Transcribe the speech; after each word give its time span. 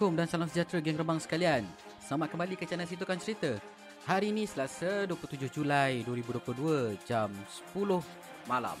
Assalamualaikum 0.00 0.24
dan 0.24 0.32
salam 0.32 0.48
sejahtera 0.48 0.80
geng 0.80 0.96
rebang 0.96 1.20
sekalian. 1.20 1.62
Selamat 2.00 2.32
kembali 2.32 2.56
ke 2.56 2.64
channel 2.64 2.88
Situkan 2.88 3.20
Cerita. 3.20 3.60
Hari 4.08 4.32
ini 4.32 4.48
Selasa 4.48 5.04
27 5.04 5.52
Julai 5.52 6.00
2022 6.08 6.96
jam 7.04 7.28
10 7.76 8.00
malam. 8.48 8.80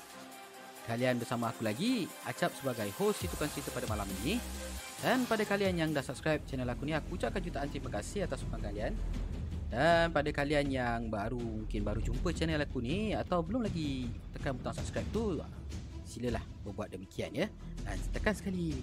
Kalian 0.88 1.20
bersama 1.20 1.52
aku 1.52 1.60
lagi, 1.60 2.08
Acap 2.24 2.56
sebagai 2.56 2.88
host 2.96 3.20
Situkan 3.20 3.52
Cerita 3.52 3.68
pada 3.68 3.84
malam 3.92 4.08
ini. 4.24 4.40
Dan 5.04 5.28
pada 5.28 5.44
kalian 5.44 5.84
yang 5.84 5.92
dah 5.92 6.00
subscribe 6.00 6.40
channel 6.48 6.72
aku 6.72 6.88
ni, 6.88 6.96
aku 6.96 7.20
ucapkan 7.20 7.44
jutaan 7.44 7.68
terima 7.68 7.92
kasih 8.00 8.24
atas 8.24 8.40
sokongan 8.40 8.72
kalian. 8.72 8.96
Dan 9.68 10.16
pada 10.16 10.32
kalian 10.32 10.72
yang 10.72 11.12
baru 11.12 11.36
mungkin 11.36 11.84
baru 11.84 12.00
jumpa 12.00 12.32
channel 12.32 12.64
aku 12.64 12.80
ni 12.80 13.12
atau 13.12 13.44
belum 13.44 13.68
lagi 13.68 14.08
tekan 14.32 14.56
butang 14.56 14.72
subscribe 14.72 15.04
tu, 15.12 15.36
silalah 16.08 16.40
berbuat 16.64 16.88
demikian 16.96 17.36
ya. 17.36 17.52
Dan 17.84 18.00
tekan 18.08 18.32
sekali 18.32 18.80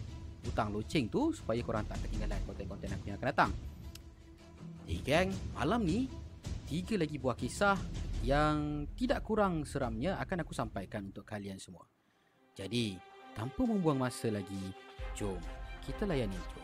butang 0.48 0.72
loceng 0.72 1.12
tu 1.12 1.36
supaya 1.36 1.60
korang 1.60 1.84
tak 1.84 2.00
ketinggalan 2.08 2.40
konten-konten 2.48 2.96
aku 2.96 3.04
yang 3.12 3.20
akan 3.20 3.28
datang. 3.28 3.52
Eh 4.88 5.04
gang, 5.04 5.28
malam 5.52 5.84
ni 5.84 6.08
tiga 6.64 6.96
lagi 6.96 7.20
buah 7.20 7.36
kisah 7.36 7.76
yang 8.24 8.88
tidak 8.96 9.28
kurang 9.28 9.68
seramnya 9.68 10.16
akan 10.24 10.48
aku 10.48 10.56
sampaikan 10.56 11.12
untuk 11.12 11.28
kalian 11.28 11.60
semua. 11.60 11.84
Jadi, 12.56 12.96
tanpa 13.36 13.68
membuang 13.68 14.02
masa 14.02 14.32
lagi, 14.34 14.74
jom 15.14 15.38
kita 15.86 16.08
layan 16.08 16.32
intro. 16.32 16.64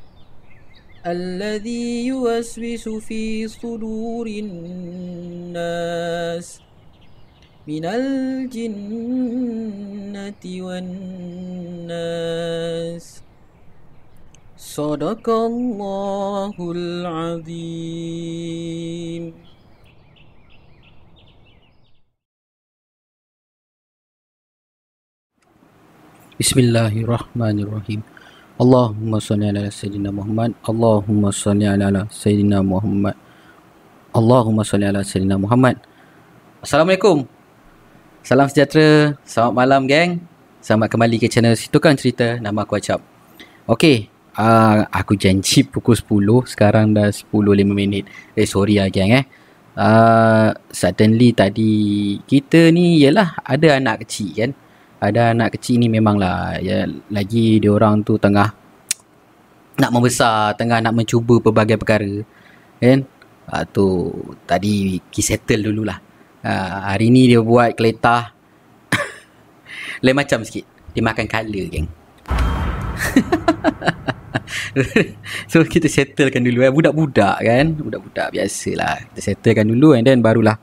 الذي 1.05 2.05
يوسوس 2.07 2.89
في 2.89 3.47
صدور 3.47 4.27
الناس 4.27 5.81
من 7.67 7.85
الجنة 7.85 9.05
والناس 10.45 12.41
صدق 14.57 15.29
الله 15.29 16.71
العظيم 16.71 18.21
Bismillahirrahmanirrahim. 26.41 28.01
Allahumma 28.61 29.17
salli 29.17 29.49
ala 29.49 29.73
Sayyidina 29.73 30.13
Muhammad. 30.13 30.53
Allahumma 30.61 31.33
salli 31.33 31.65
ala 31.65 32.05
Sayyidina 32.13 32.61
Muhammad. 32.61 33.17
Allahumma 34.13 34.61
salli 34.61 34.85
ala 34.85 35.01
Sayyidina 35.01 35.41
Muhammad. 35.41 35.81
Assalamualaikum. 36.61 37.25
Salam 38.21 38.45
sejahtera. 38.53 39.17
Selamat 39.25 39.53
malam 39.57 39.89
geng. 39.89 40.21
Selamat 40.61 40.93
kembali 40.93 41.17
ke 41.17 41.25
channel 41.25 41.57
Situkan 41.57 41.97
Cerita. 41.97 42.37
Nama 42.37 42.61
aku 42.61 42.77
Acap. 42.77 43.01
Okey. 43.65 44.13
Uh, 44.37 44.85
aku 44.93 45.17
janji 45.17 45.65
pukul 45.65 45.97
10. 45.97 46.45
Sekarang 46.45 46.93
dah 46.93 47.09
10.05 47.09 47.65
minit. 47.65 48.05
Eh 48.37 48.45
sorry 48.45 48.77
lah 48.77 48.93
geng 48.93 49.09
eh. 49.09 49.25
Uh, 49.73 50.53
suddenly 50.69 51.33
tadi 51.33 51.73
kita 52.29 52.69
ni 52.69 53.01
ialah 53.01 53.41
ada 53.41 53.81
anak 53.81 54.05
kecil 54.05 54.29
kan 54.37 54.51
ada 55.01 55.33
anak 55.33 55.57
kecil 55.57 55.81
ni 55.81 55.89
memanglah 55.89 56.61
ya 56.61 56.85
lagi 57.09 57.57
dia 57.57 57.73
orang 57.73 58.05
tu 58.05 58.21
tengah 58.21 58.53
nak 59.81 59.89
membesar, 59.89 60.53
tengah 60.53 60.77
nak 60.77 60.93
mencuba 60.93 61.41
pelbagai 61.41 61.81
perkara. 61.81 62.21
Kan? 62.77 63.01
Ha, 63.49 63.65
tu 63.65 64.13
tadi 64.45 65.01
ki 65.09 65.21
settle 65.25 65.65
dululah. 65.65 65.97
Ha, 66.45 66.93
hari 66.93 67.09
ni 67.09 67.25
dia 67.25 67.41
buat 67.41 67.73
keletah 67.73 68.29
lain 70.05 70.13
macam 70.13 70.45
sikit. 70.45 70.93
Dia 70.93 71.01
makan 71.01 71.25
color 71.25 71.65
geng. 71.65 71.89
so 75.51 75.63
kita 75.65 75.89
settlekan 75.89 76.43
dulu 76.43 76.61
eh 76.63 76.71
budak-budak 76.71 77.37
kan 77.41 77.73
budak-budak 77.75 78.31
biasalah 78.35 78.99
kita 79.11 79.33
settlekan 79.33 79.67
dulu 79.67 79.97
and 79.97 80.07
then 80.07 80.21
barulah 80.23 80.57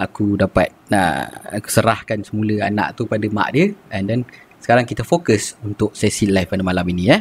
aku 0.00 0.40
dapat 0.40 0.72
nak 0.88 1.52
aku 1.52 1.68
serahkan 1.68 2.24
semula 2.24 2.64
anak 2.64 2.96
tu 2.96 3.04
pada 3.04 3.28
mak 3.28 3.52
dia 3.52 3.76
and 3.92 4.08
then 4.08 4.20
sekarang 4.60 4.88
kita 4.88 5.04
fokus 5.04 5.56
untuk 5.60 5.92
sesi 5.92 6.28
live 6.28 6.48
pada 6.48 6.64
malam 6.64 6.84
ini 6.88 7.12
eh. 7.12 7.20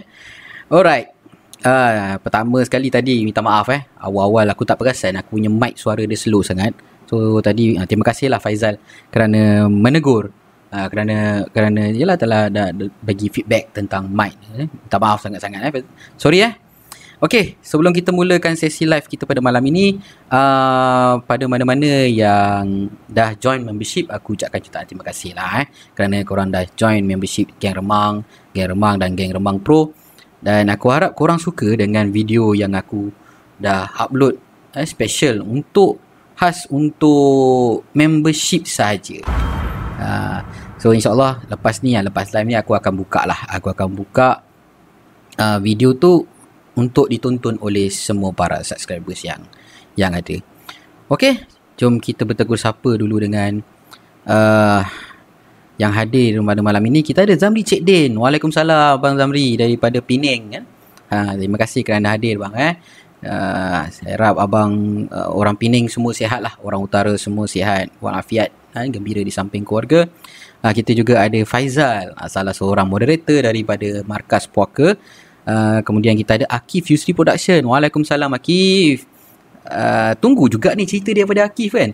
Alright. 0.72 1.08
Uh, 1.60 2.16
pertama 2.24 2.64
sekali 2.64 2.88
tadi 2.88 3.24
minta 3.24 3.44
maaf 3.44 3.68
eh. 3.72 3.84
Awal-awal 4.00 4.48
aku 4.52 4.64
tak 4.68 4.80
perasan 4.80 5.20
aku 5.20 5.40
punya 5.40 5.52
mic 5.52 5.80
suara 5.80 6.04
dia 6.04 6.20
slow 6.20 6.44
sangat. 6.44 6.76
So 7.08 7.40
tadi 7.40 7.80
uh, 7.80 7.88
terima 7.88 8.08
kasihlah 8.08 8.40
Faizal 8.44 8.80
kerana 9.08 9.68
menegur. 9.72 10.36
Uh, 10.70 10.86
kerana 10.86 11.42
kerana 11.50 11.90
yalah 11.90 12.14
telah 12.14 12.46
dah, 12.46 12.70
dah 12.70 12.88
bagi 13.02 13.32
feedback 13.32 13.72
tentang 13.74 14.12
mic 14.12 14.36
eh. 14.60 14.68
Minta 14.68 14.98
maaf 15.00 15.24
sangat-sangat 15.24 15.60
eh. 15.64 15.84
Sorry 16.20 16.44
eh. 16.44 16.69
Okey, 17.20 17.60
sebelum 17.60 17.92
kita 17.92 18.16
mulakan 18.16 18.56
sesi 18.56 18.88
live 18.88 19.04
kita 19.04 19.28
pada 19.28 19.44
malam 19.44 19.60
ini, 19.68 20.00
uh, 20.32 21.20
pada 21.20 21.44
mana-mana 21.52 22.08
yang 22.08 22.88
dah 23.12 23.36
join 23.36 23.60
membership, 23.60 24.08
aku 24.08 24.40
ucapkan 24.40 24.64
jutaan 24.64 24.88
terima 24.88 25.04
kasih 25.04 25.36
lah 25.36 25.60
eh. 25.60 25.68
Kerana 25.92 26.24
korang 26.24 26.48
dah 26.48 26.64
join 26.80 27.04
membership 27.04 27.52
Geng 27.60 27.76
Remang, 27.76 28.24
Geng 28.56 28.72
Remang 28.72 28.96
dan 29.04 29.20
Geng 29.20 29.36
Remang 29.36 29.60
Pro. 29.60 29.92
Dan 30.40 30.72
aku 30.72 30.96
harap 30.96 31.12
korang 31.12 31.36
suka 31.44 31.76
dengan 31.76 32.08
video 32.08 32.56
yang 32.56 32.72
aku 32.72 33.12
dah 33.60 33.92
upload 34.00 34.40
eh, 34.80 34.88
special 34.88 35.44
untuk 35.44 36.00
khas 36.40 36.72
untuk 36.72 37.84
membership 37.92 38.64
saja. 38.64 39.20
Uh, 40.00 40.40
so 40.80 40.96
insyaAllah 40.96 41.44
lepas 41.52 41.84
ni, 41.84 42.00
lepas 42.00 42.32
live 42.32 42.48
ni 42.48 42.56
aku 42.56 42.80
akan 42.80 42.96
buka 42.96 43.28
lah. 43.28 43.44
Aku 43.60 43.68
akan 43.76 43.92
buka 43.92 44.40
uh, 45.36 45.60
video 45.60 45.92
tu 46.00 46.39
untuk 46.80 47.12
ditonton 47.12 47.60
oleh 47.60 47.92
semua 47.92 48.32
para 48.32 48.64
subscribers 48.64 49.28
yang 49.28 49.44
yang 50.00 50.16
ada. 50.16 50.40
Okey, 51.12 51.44
jom 51.76 52.00
kita 52.00 52.24
bertegur 52.24 52.56
sapa 52.56 52.96
dulu 52.96 53.20
dengan 53.20 53.60
uh, 54.24 54.82
yang 55.76 55.92
hadir 55.92 56.40
pada 56.40 56.62
malam 56.64 56.84
ini. 56.88 57.04
Kita 57.04 57.28
ada 57.28 57.36
Zamri 57.36 57.68
Cik 57.68 57.82
Din. 57.84 58.12
Waalaikumsalam 58.16 59.00
Abang 59.00 59.16
Zamri 59.20 59.60
daripada 59.60 60.00
Penang 60.00 60.42
kan. 60.52 60.64
Ha, 61.10 61.18
terima 61.40 61.58
kasih 61.58 61.82
kerana 61.82 62.14
hadir 62.14 62.40
bang 62.40 62.54
eh. 62.56 62.76
Uh, 63.20 63.84
saya 63.92 64.16
harap 64.16 64.40
abang 64.40 65.04
uh, 65.12 65.28
orang 65.36 65.56
Penang 65.60 65.92
semua 65.92 66.16
sihat 66.16 66.40
lah. 66.40 66.56
Orang 66.64 66.84
utara 66.84 67.12
semua 67.20 67.48
sihat. 67.48 67.92
Walafiat. 68.00 68.52
Ha, 68.76 68.88
gembira 68.88 69.20
di 69.24 69.32
samping 69.32 69.64
keluarga. 69.64 70.08
Uh, 70.60 70.72
kita 70.76 70.92
juga 70.92 71.24
ada 71.24 71.40
Faizal. 71.48 72.12
Uh, 72.16 72.30
salah 72.32 72.56
seorang 72.56 72.88
moderator 72.88 73.44
daripada 73.44 74.04
Markas 74.04 74.48
Puaka. 74.48 75.00
Uh, 75.48 75.80
kemudian 75.84 76.16
kita 76.20 76.40
ada 76.44 76.46
Akif 76.52 76.90
Yusri 76.92 77.16
Production. 77.16 77.64
Waalaikumsalam 77.66 78.32
Akif. 78.36 79.06
Uh, 79.70 80.16
tunggu 80.18 80.50
juga 80.50 80.74
ni 80.74 80.88
cerita 80.90 81.14
dia 81.14 81.24
daripada 81.24 81.48
Akif 81.48 81.76
kan. 81.76 81.92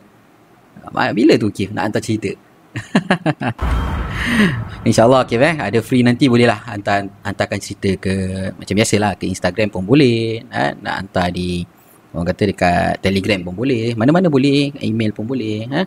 Uh, 0.92 1.12
bila 1.14 1.36
tu 1.36 1.50
Akif 1.50 1.70
nak 1.72 1.92
hantar 1.92 2.02
cerita? 2.02 2.32
InsyaAllah 4.88 5.26
Akif 5.26 5.40
eh. 5.40 5.56
Ada 5.56 5.80
free 5.82 6.04
nanti 6.04 6.28
boleh 6.28 6.46
lah 6.50 6.60
hantar, 6.68 7.08
hantarkan 7.24 7.60
cerita 7.62 7.96
ke 7.98 8.14
macam 8.54 8.74
biasalah 8.76 9.18
ke 9.18 9.26
Instagram 9.30 9.72
pun 9.72 9.84
boleh. 9.88 10.44
Eh? 10.46 10.72
Nak 10.82 10.94
hantar 10.94 11.32
di 11.32 11.64
orang 12.12 12.28
kata 12.32 12.44
dekat 12.52 12.94
Telegram 13.02 13.40
pun 13.44 13.56
boleh. 13.56 13.96
Mana-mana 13.96 14.28
boleh. 14.28 14.76
Email 14.84 15.16
pun 15.16 15.26
boleh. 15.26 15.66
Eh? 15.68 15.86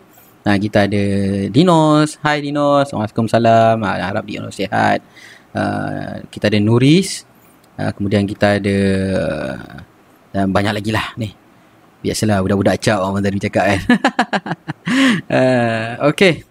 Nah, 0.49 0.57
kita 0.57 0.89
ada 0.89 1.05
Dinos. 1.53 2.17
Hai 2.25 2.41
Dinos. 2.41 2.89
Waalaikumsalam. 2.89 3.85
Ah, 3.85 4.01
harap 4.01 4.25
Dinos 4.25 4.57
sihat. 4.57 5.05
Uh, 5.53 6.25
kita 6.33 6.49
ada 6.49 6.57
Nuris. 6.57 7.28
Uh, 7.79 7.95
kemudian 7.95 8.27
kita 8.27 8.59
ada 8.59 8.79
dan 10.35 10.51
banyak 10.51 10.83
lagi 10.83 10.91
lah 10.91 11.15
ni. 11.15 11.31
Biasalah 12.03 12.43
budak-budak 12.43 12.79
cap 12.83 12.99
orang 13.03 13.23
tadi 13.23 13.39
cakap 13.39 13.65
kan. 13.71 13.81
uh, 15.31 15.89
okay. 16.11 16.43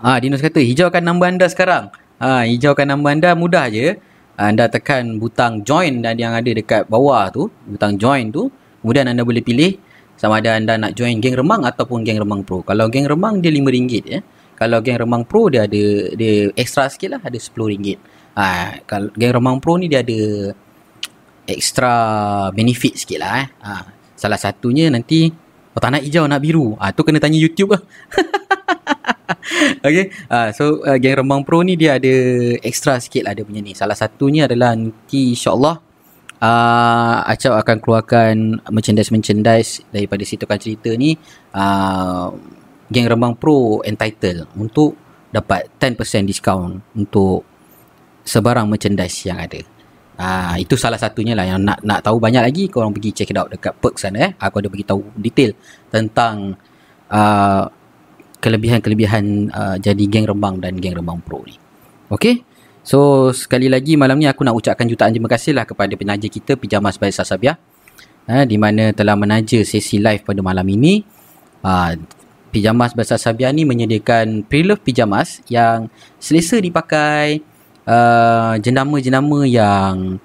Ah, 0.00 0.16
Dinos 0.16 0.40
kata 0.40 0.64
hijaukan 0.64 1.04
nombor 1.04 1.28
anda 1.28 1.46
sekarang. 1.50 1.92
Ah, 2.16 2.46
hijaukan 2.46 2.88
nombor 2.88 3.12
anda 3.12 3.36
mudah 3.36 3.68
je. 3.68 4.00
Anda 4.40 4.72
tekan 4.72 5.20
butang 5.20 5.60
join 5.68 6.00
dan 6.00 6.16
yang 6.16 6.32
ada 6.32 6.48
dekat 6.48 6.88
bawah 6.88 7.28
tu, 7.28 7.52
butang 7.68 8.00
join 8.00 8.32
tu, 8.32 8.48
kemudian 8.80 9.04
anda 9.04 9.20
boleh 9.20 9.44
pilih 9.44 9.76
sama 10.16 10.40
ada 10.40 10.56
anda 10.56 10.80
nak 10.80 10.96
join 10.96 11.20
geng 11.20 11.36
remang 11.36 11.64
ataupun 11.68 12.04
geng 12.04 12.16
remang 12.16 12.40
pro. 12.40 12.64
Kalau 12.64 12.88
geng 12.88 13.04
remang 13.04 13.44
dia 13.44 13.52
RM5 13.52 13.92
ya. 14.08 14.20
Kalau 14.56 14.80
geng 14.80 15.00
remang 15.00 15.28
pro 15.28 15.52
dia 15.52 15.68
ada 15.68 15.82
dia 16.16 16.48
extra 16.56 16.88
sikit 16.88 17.16
lah 17.16 17.20
ada 17.20 17.36
RM10. 17.36 18.00
Ah, 18.34 18.78
kalau 18.86 19.10
geng 19.18 19.34
remang 19.34 19.58
pro 19.58 19.74
ni 19.76 19.90
dia 19.90 20.06
ada 20.06 20.54
extra 21.50 21.92
benefit 22.54 22.94
sikit 22.94 23.18
lah 23.18 23.32
eh. 23.42 23.48
Ha, 23.62 23.70
salah 24.14 24.38
satunya 24.38 24.86
nanti 24.90 25.50
Oh 25.70 25.78
tak 25.78 25.94
nak 25.94 26.02
hijau 26.02 26.26
nak 26.26 26.42
biru. 26.42 26.74
Ah 26.82 26.90
tu 26.90 27.06
kena 27.06 27.22
tanya 27.22 27.38
YouTube 27.38 27.78
lah. 27.78 27.82
Okay 29.86 30.10
ah, 30.30 30.50
So 30.54 30.82
uh, 30.82 30.98
Geng 30.98 31.22
Rembang 31.22 31.42
Pro 31.46 31.62
ni 31.62 31.74
Dia 31.74 31.98
ada 31.98 32.14
Extra 32.62 32.98
sikit 32.98 33.26
lah 33.26 33.32
Dia 33.34 33.46
punya 33.46 33.62
ni. 33.62 33.72
Salah 33.74 33.96
satunya 33.98 34.46
adalah 34.46 34.74
Nanti 34.74 35.34
insyaAllah 35.34 35.76
uh, 36.42 37.16
Acap 37.26 37.58
akan 37.58 37.76
keluarkan 37.82 38.34
Merchandise-merchandise 38.68 39.90
Daripada 39.90 40.22
situkan 40.26 40.58
cerita 40.58 40.90
ni 40.94 41.14
uh, 41.54 42.28
Geng 42.90 43.08
Rembang 43.10 43.34
Pro 43.38 43.82
Entitled 43.82 44.50
Untuk 44.58 44.94
Dapat 45.30 45.70
10% 45.78 46.30
discount 46.30 46.82
Untuk 46.94 47.46
Sebarang 48.30 48.70
merchandise 48.70 49.26
yang 49.26 49.42
ada 49.42 49.58
Ah 50.20 50.60
itu 50.60 50.76
salah 50.76 51.00
satunya 51.00 51.32
lah 51.32 51.48
yang 51.48 51.64
nak 51.64 51.80
nak 51.80 52.04
tahu 52.04 52.20
banyak 52.20 52.44
lagi 52.44 52.68
kau 52.68 52.84
orang 52.84 52.92
pergi 52.92 53.16
check 53.16 53.32
it 53.32 53.40
out 53.40 53.48
dekat 53.48 53.72
perk 53.80 53.96
sana 53.96 54.28
eh. 54.28 54.30
Aku 54.36 54.60
ada 54.60 54.68
bagi 54.68 54.84
tahu 54.84 55.00
detail 55.16 55.56
tentang 55.88 56.60
uh, 57.08 57.64
kelebihan-kelebihan 58.36 59.48
uh, 59.48 59.76
jadi 59.80 60.04
geng 60.12 60.28
Rembang 60.28 60.60
dan 60.60 60.76
geng 60.76 60.92
Rembang 60.92 61.24
Pro 61.24 61.40
ni. 61.48 61.56
Okay. 62.12 62.44
So 62.84 63.32
sekali 63.32 63.72
lagi 63.72 63.96
malam 63.96 64.20
ni 64.20 64.28
aku 64.28 64.44
nak 64.44 64.60
ucapkan 64.60 64.84
jutaan 64.84 65.16
terima 65.16 65.32
kasih 65.32 65.56
lah 65.56 65.64
kepada 65.64 65.96
penaja 65.96 66.28
kita 66.28 66.60
Pijamas 66.60 67.00
by 67.00 67.08
Sasabia. 67.08 67.56
Eh, 68.28 68.44
di 68.44 68.60
mana 68.60 68.92
telah 68.92 69.16
menaja 69.16 69.64
sesi 69.64 69.96
live 70.04 70.20
pada 70.20 70.44
malam 70.44 70.68
ini. 70.68 71.00
Uh, 71.64 71.96
Pijamas 72.52 72.92
by 72.92 73.08
Sasabia 73.08 73.48
ni 73.56 73.64
menyediakan 73.64 74.44
pre-love 74.44 74.84
pijamas 74.84 75.40
yang 75.48 75.88
selesa 76.20 76.60
dipakai 76.60 77.40
uh, 77.90 78.54
jenama-jenama 78.62 79.42
yang 79.42 80.22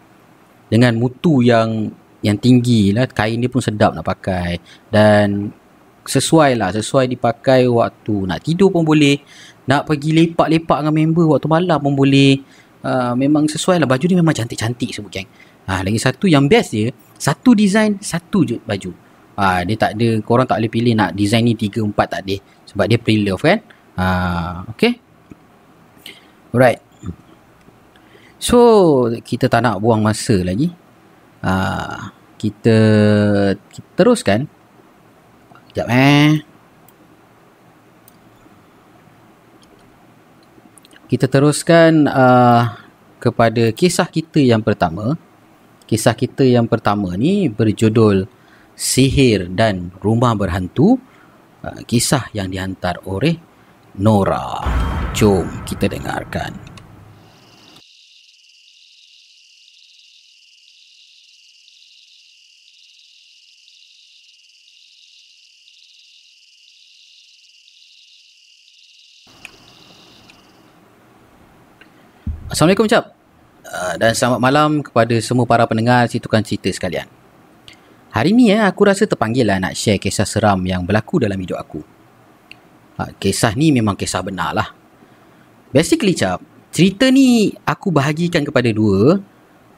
dengan 0.69 0.93
mutu 0.97 1.41
yang 1.41 1.89
yang 2.21 2.37
tinggi 2.37 2.93
lah. 2.93 3.09
Kain 3.09 3.41
dia 3.41 3.49
pun 3.49 3.61
sedap 3.61 3.97
nak 3.97 4.05
pakai. 4.05 4.61
Dan 4.89 5.49
sesuai 6.05 6.53
lah 6.61 6.69
sesuai 6.69 7.09
dipakai 7.09 7.65
waktu 7.65 8.29
nak 8.29 8.45
tidur 8.45 8.69
pun 8.69 8.85
boleh. 8.85 9.17
Nak 9.65 9.89
pergi 9.89 10.13
lepak-lepak 10.13 10.85
dengan 10.85 10.93
member 10.93 11.25
waktu 11.25 11.49
malam 11.49 11.77
pun 11.81 11.93
boleh. 11.97 12.41
Uh, 12.85 13.17
memang 13.17 13.49
sesuai 13.49 13.81
lah. 13.81 13.89
Baju 13.89 14.05
ni 14.05 14.15
memang 14.17 14.37
cantik-cantik 14.37 14.93
semua 14.93 15.09
geng. 15.09 15.25
Ha, 15.65 15.81
lagi 15.81 15.97
satu 15.97 16.29
yang 16.29 16.45
best 16.45 16.77
dia 16.77 16.93
satu 17.17 17.57
design 17.57 17.97
satu 17.97 18.45
je 18.45 18.61
baju. 18.61 18.93
Ha, 19.33 19.65
dia 19.65 19.73
tak 19.73 19.97
ada 19.97 20.21
korang 20.21 20.45
tak 20.45 20.61
boleh 20.61 20.69
pilih 20.69 20.93
nak 20.93 21.17
design 21.17 21.49
ni 21.49 21.57
3-4 21.57 21.91
tak 22.05 22.21
ada 22.21 22.35
sebab 22.69 22.85
dia 22.85 23.01
pre-love 23.01 23.41
kan? 23.41 23.59
Ha, 23.97 24.05
okay 24.69 25.01
alright 26.55 26.79
So 28.39 29.07
kita 29.23 29.47
tak 29.47 29.63
nak 29.63 29.79
buang 29.79 30.03
masa 30.03 30.35
lagi. 30.43 30.71
Uh, 31.39 32.11
kita, 32.35 32.77
kita 33.71 33.89
teruskan. 33.95 34.45
Sekejap 35.71 35.87
eh. 35.91 36.31
Kita 41.05 41.29
teruskan 41.29 42.09
uh, 42.09 42.63
kepada 43.21 43.69
kisah 43.71 44.09
kita 44.09 44.41
yang 44.41 44.65
pertama. 44.65 45.13
Kisah 45.85 46.17
kita 46.17 46.41
yang 46.41 46.65
pertama 46.65 47.13
ni 47.13 47.45
berjudul 47.45 48.25
Sihir 48.73 49.53
dan 49.53 49.93
Rumah 50.01 50.33
Berhantu. 50.33 50.97
Uh, 51.61 51.81
kisah 51.85 52.29
yang 52.33 52.49
dihantar 52.49 52.99
oleh 53.05 53.37
Nora. 54.01 54.65
Jom 55.13 55.45
kita 55.63 55.87
dengarkan. 55.87 56.64
Assalamualaikum 72.45 72.85
Cap. 72.85 73.09
Uh, 73.65 73.97
Dan 73.97 74.13
selamat 74.13 74.37
malam 74.37 74.69
kepada 74.85 75.17
semua 75.17 75.49
para 75.49 75.65
pendengar 75.65 76.05
Situkan 76.05 76.45
cerita 76.45 76.69
sekalian. 76.69 77.09
Hari 78.13 78.29
ni 78.37 78.53
eh, 78.53 78.61
aku 78.61 78.85
rasa 78.85 79.09
terpanggil 79.09 79.49
lah 79.49 79.57
nak 79.57 79.73
share 79.73 79.97
kisah 79.97 80.29
seram 80.29 80.61
yang 80.61 80.85
berlaku 80.85 81.17
dalam 81.25 81.41
hidup 81.41 81.57
aku. 81.57 81.81
Uh, 83.01 83.09
Kisah 83.17 83.57
ni 83.57 83.73
memang 83.73 83.97
kisah 83.97 84.21
benar 84.21 84.53
lah. 84.53 84.69
Basically 85.73 86.13
Cap 86.13 86.37
Cerita 86.69 87.09
ni 87.09 87.49
aku 87.65 87.89
bahagikan 87.89 88.45
kepada 88.45 88.69
dua 88.69 89.17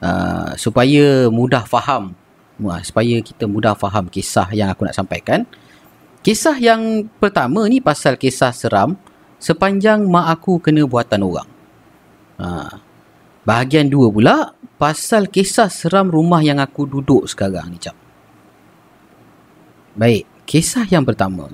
uh, 0.04 0.52
Supaya 0.60 1.32
mudah 1.32 1.64
faham. 1.64 2.12
Uh, 2.60 2.84
Supaya 2.84 3.16
kita 3.24 3.48
mudah 3.48 3.72
faham 3.80 4.12
kisah 4.12 4.52
yang 4.52 4.68
aku 4.68 4.84
nak 4.84 4.92
sampaikan. 4.92 5.48
Kisah 6.20 6.60
yang 6.60 7.08
pertama 7.16 7.64
ni 7.64 7.80
pasal 7.80 8.20
kisah 8.20 8.52
seram 8.52 9.00
Sepanjang 9.40 10.04
mak 10.04 10.36
aku 10.36 10.60
kena 10.60 10.84
buatan 10.84 11.24
orang 11.24 11.57
Ha. 12.38 12.78
Bahagian 13.42 13.90
dua 13.90 14.12
pula 14.12 14.52
pasal 14.78 15.26
kisah 15.26 15.66
seram 15.66 16.06
rumah 16.06 16.38
yang 16.38 16.62
aku 16.62 16.86
duduk 16.86 17.26
sekarang 17.26 17.74
ni 17.74 17.78
cap. 17.82 17.96
Baik, 19.98 20.28
kisah 20.46 20.86
yang 20.86 21.02
pertama. 21.02 21.50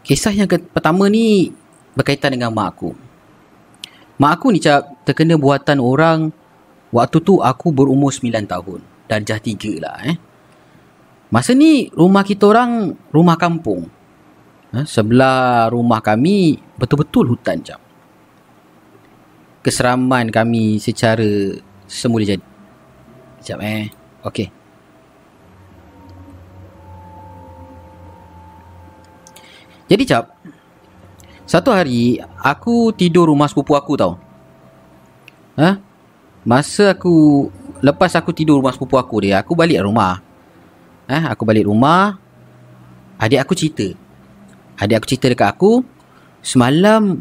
Kisah 0.00 0.32
yang 0.32 0.48
pertama 0.48 1.12
ni 1.12 1.52
berkaitan 1.92 2.32
dengan 2.32 2.48
mak 2.48 2.72
aku. 2.72 2.96
Mak 4.16 4.32
aku 4.40 4.46
ni 4.56 4.62
cap 4.64 5.04
terkena 5.04 5.36
buatan 5.36 5.84
orang 5.84 6.32
waktu 6.88 7.20
tu 7.20 7.44
aku 7.44 7.68
berumur 7.68 8.08
9 8.08 8.48
tahun. 8.48 8.80
Darjah 9.04 9.36
3 9.36 9.84
lah 9.84 9.96
eh. 10.08 10.16
Masa 11.28 11.52
ni 11.52 11.92
rumah 11.92 12.24
kita 12.24 12.48
orang 12.48 12.96
rumah 13.12 13.36
kampung 13.36 13.97
ha, 14.72 14.84
sebelah 14.84 15.72
rumah 15.72 16.00
kami 16.04 16.60
betul-betul 16.76 17.32
hutan 17.32 17.60
jam. 17.64 17.80
Keseraman 19.64 20.30
kami 20.32 20.80
secara 20.80 21.56
semula 21.88 22.24
jadi. 22.24 22.44
Sekejap 23.40 23.58
eh. 23.64 23.86
Okey. 24.24 24.48
Jadi 29.88 30.04
cap. 30.04 30.36
Satu 31.48 31.72
hari 31.72 32.20
aku 32.44 32.92
tidur 32.92 33.32
rumah 33.32 33.48
sepupu 33.48 33.72
aku 33.72 33.96
tau. 33.96 34.20
Ha? 35.56 35.80
Masa 36.44 36.92
aku 36.92 37.48
lepas 37.80 38.12
aku 38.12 38.36
tidur 38.36 38.60
rumah 38.60 38.76
sepupu 38.76 39.00
aku 39.00 39.24
dia, 39.24 39.40
aku 39.40 39.56
balik 39.56 39.80
rumah. 39.80 40.20
Eh, 41.08 41.24
aku 41.24 41.48
balik 41.48 41.64
rumah. 41.64 42.20
Adik 43.16 43.40
aku 43.40 43.56
cerita 43.56 44.07
Adik 44.78 45.02
aku 45.02 45.06
cerita 45.10 45.26
dekat 45.26 45.58
aku 45.58 45.82
Semalam 46.38 47.18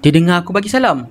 Dia 0.00 0.10
dengar 0.16 0.40
aku 0.40 0.56
bagi 0.56 0.72
salam 0.72 1.04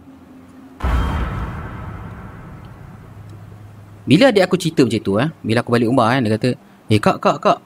Bila 4.07 4.33
adik 4.33 4.49
aku 4.49 4.57
cerita 4.57 4.81
macam 4.81 5.01
tu 5.05 5.13
eh, 5.21 5.29
Bila 5.45 5.61
aku 5.61 5.69
balik 5.69 5.93
rumah 5.93 6.09
kan 6.09 6.25
Dia 6.25 6.33
kata 6.33 6.49
Eh 6.89 6.97
kak 6.97 7.21
kak 7.21 7.37
kak 7.37 7.59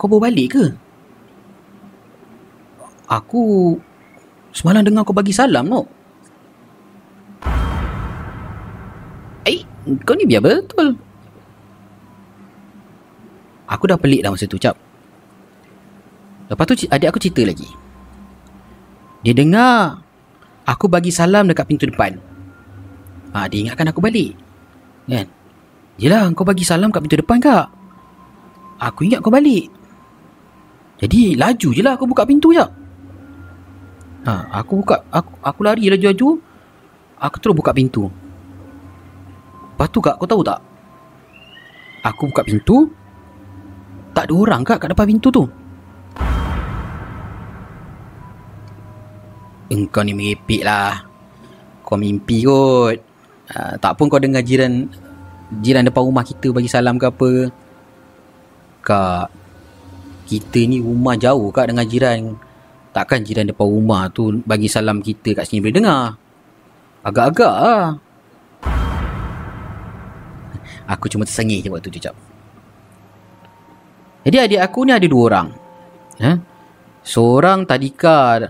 Kau 0.00 0.08
bawa 0.08 0.32
balik 0.32 0.56
ke? 0.56 0.64
Aku 3.04 3.76
Semalam 4.56 4.80
dengar 4.80 5.04
kau 5.04 5.12
bagi 5.12 5.36
salam 5.36 5.68
no? 5.68 5.84
Eh 9.44 9.60
Kau 10.08 10.16
ni 10.16 10.24
biar 10.24 10.40
betul 10.40 10.96
Aku 13.68 13.84
dah 13.84 14.00
pelik 14.00 14.24
dah 14.24 14.32
masa 14.32 14.48
tu 14.48 14.56
cap 14.56 14.83
Lepas 16.50 16.64
tu 16.68 16.74
adik 16.88 17.08
aku 17.08 17.20
cerita 17.20 17.42
lagi. 17.44 17.68
Dia 19.24 19.32
dengar 19.32 20.04
aku 20.68 20.88
bagi 20.88 21.08
salam 21.08 21.48
dekat 21.48 21.64
pintu 21.64 21.88
depan. 21.88 22.20
Ha, 23.32 23.48
dia 23.48 23.64
ingatkan 23.64 23.88
aku 23.88 24.04
balik. 24.04 24.36
Kan? 25.08 25.28
Yelah 25.94 26.26
kau 26.34 26.42
bagi 26.42 26.66
salam 26.66 26.90
kat 26.90 27.06
pintu 27.06 27.22
depan 27.22 27.38
kak 27.38 27.70
Aku 28.82 29.06
ingat 29.06 29.22
kau 29.22 29.30
balik 29.30 29.70
Jadi 30.98 31.38
laju 31.38 31.68
je 31.70 31.82
lah 31.86 31.94
aku 31.94 32.10
buka 32.10 32.26
pintu 32.26 32.50
je 32.50 32.66
ha, 34.26 34.32
Aku 34.58 34.82
buka 34.82 35.06
aku, 35.14 35.38
aku 35.38 35.60
lari 35.62 35.86
laju-laju 35.86 36.28
Aku 37.22 37.36
terus 37.38 37.54
buka 37.54 37.70
pintu 37.70 38.10
Lepas 39.74 39.88
tu 39.94 40.02
kak 40.02 40.18
kau 40.18 40.26
tahu 40.26 40.42
tak 40.42 40.58
Aku 42.02 42.26
buka 42.26 42.42
pintu 42.42 42.90
Tak 44.18 44.26
ada 44.26 44.34
orang 44.34 44.66
kak 44.66 44.82
kat 44.82 44.90
depan 44.90 45.06
pintu 45.06 45.30
tu 45.30 45.46
Engkau 49.74 50.06
ni 50.06 50.14
merepek 50.14 50.62
lah. 50.62 51.02
Kau 51.82 51.98
mimpi 51.98 52.46
kot. 52.46 53.02
Uh, 53.50 53.74
Tak 53.82 53.98
pun 53.98 54.06
kau 54.06 54.22
dengar 54.22 54.40
jiran 54.40 54.88
Jiran 55.60 55.84
depan 55.84 56.06
rumah 56.06 56.24
kita 56.24 56.54
bagi 56.54 56.70
salam 56.70 56.96
ke 56.96 57.10
apa. 57.10 57.30
Kak 58.86 59.28
Kita 60.30 60.60
ni 60.64 60.78
rumah 60.78 61.18
jauh 61.18 61.50
kak 61.50 61.74
dengan 61.74 61.84
jiran. 61.84 62.38
Takkan 62.94 63.26
jiran 63.26 63.50
depan 63.50 63.66
rumah 63.66 64.06
tu 64.08 64.40
Bagi 64.46 64.70
salam 64.70 65.02
kita 65.02 65.34
kat 65.34 65.44
sini 65.50 65.60
boleh 65.60 65.74
dengar? 65.74 66.04
Agak-agak 67.04 67.54
lah. 67.58 67.86
Aku 70.88 71.08
cuma 71.08 71.24
tersengih 71.24 71.64
je 71.64 71.68
waktu 71.72 71.88
tu 71.88 72.00
jap 72.00 72.16
Jadi 74.24 74.36
adik 74.40 74.60
aku 74.64 74.88
ni 74.88 74.92
ada 74.96 75.04
dua 75.04 75.22
orang. 75.28 75.48
Eh? 76.16 76.36
Seorang 77.04 77.68
tadika 77.68 78.40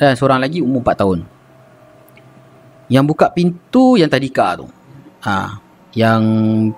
Dan 0.00 0.12
seorang 0.18 0.42
lagi 0.42 0.58
umur 0.64 0.82
4 0.82 1.00
tahun 1.00 1.18
Yang 2.90 3.04
buka 3.10 3.26
pintu 3.30 3.94
yang 3.96 4.10
tadika 4.10 4.58
tu 4.58 4.66
ha, 5.22 5.60
Yang 5.94 6.22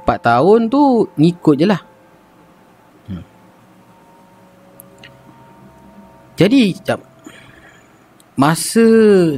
4 0.05 0.29
tahun 0.29 0.61
tu 0.69 0.83
ngikut 1.17 1.55
je 1.57 1.67
lah 1.67 1.81
hmm. 3.09 3.25
Jadi 6.37 6.61
jap, 6.85 7.01
Masa 8.37 8.87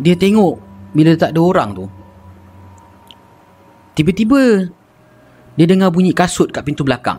dia 0.02 0.18
tengok 0.18 0.58
Bila 0.90 1.14
tak 1.14 1.30
ada 1.34 1.40
orang 1.40 1.70
tu 1.74 1.86
Tiba-tiba 3.98 4.70
dia 5.58 5.66
dengar 5.66 5.90
bunyi 5.90 6.14
kasut 6.14 6.54
kat 6.54 6.62
pintu 6.62 6.86
belakang. 6.86 7.18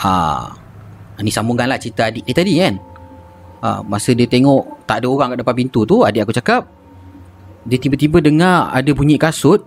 Ah, 0.00 0.56
ni 1.20 1.28
sambungkanlah 1.28 1.76
cerita 1.76 2.08
adik 2.08 2.24
dia 2.24 2.32
tadi 2.32 2.56
kan. 2.56 2.80
Ah, 3.58 3.82
masa 3.82 4.14
dia 4.14 4.30
tengok 4.30 4.86
tak 4.86 5.02
ada 5.02 5.06
orang 5.10 5.34
kat 5.34 5.38
depan 5.42 5.54
pintu 5.58 5.82
tu, 5.82 6.06
adik 6.06 6.22
aku 6.22 6.34
cakap 6.34 6.78
dia 7.68 7.76
tiba-tiba 7.76 8.24
dengar 8.24 8.72
ada 8.72 8.90
bunyi 8.96 9.20
kasut 9.20 9.60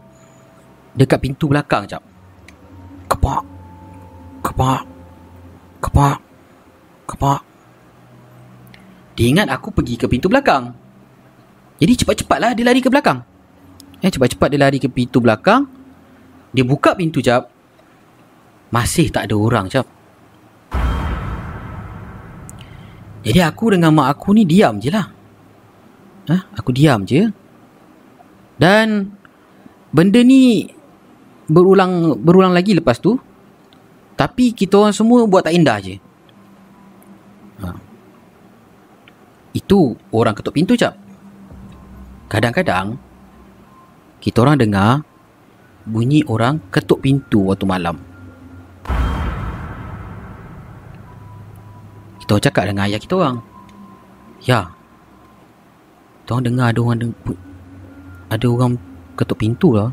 dekat 0.98 1.22
pintu 1.22 1.46
belakang 1.46 1.86
jap. 1.86 2.02
Kepak. 3.06 3.44
Kepak. 4.42 4.82
Kepak. 5.86 6.18
Kepak. 7.06 7.42
Dia 9.14 9.26
ingat 9.30 9.54
aku 9.54 9.70
pergi 9.70 10.02
ke 10.02 10.10
pintu 10.10 10.34
belakang. 10.34 10.74
Jadi 11.78 11.94
cepat-cepatlah 12.02 12.58
dia 12.58 12.66
lari 12.66 12.82
ke 12.82 12.90
belakang. 12.90 13.22
Eh, 14.02 14.10
cepat-cepat 14.10 14.50
dia 14.50 14.60
lari 14.66 14.82
ke 14.82 14.90
pintu 14.90 15.22
belakang. 15.22 15.70
Dia 16.50 16.66
buka 16.66 16.98
pintu 16.98 17.22
jap. 17.22 17.54
Masih 18.74 19.14
tak 19.14 19.30
ada 19.30 19.38
orang 19.38 19.70
jap. 19.70 19.86
Jadi 23.22 23.40
aku 23.42 23.78
dengan 23.78 23.94
mak 23.94 24.18
aku 24.18 24.34
ni 24.34 24.44
diam 24.50 24.82
je 24.82 24.90
lah. 24.90 25.06
Ha? 26.30 26.38
Aku 26.58 26.74
diam 26.74 27.06
je. 27.06 27.30
Dan 28.58 29.14
benda 29.94 30.22
ni 30.26 30.66
berulang 31.46 32.18
berulang 32.18 32.54
lagi 32.54 32.74
lepas 32.74 32.98
tu. 32.98 33.18
Tapi 34.18 34.54
kita 34.54 34.78
orang 34.78 34.94
semua 34.94 35.26
buat 35.26 35.46
tak 35.46 35.54
indah 35.54 35.78
je. 35.82 35.96
Ha. 37.62 37.68
Itu 39.54 39.98
orang 40.14 40.34
ketuk 40.34 40.58
pintu 40.58 40.74
jap. 40.74 40.98
Kadang-kadang 42.30 42.98
kita 44.22 44.38
orang 44.46 44.58
dengar 44.62 45.02
bunyi 45.86 46.22
orang 46.26 46.62
ketuk 46.70 47.02
pintu 47.06 47.50
waktu 47.50 47.66
malam. 47.66 48.11
Orang 52.32 52.44
cakap 52.48 52.64
dengan 52.64 52.88
ayah 52.88 53.00
kita 53.00 53.20
orang. 53.20 53.44
Ya. 54.48 54.72
Orang 56.32 56.48
dengar 56.48 56.72
ada 56.72 56.80
orang 56.80 57.12
ada 58.32 58.46
orang 58.48 58.80
ketuk 59.20 59.36
pintu 59.36 59.76
lah. 59.76 59.92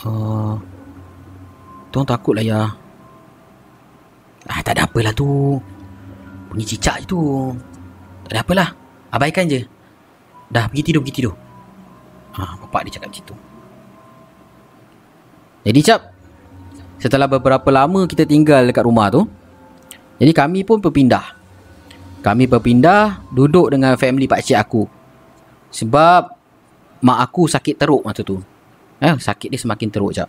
Uh, 0.00 0.56
Tuan 1.92 2.08
takut 2.08 2.32
lah 2.32 2.44
ya. 2.44 2.60
Ah, 4.48 4.60
tak 4.64 4.80
ada 4.80 4.88
apalah 4.88 5.12
tu. 5.12 5.60
Bunyi 6.48 6.64
cicak 6.64 7.04
je 7.04 7.12
tu. 7.12 7.20
Tak 8.24 8.32
ada 8.32 8.40
apalah. 8.40 8.68
Abaikan 9.12 9.44
je. 9.44 9.60
Dah, 10.48 10.72
pergi 10.72 10.88
tidur, 10.88 11.04
pergi 11.04 11.16
tidur. 11.20 11.34
Ha, 12.36 12.56
bapak 12.64 12.88
dia 12.88 12.96
cakap 12.96 13.12
macam 13.12 13.24
tu. 13.28 13.36
Jadi 15.66 15.80
cap, 15.82 16.00
setelah 17.02 17.26
beberapa 17.26 17.68
lama 17.74 18.06
kita 18.06 18.22
tinggal 18.22 18.64
dekat 18.70 18.86
rumah 18.86 19.10
tu, 19.10 19.26
jadi 20.16 20.32
kami 20.32 20.64
pun 20.64 20.80
berpindah. 20.80 21.36
Kami 22.24 22.48
berpindah 22.48 23.22
duduk 23.30 23.70
dengan 23.70 23.94
family 23.94 24.26
pak 24.26 24.42
cik 24.42 24.58
aku. 24.58 24.82
Sebab 25.70 26.22
mak 27.04 27.18
aku 27.20 27.46
sakit 27.46 27.76
teruk 27.76 28.02
masa 28.02 28.24
tu. 28.24 28.40
Eh, 28.98 29.12
sakit 29.12 29.52
dia 29.52 29.60
semakin 29.60 29.88
teruk 29.92 30.10
cap. 30.16 30.28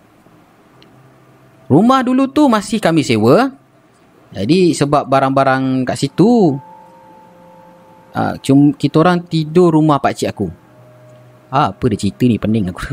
Rumah 1.71 1.99
dulu 2.03 2.27
tu 2.27 2.51
masih 2.51 2.83
kami 2.83 3.03
sewa. 3.03 3.51
Jadi 4.35 4.75
sebab 4.75 5.07
barang-barang 5.07 5.87
kat 5.87 5.97
situ, 6.03 6.59
uh, 8.11 8.33
cuma 8.43 8.75
kita 8.75 8.99
orang 8.99 9.23
tidur 9.23 9.71
rumah 9.71 10.03
pak 10.03 10.19
cik 10.19 10.29
aku. 10.35 10.47
Ah, 11.47 11.71
apa 11.71 11.83
dia 11.87 11.95
cerita 11.95 12.27
ni 12.27 12.35
pening 12.35 12.75
aku. 12.75 12.83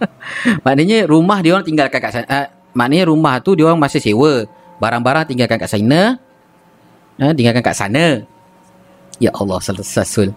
maknanya 0.64 1.08
rumah 1.08 1.40
dia 1.40 1.56
orang 1.56 1.64
tinggalkan 1.64 1.96
kat 1.96 2.12
sana. 2.12 2.26
Uh, 2.28 2.46
maknanya 2.76 3.08
rumah 3.08 3.40
tu 3.40 3.56
dia 3.56 3.64
orang 3.64 3.80
masih 3.80 4.04
sewa. 4.04 4.44
Barang-barang 4.76 5.32
tinggalkan 5.32 5.56
kat 5.56 5.72
sana. 5.72 6.20
Uh, 7.16 7.32
tinggalkan 7.32 7.64
kat 7.64 7.76
sana. 7.76 8.24
Ya 9.16 9.32
Allah, 9.32 9.58
sasul. 9.60 10.36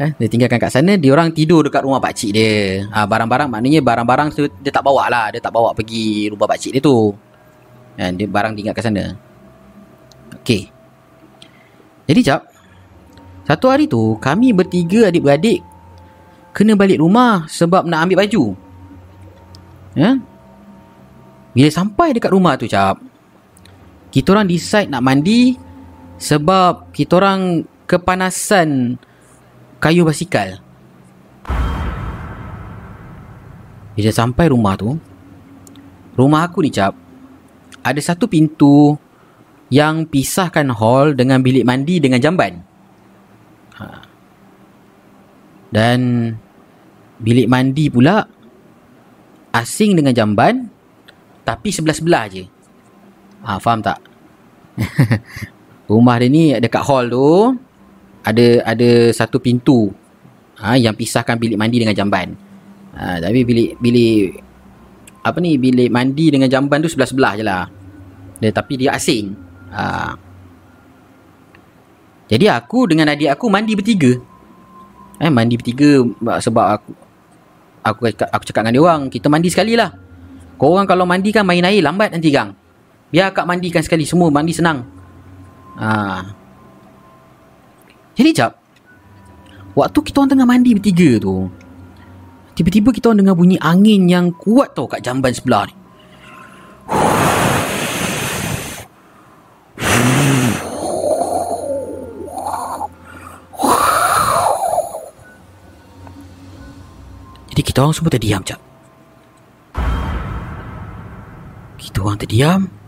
Eh, 0.00 0.10
dia 0.16 0.28
tinggalkan 0.32 0.56
kat 0.56 0.72
sana, 0.72 0.96
dia 0.96 1.12
orang 1.12 1.28
tidur 1.28 1.60
dekat 1.60 1.84
rumah 1.84 2.00
pak 2.00 2.16
cik 2.16 2.32
dia. 2.32 2.88
Ah, 2.88 3.04
barang-barang 3.04 3.52
maknanya 3.52 3.84
barang-barang 3.84 4.28
tu 4.32 4.48
dia 4.64 4.72
tak 4.72 4.80
bawa 4.80 5.12
lah, 5.12 5.26
dia 5.28 5.44
tak 5.44 5.52
bawa 5.52 5.76
pergi 5.76 6.32
rumah 6.32 6.48
pak 6.48 6.56
cik 6.56 6.72
dia 6.78 6.82
tu. 6.84 7.12
Eh, 8.00 8.08
dia 8.16 8.24
barang 8.24 8.56
tinggal 8.56 8.72
kat 8.72 8.84
sana. 8.86 9.12
Okey. 10.40 10.72
Jadi 12.08 12.20
jap. 12.24 12.48
Satu 13.44 13.66
hari 13.68 13.90
tu 13.90 14.16
kami 14.22 14.56
bertiga 14.56 15.12
adik-beradik 15.12 15.60
kena 16.56 16.78
balik 16.78 17.02
rumah 17.02 17.44
sebab 17.50 17.84
nak 17.84 18.08
ambil 18.08 18.24
baju. 18.24 18.44
Ya? 19.98 20.16
Bila 21.50 21.68
sampai 21.68 22.14
dekat 22.14 22.30
rumah 22.30 22.54
tu 22.54 22.70
cap, 22.70 22.96
kita 24.14 24.32
orang 24.32 24.46
decide 24.46 24.88
nak 24.88 25.02
mandi 25.02 25.58
sebab 26.20 26.92
kita 26.92 27.16
orang 27.16 27.64
kepanasan 27.88 29.00
kayu 29.80 30.04
basikal. 30.04 30.60
Bila 33.96 34.12
sampai 34.12 34.52
rumah 34.52 34.76
tu, 34.76 35.00
rumah 36.14 36.44
aku 36.44 36.60
ni 36.60 36.70
cap, 36.70 36.92
ada 37.80 37.98
satu 37.98 38.28
pintu 38.28 38.94
yang 39.72 40.04
pisahkan 40.04 40.68
hall 40.76 41.16
dengan 41.16 41.40
bilik 41.40 41.64
mandi 41.64 41.96
dengan 41.98 42.20
jamban. 42.20 42.60
Ha. 43.80 43.84
Dan 45.72 46.30
bilik 47.16 47.48
mandi 47.48 47.88
pula 47.88 48.28
asing 49.56 49.96
dengan 49.96 50.12
jamban 50.12 50.68
tapi 51.48 51.72
sebelah-sebelah 51.72 52.24
je. 52.28 52.44
Ha, 53.40 53.56
faham 53.56 53.80
tak? 53.80 53.98
Rumah 55.90 56.22
dia 56.22 56.30
ni 56.30 56.54
dekat 56.54 56.86
hall 56.86 57.10
tu 57.10 57.58
ada 58.22 58.46
ada 58.62 59.10
satu 59.10 59.42
pintu 59.42 59.90
ha, 60.62 60.78
yang 60.78 60.94
pisahkan 60.94 61.34
bilik 61.34 61.58
mandi 61.58 61.82
dengan 61.82 61.98
jamban. 61.98 62.38
Ha, 62.94 63.18
tapi 63.18 63.42
bilik 63.42 63.74
bilik 63.82 64.38
apa 65.26 65.36
ni 65.42 65.58
bilik 65.58 65.90
mandi 65.90 66.30
dengan 66.30 66.46
jamban 66.46 66.78
tu 66.78 66.86
sebelah-sebelah 66.86 67.32
je 67.34 67.42
lah. 67.42 67.66
Dia, 68.38 68.54
tapi 68.54 68.78
dia 68.78 68.94
asing. 68.94 69.34
Ha. 69.74 70.14
Jadi 72.30 72.46
aku 72.46 72.86
dengan 72.86 73.10
adik 73.10 73.34
aku 73.34 73.50
mandi 73.50 73.74
bertiga. 73.74 74.14
Eh 75.18 75.26
mandi 75.26 75.58
bertiga 75.58 76.06
sebab 76.38 76.66
aku 76.78 76.90
aku 77.82 78.00
aku 78.14 78.42
cakap 78.46 78.62
dengan 78.62 78.78
dia 78.78 78.82
orang, 78.86 79.00
kita 79.10 79.26
mandi 79.26 79.50
sekali 79.50 79.74
lah. 79.74 79.90
Kau 80.54 80.78
orang 80.78 80.86
kalau 80.86 81.02
mandi 81.02 81.34
kan 81.34 81.42
main 81.42 81.66
air 81.66 81.82
lambat 81.82 82.14
nanti 82.14 82.30
gang. 82.30 82.54
Biar 83.10 83.34
akak 83.34 83.42
mandikan 83.42 83.82
sekali 83.82 84.06
semua 84.06 84.30
mandi 84.30 84.54
senang. 84.54 84.99
Ha. 85.80 86.20
Jadi 88.12 88.30
jap. 88.36 88.52
Waktu 89.72 89.98
kita 90.04 90.20
orang 90.20 90.30
tengah 90.36 90.48
mandi 90.48 90.76
bertiga 90.76 91.16
tu. 91.16 91.48
Tiba-tiba 92.52 92.92
kita 92.92 93.08
orang 93.08 93.24
dengar 93.24 93.36
bunyi 93.40 93.56
angin 93.56 94.04
yang 94.04 94.28
kuat 94.36 94.76
tau 94.76 94.84
kat 94.84 95.00
jamban 95.00 95.32
sebelah 95.32 95.64
ni. 95.64 95.74
Jadi 107.50 107.62
kita 107.64 107.78
orang 107.80 107.96
semua 107.96 108.12
terdiam 108.12 108.44
jap. 108.44 108.60
Kita 111.80 112.04
orang 112.04 112.20
terdiam. 112.20 112.79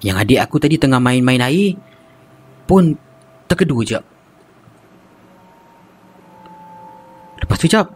Yang 0.00 0.16
adik 0.24 0.40
aku 0.40 0.56
tadi 0.56 0.80
tengah 0.80 1.00
main-main 1.00 1.44
air 1.44 1.76
pun 2.64 2.96
terkedu 3.44 3.84
jap. 3.84 4.04
Lepas 7.40 7.56
tu 7.60 7.68
jap. 7.68 7.86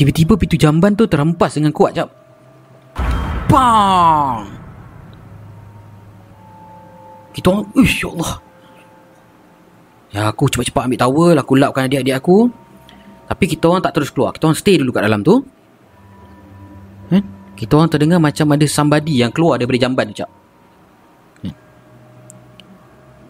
Tiba-tiba 0.00 0.32
pintu 0.40 0.56
jamban 0.56 0.96
tu 0.96 1.04
terhempas 1.04 1.52
dengan 1.52 1.76
kuat 1.76 1.92
jap. 1.92 2.08
Bang! 3.50 4.48
Kita 7.36 7.46
orang, 7.52 7.66
ya 7.84 8.08
Allah. 8.08 8.32
Ya 10.10 10.20
aku 10.26 10.50
cepat-cepat 10.50 10.82
ambil 10.88 10.98
towel, 10.98 11.36
aku 11.38 11.52
lapkan 11.60 11.86
adik-adik 11.86 12.16
aku. 12.16 12.48
Tapi 13.30 13.44
kita 13.46 13.70
orang 13.70 13.82
tak 13.84 13.94
terus 13.94 14.10
keluar. 14.10 14.34
Kita 14.34 14.50
orang 14.50 14.58
stay 14.58 14.74
dulu 14.80 14.90
kat 14.90 15.06
dalam 15.06 15.22
tu. 15.22 15.38
Eh? 17.14 17.22
Kita 17.60 17.76
orang 17.76 17.92
terdengar 17.92 18.16
macam 18.16 18.56
ada 18.56 18.64
somebody 18.64 19.20
yang 19.20 19.28
keluar 19.28 19.60
daripada 19.60 19.84
jamban 19.84 20.08
tu, 20.08 20.24
Cak. 20.24 20.30
Eh. 21.44 21.56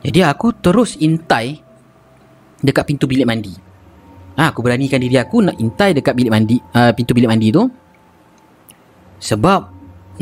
Jadi 0.07 0.23
aku 0.23 0.55
terus 0.55 0.95
intai 1.03 1.59
dekat 2.63 2.87
pintu 2.87 3.11
bilik 3.11 3.27
mandi. 3.27 3.51
Ha, 4.39 4.55
aku 4.55 4.63
beranikan 4.63 5.03
diri 5.03 5.19
aku 5.19 5.43
nak 5.43 5.59
intai 5.59 5.99
dekat 5.99 6.15
bilik 6.15 6.31
mandi, 6.31 6.63
uh, 6.63 6.95
pintu 6.95 7.11
bilik 7.11 7.27
mandi 7.27 7.51
tu. 7.51 7.67
Sebab 9.19 9.61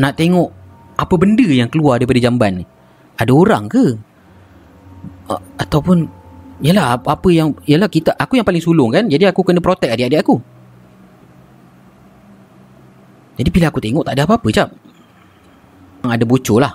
nak 0.01 0.13
tengok 0.17 0.49
apa 0.97 1.15
benda 1.21 1.45
yang 1.45 1.69
keluar 1.69 2.01
daripada 2.01 2.25
jamban 2.25 2.65
ni. 2.65 2.67
Ada 3.21 3.29
orang 3.29 3.69
ke? 3.69 3.85
Uh, 5.29 5.43
ataupun 5.61 6.09
Yalah 6.59 6.99
apa 6.99 7.29
yang 7.31 7.55
Yalah 7.71 7.87
kita 7.87 8.19
Aku 8.19 8.35
yang 8.35 8.43
paling 8.43 8.59
sulung 8.59 8.91
kan 8.91 9.07
Jadi 9.07 9.31
aku 9.31 9.47
kena 9.47 9.63
protect 9.63 9.95
adik-adik 9.95 10.27
aku 10.27 10.43
Jadi 13.39 13.49
bila 13.55 13.71
aku 13.71 13.79
tengok 13.79 14.03
Tak 14.03 14.15
ada 14.19 14.23
apa-apa 14.27 14.49
cap 14.51 14.69
Ada 16.03 16.25
bocor 16.27 16.59
lah. 16.59 16.75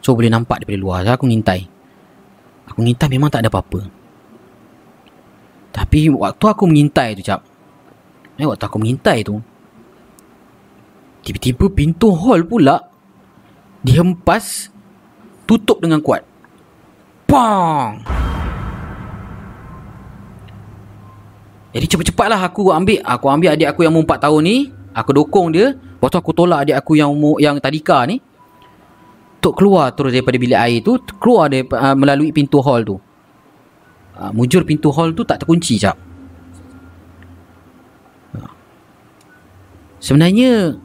So 0.00 0.16
boleh 0.16 0.32
nampak 0.32 0.64
daripada 0.64 0.80
luar 0.80 0.98
so, 1.04 1.12
Aku 1.12 1.28
ngintai. 1.28 1.60
Aku 2.72 2.80
ngintai 2.80 3.08
memang 3.12 3.28
tak 3.28 3.44
ada 3.44 3.52
apa-apa. 3.52 3.84
Tapi 5.74 6.08
waktu 6.08 6.44
aku 6.48 6.64
mengintai 6.64 7.14
tu 7.18 7.22
cap 7.22 7.44
eh, 8.40 8.46
Waktu 8.48 8.64
aku 8.64 8.76
mengintai 8.80 9.20
tu 9.22 9.36
Tiba-tiba 11.24 11.68
pintu 11.68 12.12
hall 12.16 12.44
pula 12.48 12.80
Dihempas 13.84 14.72
Tutup 15.44 15.76
dengan 15.84 16.00
kuat. 16.00 16.24
Pang! 17.28 18.00
Jadi 21.74 21.84
cepat-cepatlah 21.90 22.40
aku 22.40 22.70
ambil 22.70 23.02
aku 23.02 23.26
ambil 23.28 23.48
adik 23.52 23.68
aku 23.74 23.82
yang 23.82 23.92
umur 23.92 24.06
4 24.06 24.24
tahun 24.30 24.40
ni, 24.46 24.56
aku 24.94 25.10
dokong 25.10 25.50
dia, 25.50 25.74
lepas 25.74 26.08
tu 26.08 26.18
aku 26.22 26.30
tolak 26.30 26.64
adik 26.64 26.78
aku 26.78 26.94
yang 26.94 27.10
umur 27.10 27.42
yang 27.42 27.58
tadika 27.58 28.06
ni 28.06 28.22
untuk 29.44 29.60
keluar 29.60 29.92
terus 29.92 30.16
daripada 30.16 30.40
bilik 30.40 30.56
air 30.56 30.80
tu, 30.80 30.96
keluar 31.20 31.52
dia 31.52 31.68
uh, 31.68 31.92
melalui 31.92 32.32
pintu 32.32 32.64
hall 32.64 32.80
tu. 32.80 32.96
Uh, 34.16 34.32
mujur 34.32 34.64
pintu 34.64 34.88
hall 34.88 35.12
tu 35.12 35.20
tak 35.20 35.44
terkunci 35.44 35.76
cap. 35.76 36.00
Uh. 38.32 38.48
Sebenarnya 40.00 40.80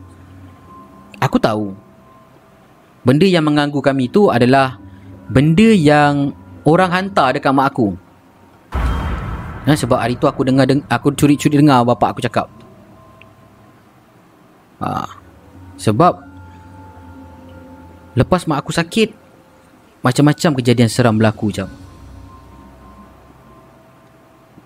aku 1.23 1.39
tahu 1.39 1.71
benda 3.07 3.23
yang 3.23 3.47
mengganggu 3.47 3.79
kami 3.79 4.11
tu 4.11 4.27
adalah 4.27 4.75
benda 5.31 5.71
yang 5.71 6.35
orang 6.67 6.91
hantar 6.91 7.39
dekat 7.39 7.55
mak 7.55 7.71
aku. 7.71 7.95
Ha, 9.63 9.71
sebab 9.71 10.03
hari 10.03 10.19
tu 10.19 10.27
aku 10.27 10.43
dengar 10.43 10.67
deng 10.67 10.83
aku 10.91 11.15
curi-curi 11.15 11.63
dengar 11.63 11.87
bapak 11.87 12.17
aku 12.17 12.21
cakap. 12.27 12.58
Ha, 14.79 15.07
sebab 15.75 16.23
lepas 18.15 18.47
mak 18.47 18.63
aku 18.63 18.71
sakit 18.71 19.11
macam-macam 19.99 20.51
kejadian 20.59 20.87
seram 20.87 21.19
berlaku 21.19 21.51
jam. 21.51 21.67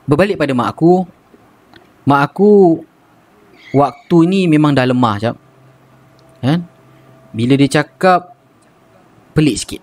Berbalik 0.05 0.37
pada 0.37 0.53
mak 0.53 0.69
aku, 0.77 1.07
mak 2.05 2.21
aku 2.29 2.83
waktu 3.73 4.17
ni 4.29 4.41
memang 4.45 4.75
dah 4.75 4.85
lemah 4.85 5.15
jap. 5.17 5.35
Kan? 6.43 6.67
Bila 7.33 7.57
dia 7.57 7.81
cakap 7.81 8.35
pelik 9.33 9.57
sikit. 9.57 9.81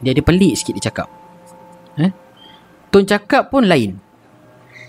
Dia 0.00 0.16
ada 0.16 0.22
pelik 0.24 0.56
sikit 0.56 0.72
dia 0.80 0.88
cakap. 0.88 1.08
Eh? 2.00 2.10
Tone 2.88 3.06
cakap 3.06 3.52
pun 3.52 3.68
lain. 3.68 4.00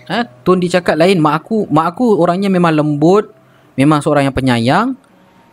Ha, 0.08 0.24
tone 0.46 0.64
dia 0.64 0.80
cakap 0.80 0.96
lain. 0.96 1.20
Mak 1.20 1.34
aku, 1.44 1.68
mak 1.68 1.92
aku 1.94 2.16
orangnya 2.16 2.48
memang 2.48 2.72
lembut. 2.72 3.28
Memang 3.74 4.00
seorang 4.02 4.30
yang 4.30 4.36
penyayang. 4.36 4.94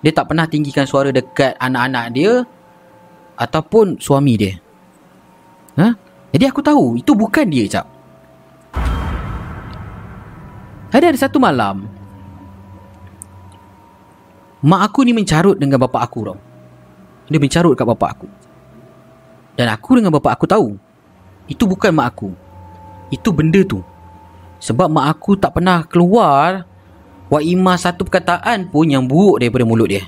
Dia 0.02 0.12
tak 0.14 0.34
pernah 0.34 0.50
tinggikan 0.50 0.86
suara 0.86 1.14
dekat 1.14 1.58
anak-anak 1.58 2.06
dia. 2.14 2.34
Ataupun 3.38 3.98
suami 3.98 4.34
dia. 4.38 4.54
Ha? 5.78 5.88
Jadi 6.34 6.44
aku 6.46 6.62
tahu. 6.62 7.02
Itu 7.02 7.18
bukan 7.18 7.46
dia, 7.50 7.66
Cap. 7.70 7.88
Ada 10.92 11.16
ada 11.16 11.20
satu 11.20 11.40
malam. 11.40 11.88
Mak 14.62 14.82
aku 14.92 15.08
ni 15.08 15.16
mencarut 15.16 15.58
dengan 15.58 15.82
bapak 15.82 16.04
aku 16.06 16.20
tau. 16.28 16.38
Dia 17.32 17.40
mencarut 17.40 17.74
kat 17.74 17.88
bapak 17.88 18.10
aku. 18.14 18.28
Dan 19.56 19.72
aku 19.72 19.90
dengan 19.98 20.12
bapak 20.14 20.38
aku 20.38 20.46
tahu. 20.46 20.76
Itu 21.48 21.66
bukan 21.66 21.96
mak 21.96 22.08
aku. 22.14 22.30
Itu 23.10 23.34
benda 23.34 23.64
tu. 23.66 23.82
Sebab 24.62 24.92
mak 24.92 25.08
aku 25.18 25.40
tak 25.40 25.58
pernah 25.58 25.82
keluar 25.88 26.68
Wa 27.32 27.40
imah 27.40 27.80
satu 27.80 28.04
perkataan 28.04 28.68
pun 28.68 28.92
yang 28.92 29.08
buruk 29.08 29.40
daripada 29.40 29.64
mulut 29.64 29.88
dia. 29.88 30.04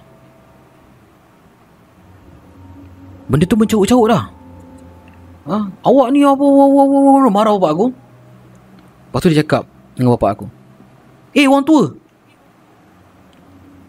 Benda 3.31 3.47
tu 3.47 3.55
mencarut-carut 3.55 4.11
dah. 4.11 4.23
Ha? 5.47 5.57
Awak 5.87 6.07
ni 6.11 6.27
apa, 6.27 6.35
apa, 6.35 6.63
apa, 6.67 6.81
apa, 6.83 7.09
apa 7.15 7.29
Marah 7.31 7.53
bapak 7.55 7.71
aku. 7.71 7.87
Lepas 9.07 9.19
tu 9.23 9.27
dia 9.31 9.39
cakap 9.39 9.63
dengan 9.95 10.19
bapak 10.19 10.29
aku. 10.35 10.45
Eh 11.31 11.47
orang 11.47 11.63
tua. 11.63 11.95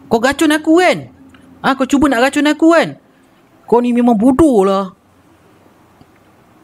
Kau 0.07 0.19
gacun 0.23 0.55
aku 0.55 0.71
kan? 0.79 0.97
Ha, 1.59 1.75
Kau 1.75 1.83
cuba 1.83 2.07
nak 2.07 2.23
gacun 2.31 2.47
aku 2.47 2.71
kan? 2.71 2.95
Kau 3.67 3.83
ni 3.83 3.91
memang 3.91 4.15
bodoh 4.15 4.63
lah. 4.63 4.95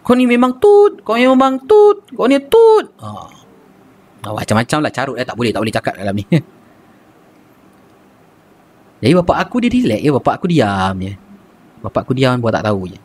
Kau 0.08 0.16
ni 0.16 0.24
memang 0.24 0.56
tut. 0.56 1.04
Kau 1.04 1.20
ni 1.20 1.28
memang 1.28 1.68
tut. 1.68 2.08
Kau 2.16 2.32
ni 2.32 2.40
tut. 2.40 2.96
Haa 2.96 3.42
Oh, 4.22 4.38
macam-macam 4.38 4.86
lah 4.86 4.92
carut 4.94 5.18
eh. 5.18 5.26
Tak 5.26 5.34
boleh, 5.34 5.50
tak 5.50 5.62
boleh 5.66 5.74
cakap 5.74 5.94
dalam 5.98 6.14
ni. 6.14 6.26
Jadi 9.02 9.14
bapak 9.18 9.38
aku 9.50 9.58
dia 9.60 9.74
relax 9.74 10.00
je. 10.06 10.10
Bapak 10.14 10.34
aku 10.38 10.46
diam 10.46 10.96
je. 11.02 11.14
Bapak 11.82 12.02
aku 12.06 12.14
diam 12.14 12.38
buat 12.38 12.54
tak 12.54 12.70
tahu 12.70 12.94
je. 12.94 13.00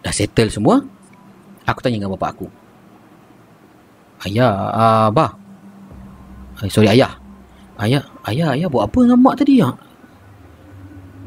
Dah 0.00 0.12
settle 0.14 0.48
semua. 0.48 0.80
Aku 1.68 1.84
tanya 1.84 2.00
dengan 2.00 2.16
bapak 2.16 2.32
aku. 2.32 2.48
Ayah, 4.24 4.52
uh, 4.72 5.08
bah. 5.12 5.36
Eh, 6.64 6.72
sorry, 6.72 6.88
ayah. 6.90 7.12
Ayah, 7.78 8.02
ayah, 8.26 8.56
ayah 8.56 8.66
buat 8.66 8.88
apa 8.88 8.98
dengan 9.04 9.20
mak 9.20 9.38
tadi? 9.38 9.62
Ya? 9.62 9.70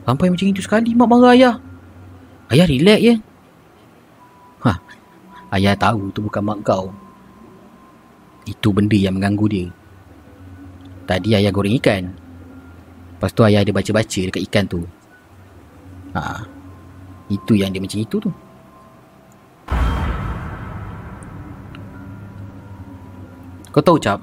Sampai 0.04 0.34
macam 0.34 0.50
itu 0.50 0.60
sekali 0.60 0.92
mak 0.98 1.08
marah 1.08 1.38
ayah. 1.38 1.56
Ayah 2.52 2.68
relax 2.68 3.00
je. 3.00 3.16
Ha, 4.66 4.74
ayah 5.56 5.78
tahu 5.78 6.12
tu 6.12 6.26
bukan 6.26 6.44
mak 6.44 6.60
kau. 6.66 6.92
Itu 8.50 8.74
benda 8.74 8.98
yang 8.98 9.22
mengganggu 9.22 9.46
dia 9.48 9.68
Tadi 11.06 11.38
ayah 11.38 11.54
goreng 11.54 11.78
ikan 11.78 12.10
Lepas 13.22 13.38
tu 13.38 13.46
ayah 13.46 13.62
dia 13.62 13.70
baca-baca 13.70 14.22
dekat 14.26 14.42
ikan 14.50 14.66
tu. 14.66 14.82
Ha, 16.18 16.42
Itu 17.30 17.54
yang 17.54 17.70
dia 17.70 17.78
macam 17.78 18.02
itu 18.02 18.18
tu. 18.18 18.34
Kau 23.70 23.86
tahu 23.86 24.02
cap? 24.02 24.18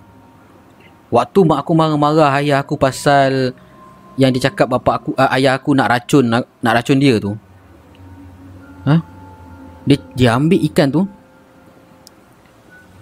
Waktu 1.15 1.39
mak 1.47 1.63
aku 1.63 1.79
marah-marah 1.79 2.43
ayah 2.43 2.59
aku 2.59 2.75
pasal 2.75 3.55
Yang 4.19 4.31
dia 4.35 4.43
cakap 4.51 4.67
bapak 4.67 4.95
aku 4.99 5.11
uh, 5.15 5.31
Ayah 5.31 5.55
aku 5.55 5.79
nak 5.79 5.95
racun 5.95 6.27
nak, 6.27 6.51
nak 6.59 6.83
racun 6.83 6.99
dia 6.99 7.23
tu. 7.23 7.39
Ha? 8.83 8.99
dia, 9.87 9.97
dia 10.19 10.35
ambil 10.35 10.59
ikan 10.67 10.91
tu. 10.91 11.07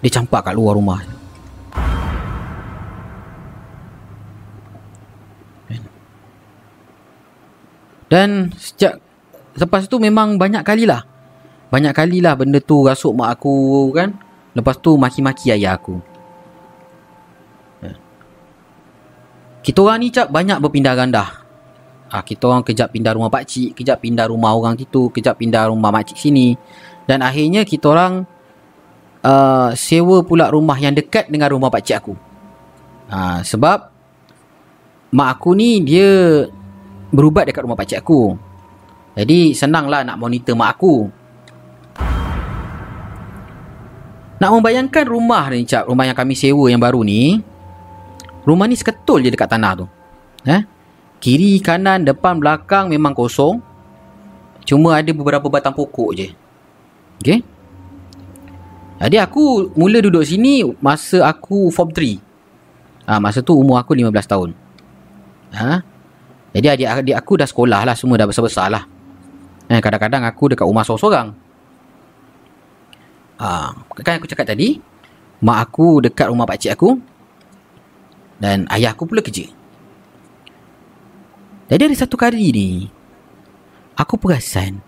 Dia 0.05 0.13
campak 0.13 0.45
kat 0.45 0.53
luar 0.53 0.77
rumah 0.77 1.16
Dan 8.07 8.55
sejak 8.55 8.99
Lepas 9.57 9.89
tu 9.89 9.97
memang 9.97 10.37
banyak 10.37 10.61
kali 10.61 10.85
lah 10.85 11.03
Banyak 11.73 11.91
kali 11.91 12.23
lah 12.23 12.37
benda 12.37 12.61
tu 12.61 12.85
rasuk 12.87 13.11
mak 13.15 13.39
aku 13.39 13.89
kan 13.91 14.27
Lepas 14.57 14.81
tu 14.81 14.97
maki-maki 14.97 15.53
ayah 15.53 15.77
aku. 15.77 16.01
Ha. 17.85 17.93
Kita 19.61 19.79
orang 19.85 20.01
ni 20.01 20.09
cap 20.09 20.33
banyak 20.33 20.57
berpindah 20.57 20.97
gandah. 20.97 21.29
Ah, 22.09 22.25
kita 22.25 22.49
orang 22.49 22.65
kejap 22.65 22.89
pindah 22.89 23.13
rumah 23.13 23.29
pak 23.29 23.45
cik, 23.45 23.77
kejap 23.77 24.01
pindah 24.01 24.25
rumah 24.25 24.57
orang 24.57 24.73
itu, 24.73 25.13
kejap 25.13 25.37
pindah 25.37 25.69
rumah 25.69 25.93
mak 25.93 26.09
cik 26.09 26.17
sini. 26.17 26.57
Dan 27.05 27.21
akhirnya 27.21 27.61
kita 27.69 27.93
orang 27.93 28.25
uh, 29.21 29.69
sewa 29.77 30.25
pula 30.25 30.49
rumah 30.49 30.81
yang 30.81 30.97
dekat 30.97 31.29
dengan 31.29 31.53
rumah 31.53 31.69
pak 31.69 31.85
cik 31.85 31.97
aku. 32.01 32.13
Ha, 33.13 33.45
sebab 33.45 33.93
mak 35.13 35.29
aku 35.37 35.53
ni 35.53 35.85
dia 35.85 36.49
berubat 37.11 37.47
dekat 37.47 37.63
rumah 37.63 37.77
pak 37.79 37.87
cik 37.87 38.01
aku. 38.03 38.35
Jadi 39.17 39.57
senanglah 39.57 40.05
nak 40.05 40.19
monitor 40.21 40.53
mak 40.53 40.77
aku. 40.77 41.09
Nak 44.37 44.51
membayangkan 44.53 45.05
rumah 45.09 45.49
ni 45.49 45.65
cap, 45.65 45.89
rumah 45.89 46.05
yang 46.05 46.13
kami 46.13 46.37
sewa 46.37 46.69
yang 46.69 46.77
baru 46.77 47.01
ni. 47.01 47.41
Rumah 48.45 48.65
ni 48.69 48.77
seketul 48.77 49.25
je 49.25 49.33
dekat 49.33 49.49
tanah 49.49 49.73
tu. 49.73 49.85
Eh? 50.45 50.61
Kiri, 51.17 51.57
kanan, 51.57 52.05
depan, 52.05 52.37
belakang 52.37 52.93
memang 52.93 53.17
kosong. 53.17 53.57
Cuma 54.61 55.01
ada 55.01 55.09
beberapa 55.09 55.49
batang 55.49 55.73
pokok 55.73 56.11
je. 56.13 56.27
Okay? 57.17 57.41
Jadi 58.97 59.17
aku 59.17 59.73
mula 59.73 60.01
duduk 60.01 60.21
sini 60.21 60.61
masa 60.77 61.25
aku 61.25 61.73
form 61.73 61.89
3. 61.89 63.09
Ha, 63.09 63.17
masa 63.17 63.41
tu 63.41 63.57
umur 63.57 63.81
aku 63.81 63.97
15 63.97 64.13
tahun. 64.25 64.49
Ha? 65.57 65.81
Jadi 66.55 66.67
adik-adik 66.67 67.15
aku 67.15 67.33
dah 67.39 67.47
sekolah 67.47 67.81
lah. 67.83 67.95
Semua 67.95 68.19
dah 68.19 68.27
besar-besar 68.27 68.67
lah. 68.71 68.83
Eh, 69.67 69.81
kadang-kadang 69.83 70.23
aku 70.23 70.55
dekat 70.55 70.63
rumah 70.63 70.83
seorang-seorang. 70.85 71.27
Ha, 73.37 73.49
kan 74.03 74.13
aku 74.17 74.27
cakap 74.29 74.47
tadi. 74.47 74.79
Mak 75.43 75.57
aku 75.69 76.01
dekat 76.07 76.27
rumah 76.31 76.47
pakcik 76.47 76.73
aku. 76.73 76.97
Dan 78.37 78.69
ayah 78.69 78.93
aku 78.93 79.05
pula 79.09 79.21
kerja. 79.21 79.57
Jadi 81.67 81.81
ada 81.83 81.95
satu 81.99 82.15
kali 82.15 82.47
ni 82.55 82.69
Aku 83.99 84.15
perasan 84.15 84.79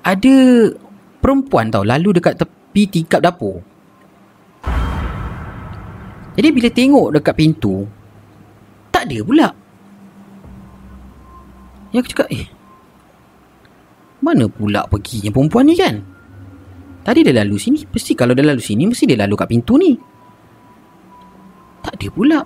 Ada 0.00 0.36
Perempuan 1.20 1.68
tau 1.68 1.84
Lalu 1.84 2.16
dekat 2.16 2.40
tepi 2.40 2.88
tingkap 2.88 3.20
dapur 3.20 3.60
Jadi 6.32 6.48
bila 6.48 6.68
tengok 6.72 7.20
dekat 7.20 7.34
pintu 7.36 7.84
Tak 8.88 9.04
ada 9.04 9.18
pula 9.20 9.48
Ya 11.90 12.02
aku 12.02 12.10
cakap 12.10 12.28
Eh 12.30 12.46
Mana 14.20 14.46
pula 14.46 14.86
pergi 14.86 15.26
yang 15.26 15.34
perempuan 15.34 15.66
ni 15.66 15.74
kan 15.74 16.02
Tadi 17.02 17.24
dia 17.24 17.34
lalu 17.34 17.56
sini 17.56 17.82
Mesti 17.88 18.12
kalau 18.14 18.36
dia 18.36 18.46
lalu 18.46 18.62
sini 18.62 18.86
Mesti 18.86 19.08
dia 19.08 19.18
lalu 19.18 19.34
kat 19.34 19.48
pintu 19.48 19.80
ni 19.80 19.96
Tak 21.82 21.96
ada 21.96 22.08
pula 22.12 22.40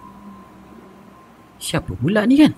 Siapa 1.58 1.92
pula 1.98 2.24
ni 2.24 2.38
kan 2.40 2.52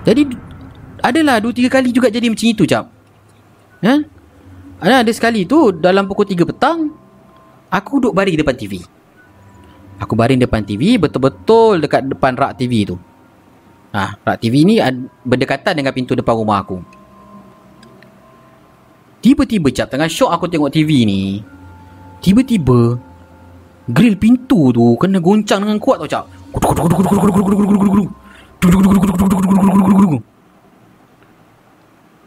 jadi 0.00 0.24
adalah 1.04 1.40
dua 1.40 1.52
tiga 1.52 1.68
kali 1.68 1.92
juga 1.92 2.08
jadi 2.08 2.28
macam 2.28 2.46
itu 2.48 2.64
cap. 2.64 2.88
Ya? 3.84 4.00
Ada 4.80 5.04
ada 5.04 5.12
sekali 5.12 5.44
tu 5.44 5.76
dalam 5.76 6.08
pukul 6.08 6.24
3 6.24 6.40
petang 6.48 6.88
aku 7.68 8.00
duduk 8.00 8.16
baring 8.16 8.36
depan 8.40 8.56
TV. 8.56 8.80
Aku 10.00 10.16
baring 10.16 10.40
depan 10.40 10.64
TV 10.64 10.96
betul-betul 10.96 11.84
dekat 11.84 12.08
depan 12.08 12.32
rak 12.32 12.56
TV 12.56 12.88
tu. 12.88 12.96
Ha, 13.90 14.14
rak 14.22 14.38
TV 14.38 14.62
ni 14.62 14.78
berdekatan 15.26 15.74
dengan 15.74 15.90
pintu 15.90 16.14
depan 16.14 16.38
rumah 16.38 16.62
aku. 16.62 16.78
Tiba-tiba 19.20 19.68
cap 19.74 19.90
tengah 19.90 20.08
syok 20.08 20.30
aku 20.30 20.46
tengok 20.46 20.70
TV 20.70 21.04
ni. 21.04 21.42
Tiba-tiba 22.22 22.96
grill 23.90 24.16
pintu 24.16 24.70
tu 24.70 24.94
kena 24.94 25.18
goncang 25.18 25.66
dengan 25.66 25.82
kuat 25.82 25.98
tau 26.00 26.08
cap. 26.08 26.24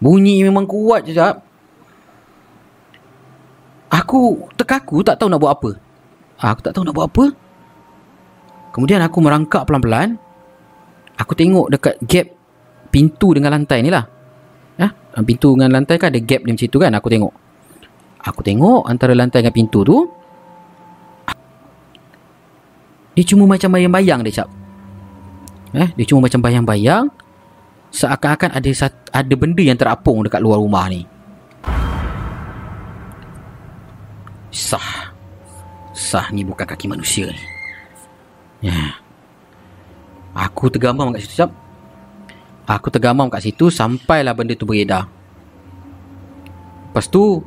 Bunyi 0.04 0.43
memang 0.43 0.67
kuat 0.67 1.08
je 1.08 1.15
jap. 1.15 1.39
Aku 3.88 4.52
terkaku 4.60 4.99
tak 4.99 5.15
tahu 5.15 5.32
nak 5.32 5.39
buat 5.39 5.54
apa. 5.56 5.71
Aku 6.43 6.60
tak 6.60 6.76
tahu 6.76 6.84
nak 6.84 6.91
buat 6.91 7.08
apa. 7.08 7.26
Kemudian 8.76 8.99
aku 8.99 9.17
merangkak 9.23 9.63
pelan-pelan. 9.63 10.19
Aku 11.17 11.34
tengok 11.38 11.69
dekat 11.69 11.95
gap 12.10 12.28
pintu 12.89 13.34
dengan 13.34 13.54
lantai 13.54 13.82
ni 13.86 13.89
lah. 13.93 14.06
Ya, 14.78 14.89
pintu 15.21 15.54
dengan 15.54 15.78
lantai 15.78 16.02
kan 16.02 16.10
ada 16.10 16.21
gap 16.21 16.41
dia 16.45 16.54
macam 16.54 16.69
tu 16.69 16.80
kan. 16.82 16.91
Aku 16.97 17.08
tengok. 17.10 17.34
Aku 18.23 18.39
tengok 18.41 18.82
antara 18.88 19.13
lantai 19.13 19.45
dengan 19.45 19.54
pintu 19.54 19.84
tu. 19.84 19.97
Dia 23.13 23.23
cuma 23.30 23.45
macam 23.45 23.69
bayang-bayang 23.69 24.26
dia 24.26 24.41
cap. 24.41 24.49
Eh, 25.73 25.89
dia 25.93 26.06
cuma 26.06 26.26
macam 26.26 26.41
bayang-bayang 26.41 27.06
seakan-akan 27.93 28.58
ada 28.58 28.69
ada 29.13 29.34
benda 29.38 29.62
yang 29.62 29.78
terapung 29.78 30.26
dekat 30.26 30.41
luar 30.41 30.58
rumah 30.58 30.89
ni. 30.89 31.06
Sah. 34.49 35.13
Sah 35.93 36.30
ni 36.34 36.41
bukan 36.41 36.65
kaki 36.65 36.89
manusia 36.89 37.30
ni. 37.30 37.43
Ya. 38.65 39.02
Aku 40.34 40.69
tergamam 40.74 41.13
kat 41.13 41.26
situ, 41.26 41.46
Cap. 41.46 41.52
Aku 42.65 42.88
tergamam 42.89 43.30
kat 43.30 43.46
situ 43.46 43.69
sampailah 43.69 44.34
benda 44.34 44.58
tu 44.58 44.65
beredar. 44.65 45.06
Lepas 46.89 47.06
tu, 47.10 47.41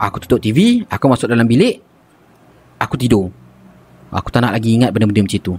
aku 0.00 0.16
tutup 0.24 0.40
TV, 0.40 0.84
aku 0.88 1.04
masuk 1.08 1.28
dalam 1.28 1.44
bilik, 1.44 1.80
aku 2.80 2.94
tidur. 2.96 3.28
Aku 4.12 4.28
tak 4.30 4.46
nak 4.46 4.56
lagi 4.56 4.72
ingat 4.72 4.94
benda-benda 4.94 5.26
macam 5.26 5.40
tu. 5.42 5.54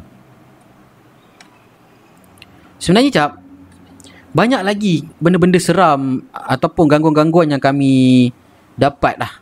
Sebenarnya 2.78 3.12
cap 3.14 3.32
Banyak 4.38 4.62
lagi 4.62 5.02
Benda-benda 5.18 5.58
seram 5.58 6.22
Ataupun 6.30 6.86
gangguan-gangguan 6.86 7.50
yang 7.50 7.62
kami 7.62 8.30
Dapat 8.78 9.18
lah 9.18 9.34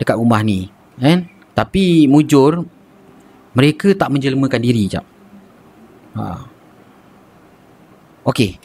Dekat 0.00 0.16
rumah 0.16 0.40
ni 0.40 0.72
kan? 0.96 1.28
Tapi 1.52 2.08
mujur 2.08 2.64
Mereka 3.52 3.92
tak 3.92 4.08
menjelmakan 4.08 4.60
diri 4.64 4.88
cap 4.88 5.04
ha. 6.16 6.46
Okey 8.26 8.58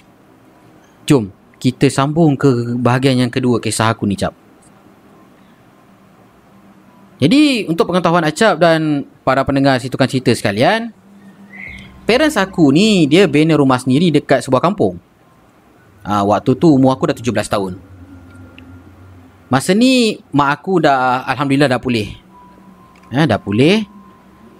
Jom 1.05 1.29
Kita 1.61 1.89
sambung 1.89 2.37
ke 2.37 2.75
bahagian 2.77 3.21
yang 3.21 3.31
kedua 3.31 3.61
Kisah 3.61 3.93
aku 3.93 4.05
ni 4.05 4.17
cap 4.17 4.33
Jadi 7.21 7.65
Untuk 7.69 7.89
pengetahuan 7.89 8.25
Acap 8.27 8.59
dan 8.59 9.05
Para 9.25 9.41
pendengar 9.45 9.77
situkan 9.81 10.09
cerita 10.09 10.33
sekalian 10.33 10.93
parents 12.05 12.37
aku 12.37 12.69
ni 12.69 13.09
dia 13.09 13.25
bina 13.25 13.57
rumah 13.57 13.81
sendiri 13.81 14.13
dekat 14.13 14.45
sebuah 14.45 14.61
kampung. 14.61 15.01
Ha, 16.05 16.21
waktu 16.21 16.53
tu 16.53 16.77
umur 16.77 16.93
aku 16.93 17.09
dah 17.09 17.17
17 17.17 17.49
tahun. 17.49 17.73
Masa 19.49 19.73
ni 19.73 20.21
mak 20.29 20.61
aku 20.61 20.85
dah 20.85 21.25
alhamdulillah 21.25 21.65
dah 21.69 21.81
pulih. 21.81 22.13
Ha, 23.09 23.25
dah 23.25 23.41
pulih. 23.41 23.89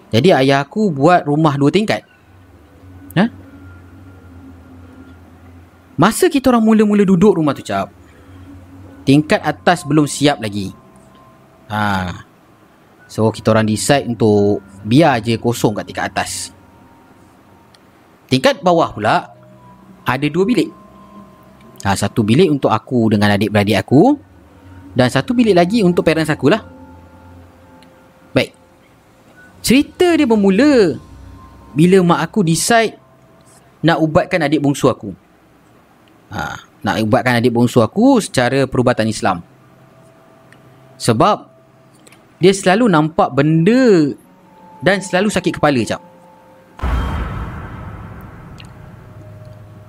Jadi 0.10 0.34
ayah 0.34 0.66
aku 0.66 0.90
buat 0.90 1.26
rumah 1.30 1.54
dua 1.54 1.70
tingkat. 1.70 2.02
Ha? 3.16 3.26
Masa 5.96 6.28
kita 6.28 6.52
orang 6.52 6.64
mula-mula 6.64 7.08
duduk 7.08 7.40
rumah 7.40 7.56
tu 7.56 7.64
cap. 7.64 7.88
Tingkat 9.08 9.40
atas 9.40 9.88
belum 9.88 10.04
siap 10.04 10.44
lagi. 10.44 10.76
Ha. 11.72 12.12
So 13.08 13.32
kita 13.32 13.56
orang 13.56 13.70
decide 13.70 14.10
untuk 14.10 14.60
biar 14.84 15.24
je 15.24 15.40
kosong 15.40 15.78
kat 15.78 15.86
tingkat 15.88 16.06
atas. 16.12 16.52
Tingkat 18.28 18.60
bawah 18.60 18.92
pula 18.92 19.32
ada 20.04 20.28
dua 20.28 20.44
bilik. 20.44 20.70
Ha, 21.86 21.94
satu 21.94 22.26
bilik 22.26 22.50
untuk 22.50 22.74
aku 22.74 23.14
dengan 23.14 23.38
adik-beradik 23.38 23.78
aku 23.78 24.18
dan 24.98 25.08
satu 25.14 25.38
bilik 25.38 25.54
lagi 25.54 25.86
untuk 25.86 26.02
parents 26.02 26.34
aku 26.34 26.50
lah. 26.50 26.66
Baik. 28.34 28.58
Cerita 29.62 30.18
dia 30.18 30.26
bermula 30.26 30.98
bila 31.78 32.02
mak 32.02 32.20
aku 32.26 32.42
decide 32.42 33.05
nak 33.86 34.02
ubatkan 34.02 34.42
adik 34.42 34.66
bongsu 34.66 34.90
aku. 34.90 35.14
Ha, 36.34 36.58
nak 36.82 36.98
ubatkan 37.06 37.38
adik 37.38 37.54
bongsu 37.54 37.86
aku 37.86 38.18
secara 38.18 38.66
perubatan 38.66 39.06
Islam. 39.06 39.46
Sebab 40.98 41.46
dia 42.42 42.50
selalu 42.50 42.90
nampak 42.90 43.30
benda 43.30 44.10
dan 44.82 45.06
selalu 45.06 45.30
sakit 45.30 45.62
kepala 45.62 45.86
cap. 45.86 46.02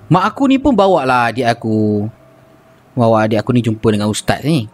Mak 0.07 0.23
aku 0.23 0.47
ni 0.47 0.61
pun 0.61 0.77
bawa 0.77 1.03
lah 1.03 1.33
adik 1.33 1.49
aku. 1.49 2.05
Bawa 2.93 3.25
adik 3.25 3.41
aku 3.41 3.49
ni 3.51 3.65
jumpa 3.65 3.89
dengan 3.89 4.13
ustaz 4.13 4.45
ni. 4.45 4.69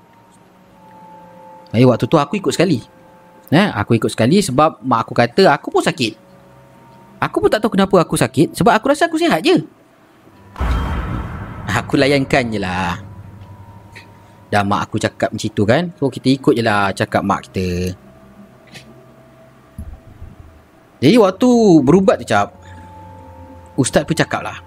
Jadi 1.73 1.89
waktu 1.89 2.05
tu 2.05 2.19
aku 2.19 2.37
ikut 2.37 2.53
sekali. 2.53 2.83
Eh, 3.49 3.67
aku 3.71 3.97
ikut 3.97 4.11
sekali 4.11 4.43
sebab 4.43 4.83
mak 4.85 5.07
aku 5.07 5.13
kata 5.15 5.49
aku 5.49 5.73
pun 5.73 5.81
sakit. 5.81 6.22
Aku 7.23 7.39
pun 7.39 7.47
tak 7.47 7.63
tahu 7.63 7.79
kenapa 7.79 8.03
aku 8.03 8.19
sakit 8.19 8.51
sebab 8.51 8.75
aku 8.75 8.91
rasa 8.91 9.07
aku 9.07 9.15
sihat 9.15 9.39
je. 9.39 9.63
Aku 11.71 11.95
layankan 11.95 12.51
je 12.51 12.59
lah. 12.59 12.99
Dah 14.51 14.61
mak 14.67 14.91
aku 14.91 14.99
cakap 14.99 15.31
macam 15.31 15.49
tu 15.55 15.63
kan. 15.63 15.87
So 15.95 16.11
kita 16.11 16.27
ikut 16.35 16.53
je 16.59 16.63
lah 16.67 16.91
cakap 16.91 17.23
mak 17.23 17.47
kita. 17.47 17.95
Jadi 20.99 21.15
waktu 21.15 21.49
berubat 21.79 22.19
tu 22.19 22.27
cap. 22.27 22.51
Ustaz 23.79 24.03
pun 24.03 24.19
cakap 24.19 24.43
lah. 24.43 24.59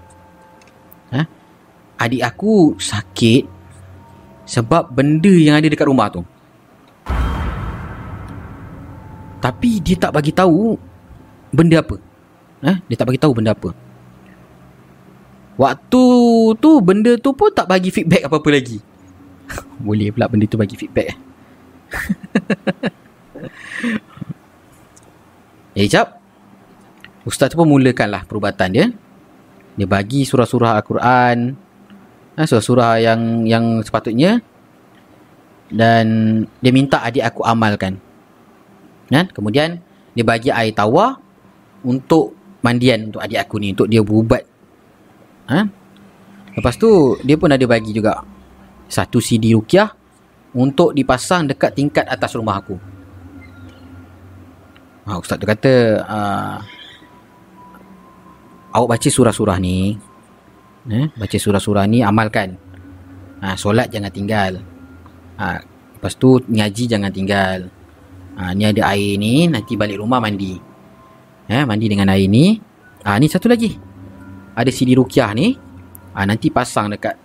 Ha? 1.13 1.21
Adik 2.01 2.25
aku 2.25 2.73
sakit 2.81 3.45
sebab 4.49 4.89
benda 4.89 5.29
yang 5.29 5.61
ada 5.61 5.69
dekat 5.69 5.85
rumah 5.85 6.09
tu. 6.09 6.25
Tapi 9.37 9.77
dia 9.77 9.93
tak 9.93 10.17
bagi 10.17 10.33
tahu 10.33 10.73
benda 11.53 11.85
apa. 11.85 12.06
Ha? 12.65 12.81
Dia 12.89 12.95
tak 12.97 13.07
bagi 13.09 13.21
tahu 13.21 13.33
benda 13.37 13.53
apa. 13.53 13.73
Waktu 15.57 16.05
tu 16.61 16.71
benda 16.85 17.17
tu 17.17 17.33
pun 17.33 17.49
tak 17.49 17.65
bagi 17.65 17.89
feedback 17.89 18.29
apa-apa 18.29 18.49
lagi. 18.53 18.77
Boleh 19.85 20.13
pula 20.13 20.29
benda 20.29 20.45
tu 20.45 20.57
bagi 20.57 20.77
feedback 20.77 21.07
eh. 21.13 21.17
eh 25.81 25.89
cap. 25.89 26.21
Ustaz 27.25 27.51
tu 27.51 27.57
pun 27.57 27.67
mulakanlah 27.67 28.23
perubatan 28.29 28.69
dia. 28.69 28.85
Dia 29.77 29.89
bagi 29.89 30.23
surah-surah 30.25 30.79
Al-Quran. 30.79 31.57
Ha, 32.37 32.45
surah-surah 32.45 33.01
yang 33.01 33.43
yang 33.49 33.65
sepatutnya. 33.81 34.39
Dan 35.67 36.05
dia 36.61 36.71
minta 36.71 37.01
adik 37.03 37.25
aku 37.25 37.41
amalkan. 37.43 37.97
Kan? 39.09 39.27
Kemudian 39.33 39.81
dia 40.13 40.23
bagi 40.23 40.53
air 40.53 40.71
tawar 40.71 41.19
untuk 41.81 42.36
mandian 42.67 43.07
untuk 43.07 43.23
adik 43.23 43.47
aku 43.47 43.55
ni. 43.63 43.71
Untuk 43.71 43.87
dia 43.87 44.03
berubat. 44.03 44.43
Ha? 45.47 45.63
Lepas 46.59 46.75
tu 46.75 47.15
dia 47.23 47.39
pun 47.39 47.47
ada 47.47 47.63
bagi 47.63 47.95
juga 47.95 48.19
satu 48.91 49.23
CD 49.23 49.55
Rukiah 49.55 49.87
untuk 50.51 50.91
dipasang 50.91 51.47
dekat 51.47 51.71
tingkat 51.71 52.03
atas 52.03 52.35
rumah 52.35 52.59
aku. 52.59 52.75
Ha, 55.07 55.15
Ustaz 55.15 55.39
tu 55.39 55.47
kata... 55.47 55.73
Uh, 56.03 56.59
awak 58.77 58.97
baca 58.97 59.09
surah-surah 59.09 59.57
ni 59.57 59.97
eh, 60.93 61.09
baca 61.17 61.37
surah-surah 61.37 61.85
ni 61.89 62.05
amalkan 62.05 62.53
ha, 63.41 63.57
solat 63.57 63.89
jangan 63.89 64.13
tinggal 64.13 64.61
ha, 65.41 65.57
lepas 65.97 66.13
tu 66.13 66.37
ngaji 66.45 66.83
jangan 66.85 67.09
tinggal 67.09 67.73
ha, 68.37 68.53
ni 68.53 68.69
ada 68.69 68.93
air 68.93 69.17
ni 69.17 69.49
nanti 69.49 69.73
balik 69.73 69.97
rumah 69.97 70.21
mandi 70.21 70.61
eh, 71.47 71.63
mandi 71.63 71.87
dengan 71.87 72.11
air 72.11 72.27
ni. 72.27 72.59
Ha, 73.07 73.15
ni 73.19 73.31
satu 73.31 73.47
lagi. 73.47 73.71
Ada 74.55 74.67
CD 74.71 74.95
Rukiah 74.99 75.31
ni. 75.31 75.55
Ha, 76.15 76.27
nanti 76.27 76.51
pasang 76.51 76.91
dekat 76.91 77.15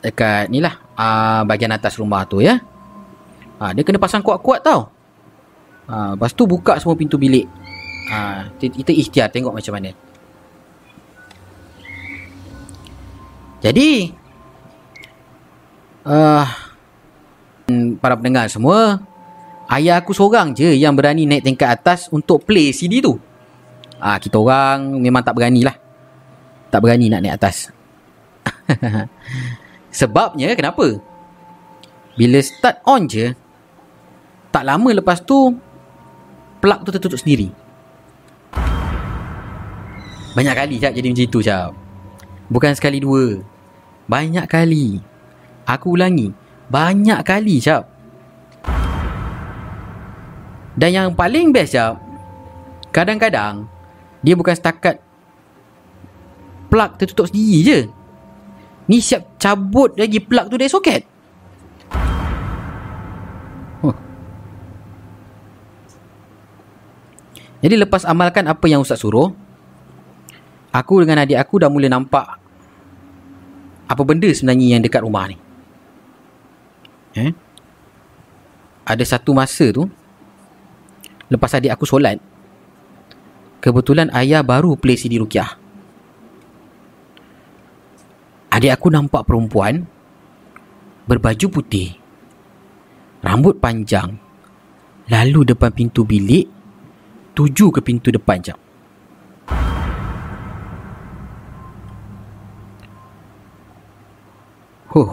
dekat 0.00 0.48
ni 0.48 0.64
lah. 0.64 0.76
Ha, 0.96 1.42
bahagian 1.44 1.72
atas 1.72 1.96
rumah 2.00 2.24
tu 2.24 2.40
ya. 2.40 2.60
Ha, 3.60 3.76
dia 3.76 3.84
kena 3.84 4.00
pasang 4.00 4.24
kuat-kuat 4.24 4.60
tau. 4.64 4.88
Ha, 5.88 6.16
lepas 6.16 6.32
tu 6.32 6.48
buka 6.48 6.80
semua 6.80 6.96
pintu 6.96 7.20
bilik. 7.20 7.44
Ha, 8.08 8.48
kita 8.60 8.92
ikhtiar 8.92 9.28
tengok 9.28 9.52
macam 9.52 9.76
mana. 9.76 9.92
Jadi 13.64 14.12
uh, 16.04 16.44
para 17.96 18.14
pendengar 18.20 18.44
semua, 18.52 19.00
ayah 19.72 20.04
aku 20.04 20.12
seorang 20.12 20.52
je 20.52 20.76
yang 20.76 20.92
berani 20.92 21.24
naik 21.24 21.48
tingkat 21.48 21.72
atas 21.72 22.12
untuk 22.12 22.44
play 22.44 22.76
CD 22.76 23.00
tu. 23.00 23.16
Ah 23.98 24.18
kita 24.18 24.38
orang 24.38 25.00
memang 25.02 25.22
tak 25.22 25.34
berani 25.36 25.62
lah. 25.66 25.76
Tak 26.70 26.80
berani 26.82 27.06
nak 27.10 27.20
naik 27.22 27.36
atas. 27.38 27.70
Sebabnya 29.98 30.54
kenapa? 30.58 30.98
Bila 32.14 32.38
start 32.42 32.82
on 32.86 33.06
je, 33.06 33.34
tak 34.50 34.66
lama 34.66 34.90
lepas 34.94 35.22
tu 35.22 35.54
plug 36.62 36.80
tu 36.86 36.90
tertutup 36.94 37.18
sendiri. 37.18 37.50
Banyak 40.34 40.54
kali 40.54 40.74
Jap 40.82 40.92
jadi 40.94 41.08
macam 41.14 41.26
tu 41.30 41.40
Jap. 41.42 41.70
Bukan 42.50 42.72
sekali 42.74 42.98
dua. 43.00 43.40
Banyak 44.10 44.46
kali. 44.50 45.00
Aku 45.64 45.96
ulangi. 45.96 46.28
Banyak 46.68 47.20
kali, 47.24 47.60
Cap. 47.60 47.88
Dan 50.76 50.90
yang 50.92 51.08
paling 51.16 51.52
best, 51.54 51.76
Cap. 51.76 51.96
Kadang-kadang, 52.92 53.68
dia 54.24 54.32
bukan 54.32 54.56
setakat 54.56 55.04
plug 56.72 56.90
tertutup 56.96 57.28
sendiri 57.28 57.60
je. 57.60 57.78
Ni 58.88 58.98
siap 59.04 59.36
cabut 59.36 59.92
lagi 60.00 60.18
plug 60.18 60.48
tu 60.48 60.56
dari 60.56 60.72
soket. 60.72 61.04
Huh. 63.84 63.96
Jadi 67.60 67.74
lepas 67.76 68.08
amalkan 68.08 68.48
apa 68.48 68.64
yang 68.64 68.80
Ustaz 68.80 69.04
suruh, 69.04 69.28
aku 70.72 71.04
dengan 71.04 71.22
adik 71.22 71.36
aku 71.36 71.60
dah 71.60 71.68
mula 71.68 71.92
nampak 71.92 72.40
apa 73.84 74.02
benda 74.02 74.28
sebenarnya 74.32 74.76
yang 74.76 74.82
dekat 74.82 75.04
rumah 75.04 75.28
ni. 75.28 75.36
Eh? 77.14 77.30
Ada 78.84 79.16
satu 79.16 79.32
masa 79.32 79.70
tu, 79.70 79.88
lepas 81.30 81.56
adik 81.56 81.72
aku 81.72 81.86
solat, 81.88 82.20
kebetulan 83.64 84.12
ayah 84.12 84.44
baru 84.44 84.76
play 84.76 85.00
CD 85.00 85.16
Rukiah. 85.16 85.56
Adik 88.52 88.76
aku 88.76 88.92
nampak 88.92 89.24
perempuan 89.24 89.88
berbaju 91.08 91.46
putih, 91.48 91.96
rambut 93.24 93.56
panjang, 93.56 94.20
lalu 95.08 95.48
depan 95.48 95.72
pintu 95.72 96.04
bilik, 96.04 96.44
tuju 97.32 97.72
ke 97.72 97.80
pintu 97.80 98.12
depan 98.12 98.44
jap. 98.44 98.60
Huh. 104.92 105.10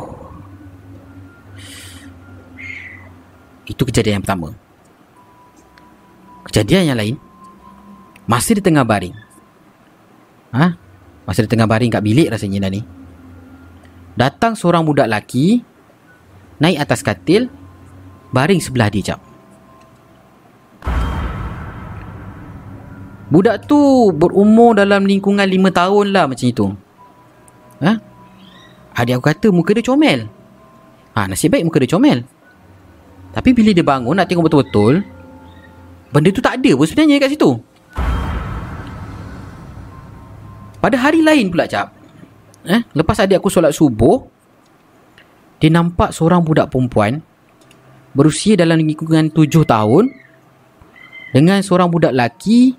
Itu 3.65 3.81
kejadian 3.87 4.19
yang 4.19 4.23
pertama. 4.27 4.53
Kejadian 6.45 6.93
yang 6.93 6.99
lain, 6.99 7.15
masa 8.31 8.55
di 8.55 8.63
tengah 8.63 8.87
baring. 8.87 9.11
Ha? 10.55 10.65
Masa 11.27 11.43
di 11.43 11.51
tengah 11.51 11.67
baring 11.67 11.91
kat 11.91 11.99
bilik 11.99 12.31
rasanya 12.31 12.63
dah 12.63 12.71
ni. 12.71 12.81
Datang 14.15 14.55
seorang 14.55 14.87
budak 14.87 15.11
lelaki, 15.11 15.59
naik 16.63 16.79
atas 16.79 17.03
katil, 17.03 17.51
baring 18.31 18.63
sebelah 18.63 18.87
dia 18.87 19.11
jap. 19.11 19.19
Budak 23.31 23.67
tu 23.67 24.11
berumur 24.15 24.75
dalam 24.79 25.07
lingkungan 25.07 25.47
lima 25.47 25.71
tahun 25.71 26.15
lah 26.15 26.27
macam 26.27 26.47
itu. 26.47 26.67
Ha? 27.83 27.91
Adik 28.95 29.19
aku 29.19 29.27
kata 29.27 29.47
muka 29.51 29.75
dia 29.75 29.83
comel. 29.87 30.27
Ha, 31.15 31.27
nasib 31.27 31.51
baik 31.51 31.67
muka 31.67 31.79
dia 31.83 31.91
comel. 31.95 32.23
Tapi 33.31 33.55
bila 33.55 33.71
dia 33.71 33.87
bangun 33.87 34.19
nak 34.19 34.27
tengok 34.27 34.51
betul-betul, 34.51 35.03
benda 36.11 36.29
tu 36.31 36.43
tak 36.43 36.59
ada 36.59 36.71
pun 36.75 36.83
sebenarnya 36.83 37.23
kat 37.23 37.31
situ. 37.35 37.70
Pada 40.81 40.97
hari 40.97 41.21
lain 41.21 41.53
pula 41.53 41.69
cap. 41.69 41.93
Eh, 42.65 42.81
lepas 42.97 43.17
adik 43.21 43.41
aku 43.41 43.49
solat 43.53 43.73
subuh, 43.73 44.25
dia 45.61 45.69
nampak 45.69 46.09
seorang 46.13 46.41
budak 46.41 46.73
perempuan 46.73 47.21
berusia 48.11 48.57
dalam 48.59 48.81
lingkungan 48.81 49.31
tujuh 49.31 49.63
tahun 49.63 50.09
dengan 51.31 51.63
seorang 51.63 51.87
budak 51.87 52.11
lelaki 52.11 52.75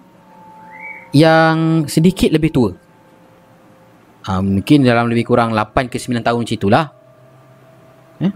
yang 1.16 1.88
sedikit 1.88 2.28
lebih 2.34 2.50
tua 2.52 2.72
uh, 4.28 4.42
mungkin 4.42 4.86
dalam 4.86 5.10
lebih 5.10 5.26
kurang 5.26 5.54
8 5.54 5.90
ke 5.90 5.98
9 5.98 6.22
tahun 6.22 6.40
macam 6.46 6.56
itulah. 6.56 6.86
Eh? 8.22 8.32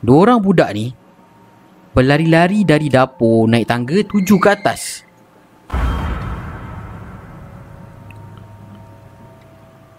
Dua 0.00 0.18
orang 0.28 0.40
budak 0.40 0.70
ni 0.72 0.94
berlari-lari 1.90 2.62
dari 2.62 2.86
dapur 2.86 3.50
naik 3.50 3.66
tangga 3.66 3.98
tuju 4.06 4.36
ke 4.38 4.48
atas. 4.48 5.02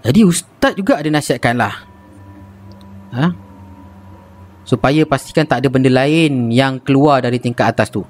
Jadi 0.02 0.26
ustaz 0.26 0.74
juga 0.74 0.98
ada 0.98 1.10
nasihatkan 1.14 1.56
lah. 1.58 1.74
Ha? 3.14 3.26
Supaya 4.66 5.06
pastikan 5.06 5.46
tak 5.46 5.62
ada 5.62 5.70
benda 5.70 5.90
lain 5.90 6.50
yang 6.50 6.82
keluar 6.82 7.22
dari 7.22 7.38
tingkat 7.38 7.74
atas 7.74 7.90
tu. 7.94 8.02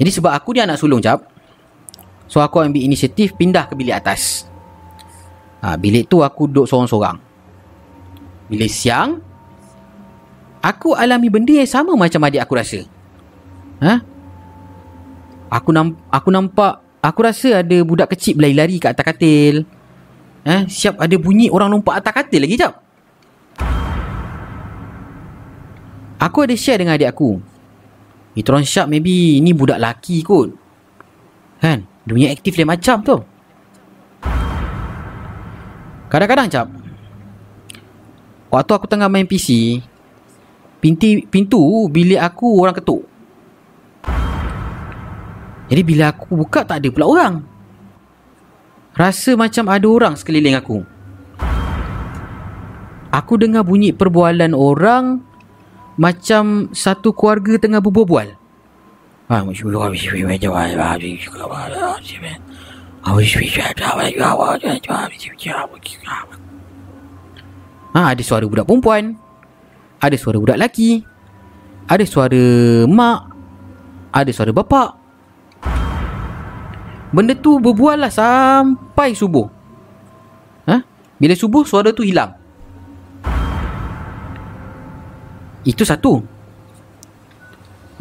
Jadi 0.00 0.10
sebab 0.10 0.32
aku 0.32 0.56
dia 0.56 0.64
anak 0.68 0.80
sulung 0.80 1.00
jap. 1.00 1.24
So 2.28 2.40
aku 2.40 2.60
ambil 2.60 2.84
inisiatif 2.84 3.36
pindah 3.36 3.68
ke 3.68 3.76
bilik 3.76 3.94
atas. 3.94 4.48
Ha, 5.64 5.80
bilik 5.80 6.08
tu 6.12 6.20
aku 6.20 6.44
duduk 6.44 6.68
seorang-seorang. 6.68 7.16
Bila 8.52 8.66
siang, 8.68 9.24
aku 10.60 10.92
alami 10.92 11.32
benda 11.32 11.56
yang 11.56 11.68
sama 11.68 11.96
macam 11.96 12.20
adik 12.28 12.44
aku 12.44 12.52
rasa. 12.52 12.80
Ha? 13.80 14.04
Aku 15.48 15.72
nam 15.72 15.96
aku 16.12 16.28
nampak, 16.28 16.83
aku 17.04 17.20
rasa 17.20 17.60
ada 17.60 17.76
budak 17.84 18.16
kecil 18.16 18.40
berlari-lari 18.40 18.80
kat 18.80 18.96
atas 18.96 19.04
katil. 19.04 19.68
Ha? 20.48 20.64
Siap 20.64 20.96
ada 20.96 21.16
bunyi 21.20 21.52
orang 21.52 21.68
lompat 21.68 22.00
atas 22.00 22.12
katil 22.16 22.40
lagi 22.40 22.56
jap. 22.56 22.80
Aku 26.16 26.48
ada 26.48 26.56
share 26.56 26.80
dengan 26.80 26.96
adik 26.96 27.12
aku. 27.12 27.36
Orang 28.48 28.64
syak 28.64 28.88
maybe 28.88 29.38
ni 29.44 29.52
budak 29.52 29.76
laki 29.76 30.24
kot. 30.24 30.56
Kan? 31.60 31.84
Dia 32.08 32.12
punya 32.16 32.28
aktif 32.32 32.56
lain 32.56 32.72
macam 32.72 32.96
tu. 33.04 33.16
Kadang-kadang 36.08 36.48
cap. 36.48 36.68
Waktu 38.48 38.72
aku 38.72 38.86
tengah 38.86 39.10
main 39.10 39.26
PC, 39.26 39.82
pinti, 40.78 41.26
pintu 41.26 41.58
bilik 41.90 42.22
aku 42.22 42.62
orang 42.62 42.76
ketuk. 42.76 43.13
Jadi 45.74 45.82
bila 45.82 46.14
aku 46.14 46.38
buka 46.38 46.62
tak 46.62 46.86
ada 46.86 46.88
pula 46.94 47.10
orang. 47.10 47.42
Rasa 48.94 49.34
macam 49.34 49.66
ada 49.66 49.82
orang 49.90 50.14
sekeliling 50.14 50.54
aku. 50.54 50.86
Aku 53.10 53.34
dengar 53.34 53.66
bunyi 53.66 53.90
perbualan 53.90 54.54
orang 54.54 55.18
macam 55.98 56.70
satu 56.70 57.10
keluarga 57.10 57.58
tengah 57.58 57.82
berbual. 57.82 58.38
Ha, 59.26 59.42
Ha, 67.98 68.14
ada 68.14 68.22
suara 68.22 68.46
budak 68.46 68.70
perempuan. 68.70 69.18
Ada 69.98 70.14
suara 70.22 70.38
budak 70.38 70.54
lelaki. 70.54 71.02
Ada 71.90 72.06
suara 72.06 72.42
mak. 72.86 73.20
Ada 74.14 74.30
suara 74.30 74.54
bapak. 74.54 75.03
Benda 77.14 77.38
tu 77.38 77.62
berbual 77.62 78.02
lah 78.02 78.10
sampai 78.10 79.14
subuh. 79.14 79.46
Ha? 80.66 80.82
Bila 81.14 81.34
subuh, 81.38 81.62
suara 81.62 81.94
tu 81.94 82.02
hilang. 82.02 82.34
Itu 85.62 85.86
satu. 85.86 86.18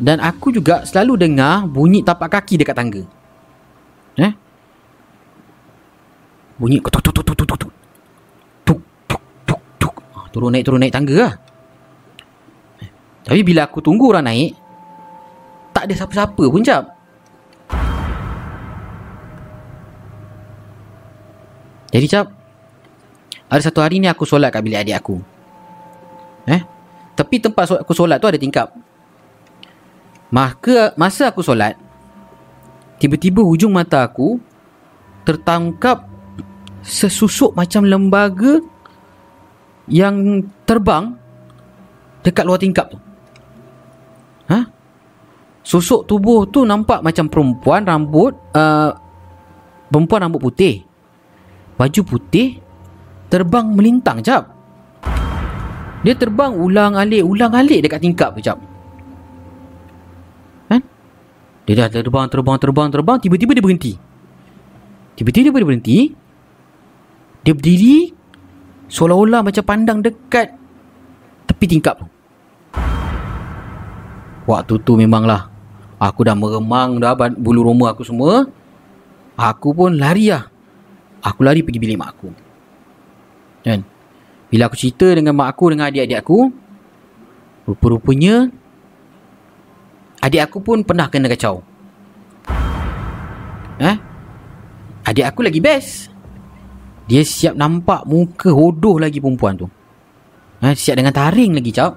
Dan 0.01 0.17
aku 0.17 0.49
juga 0.49 0.81
selalu 0.81 1.29
dengar 1.29 1.69
bunyi 1.69 2.01
tapak 2.01 2.41
kaki 2.41 2.57
dekat 2.57 2.73
tangga. 2.73 3.05
Ha? 4.17 4.25
Eh? 4.25 4.33
Bunyi 6.57 6.81
tuk 6.81 6.97
tuk 6.97 7.13
tuk 7.13 7.21
tuk 7.21 7.37
tuk 7.37 7.45
tuk 7.45 7.57
tuk. 7.61 7.71
Tuk 8.65 8.79
tuk 9.05 9.21
tuk 9.45 9.61
tuk. 9.77 9.95
Ha, 10.17 10.25
turun 10.33 10.57
naik 10.57 10.65
turun 10.65 10.81
naik 10.81 10.89
tangga 10.89 11.13
lah. 11.21 11.33
Tapi 13.29 13.45
bila 13.45 13.69
aku 13.69 13.77
tunggu 13.77 14.09
orang 14.09 14.25
naik, 14.25 14.57
tak 15.69 15.85
ada 15.85 15.93
siapa-siapa 15.93 16.43
pun 16.49 16.65
jap. 16.65 16.92
Jadi 21.93 22.05
cap, 22.09 22.25
ada 23.45 23.61
satu 23.61 23.85
hari 23.85 24.01
ni 24.01 24.09
aku 24.09 24.25
solat 24.25 24.49
kat 24.49 24.65
bilik 24.65 24.81
adik 24.81 24.97
aku. 24.97 25.21
Eh? 26.49 26.61
Tapi 27.13 27.37
tempat 27.37 27.85
aku 27.85 27.93
solat 27.93 28.17
tu 28.17 28.25
ada 28.25 28.41
tingkap. 28.41 28.73
Maka 30.33 30.97
masa 30.97 31.29
aku 31.29 31.45
solat, 31.45 31.77
tiba-tiba 32.97 33.45
hujung 33.45 33.69
mata 33.69 34.01
aku 34.01 34.41
tertangkap 35.21 36.09
sesusuk 36.81 37.53
macam 37.53 37.85
lembaga 37.85 38.57
yang 39.85 40.41
terbang 40.65 41.13
dekat 42.25 42.43
luar 42.43 42.57
tingkap 42.57 42.89
tu. 42.89 42.97
Ha? 44.49 44.65
Susuk 45.63 46.09
tubuh 46.09 46.49
tu 46.49 46.65
nampak 46.65 47.05
macam 47.05 47.29
perempuan 47.29 47.85
rambut 47.85 48.33
uh, 48.57 48.91
perempuan 49.93 50.25
rambut 50.27 50.41
putih. 50.41 50.83
Baju 51.73 52.01
putih 52.05 52.61
terbang 53.33 53.73
melintang 53.73 54.21
jap. 54.21 54.53
Dia 56.05 56.13
terbang 56.13 56.53
ulang 56.53 56.93
alik 56.99 57.25
ulang 57.25 57.55
alik 57.57 57.81
dekat 57.81 58.03
tingkap 58.03 58.35
tu 58.37 58.43
jap. 58.45 58.61
Kan? 60.69 60.83
Dia 61.65 61.73
dah 61.83 61.87
terbang 61.89 62.29
terbang 62.29 62.57
terbang 62.61 62.87
terbang 62.93 63.17
tiba-tiba 63.17 63.57
dia 63.57 63.63
berhenti. 63.63 63.93
Tiba-tiba 65.17 65.49
dia 65.49 65.65
berhenti. 65.65 65.97
Dia 67.43 67.53
berdiri 67.57 68.13
seolah-olah 68.87 69.41
macam 69.41 69.63
pandang 69.65 69.99
dekat 69.99 70.53
tepi 71.49 71.65
tingkap 71.65 71.99
tu. 71.99 72.07
Waktu 74.43 74.73
tu 74.83 74.93
memanglah 74.99 75.49
aku 75.97 76.21
dah 76.27 76.35
meremang 76.35 77.01
dah 77.01 77.15
bulu 77.33 77.65
roma 77.65 77.95
aku 77.95 78.05
semua. 78.05 78.45
Aku 79.33 79.73
pun 79.73 79.97
lari 79.97 80.29
lah. 80.29 80.52
Aku 81.23 81.39
lari 81.41 81.63
pergi 81.63 81.79
bilik 81.79 81.97
mak 81.97 82.09
aku. 82.19 82.29
Kan? 83.63 83.79
Bila 84.51 84.67
aku 84.67 84.75
cerita 84.75 85.07
dengan 85.15 85.33
mak 85.33 85.55
aku 85.55 85.71
dengan 85.71 85.87
adik-adik 85.87 86.19
aku, 86.19 86.51
rupa-rupanya 87.63 88.51
adik 90.19 90.41
aku 90.43 90.59
pun 90.59 90.83
pernah 90.83 91.07
kena 91.07 91.31
kacau. 91.31 91.63
Eh? 93.79 93.95
Adik 95.07 95.25
aku 95.25 95.47
lagi 95.47 95.63
best. 95.63 96.11
Dia 97.07 97.23
siap 97.23 97.55
nampak 97.55 98.07
muka 98.07 98.51
hodoh 98.51 98.99
lagi 98.99 99.19
perempuan 99.19 99.59
tu. 99.59 99.67
Eh, 100.63 100.75
siap 100.75 100.95
dengan 100.95 101.11
taring 101.11 101.59
lagi, 101.59 101.71
Cap. 101.75 101.93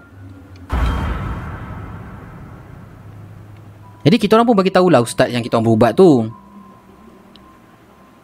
Jadi 4.06 4.16
kita 4.22 4.38
orang 4.38 4.46
pun 4.46 4.58
bagi 4.58 4.70
tahulah 4.70 5.02
ustaz 5.02 5.30
yang 5.34 5.42
kita 5.42 5.58
orang 5.58 5.66
berubat 5.66 5.92
tu. 5.98 6.30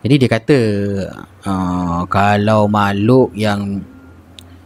Jadi 0.03 0.15
dia 0.19 0.29
kata 0.29 0.59
uh, 1.47 2.03
kalau 2.11 2.67
makhluk 2.67 3.31
yang 3.39 3.87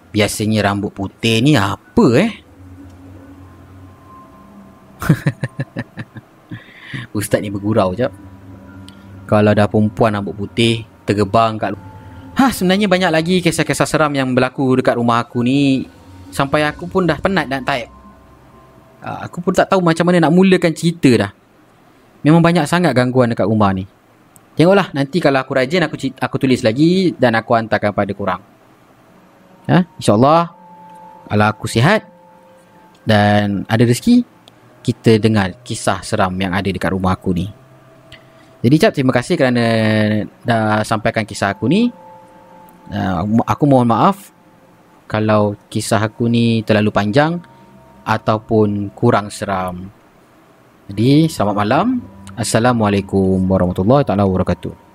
biasanya 0.08 0.64
rambut 0.64 0.96
putih 0.96 1.44
ni 1.44 1.52
apa 1.60 2.06
eh? 2.16 2.32
Ustaz 7.16 7.44
ni 7.44 7.52
bergurau 7.52 7.92
jap. 7.92 8.16
Kalau 9.28 9.52
ada 9.52 9.68
perempuan 9.68 10.16
rambut 10.16 10.32
putih 10.32 10.88
tergebang 11.04 11.60
kat 11.60 11.76
Ha 12.36 12.52
sebenarnya 12.52 12.84
banyak 12.84 13.10
lagi 13.12 13.34
kisah-kisah 13.40 13.88
seram 13.88 14.12
yang 14.12 14.36
berlaku 14.36 14.76
dekat 14.76 15.00
rumah 15.00 15.24
aku 15.24 15.40
ni 15.40 15.88
sampai 16.28 16.68
aku 16.68 16.84
pun 16.84 17.08
dah 17.08 17.16
penat 17.16 17.48
nak 17.48 17.64
type. 17.64 17.88
Uh, 19.00 19.24
aku 19.24 19.40
pun 19.40 19.56
tak 19.56 19.72
tahu 19.72 19.80
macam 19.80 20.04
mana 20.04 20.28
nak 20.28 20.32
mulakan 20.36 20.72
cerita 20.76 21.12
dah. 21.16 21.32
Memang 22.20 22.44
banyak 22.44 22.68
sangat 22.68 22.92
gangguan 22.92 23.32
dekat 23.32 23.48
rumah 23.48 23.72
ni. 23.72 23.88
Tengoklah 24.56 24.88
nanti 24.96 25.20
kalau 25.20 25.44
aku 25.44 25.52
rajin 25.52 25.84
aku 25.84 26.16
aku 26.16 26.36
tulis 26.40 26.64
lagi 26.64 27.12
dan 27.12 27.36
aku 27.36 27.52
hantarkan 27.52 27.92
pada 27.92 28.12
korang. 28.16 28.42
Ha? 29.68 29.84
InsyaAllah 30.00 30.48
kalau 31.28 31.46
aku 31.52 31.68
sihat 31.68 32.08
dan 33.04 33.68
ada 33.68 33.84
rezeki 33.84 34.24
kita 34.80 35.20
dengar 35.20 35.60
kisah 35.60 36.00
seram 36.00 36.32
yang 36.40 36.56
ada 36.56 36.72
dekat 36.72 36.88
rumah 36.88 37.12
aku 37.12 37.36
ni. 37.36 37.46
Jadi 38.64 38.76
Cap 38.80 38.96
terima 38.96 39.12
kasih 39.12 39.36
kerana 39.36 39.64
dah 40.40 40.80
sampaikan 40.88 41.28
kisah 41.28 41.52
aku 41.52 41.68
ni. 41.68 41.92
Uh, 42.88 43.42
aku 43.44 43.68
mohon 43.68 43.84
maaf 43.84 44.32
kalau 45.04 45.58
kisah 45.68 46.00
aku 46.00 46.32
ni 46.32 46.64
terlalu 46.64 46.88
panjang 46.94 47.36
ataupun 48.08 48.94
kurang 48.96 49.28
seram. 49.28 49.90
Jadi 50.88 51.28
selamat 51.28 51.54
malam. 51.60 52.15
Assalamualaikum 52.36 53.48
warahmatullahi 53.48 54.04
taala 54.04 54.28
wabarakatuh. 54.28 54.85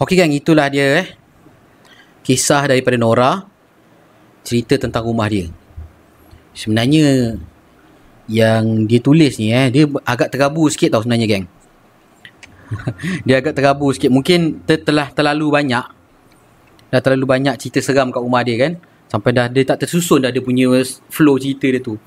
Okey 0.00 0.16
gang, 0.16 0.32
itulah 0.32 0.72
dia 0.72 1.04
eh. 1.04 1.08
Kisah 2.24 2.64
daripada 2.64 2.96
Nora 2.96 3.44
cerita 4.40 4.80
tentang 4.80 5.04
rumah 5.04 5.28
dia. 5.28 5.52
Sebenarnya 6.56 7.36
yang 8.24 8.88
dia 8.88 8.96
tulis 9.04 9.36
ni 9.36 9.52
eh, 9.52 9.68
dia 9.68 9.84
agak 10.08 10.32
terabur 10.32 10.72
sikit 10.72 10.96
tau 10.96 11.04
sebenarnya 11.04 11.28
gang. 11.28 11.44
dia 13.28 13.44
agak 13.44 13.52
terabur 13.52 13.92
sikit. 13.92 14.08
Mungkin 14.08 14.64
telah 14.64 15.12
terlalu 15.12 15.52
banyak. 15.52 15.84
Dah 16.88 17.00
terlalu 17.04 17.36
banyak 17.36 17.60
cerita 17.60 17.84
seram 17.84 18.08
kat 18.08 18.24
rumah 18.24 18.40
dia 18.40 18.56
kan. 18.56 18.80
Sampai 19.12 19.36
dah 19.36 19.52
dia 19.52 19.68
tak 19.68 19.84
tersusun 19.84 20.24
dah 20.24 20.32
dia 20.32 20.40
punya 20.40 20.80
flow 21.12 21.36
cerita 21.36 21.68
dia 21.68 21.84
tu. 21.84 22.00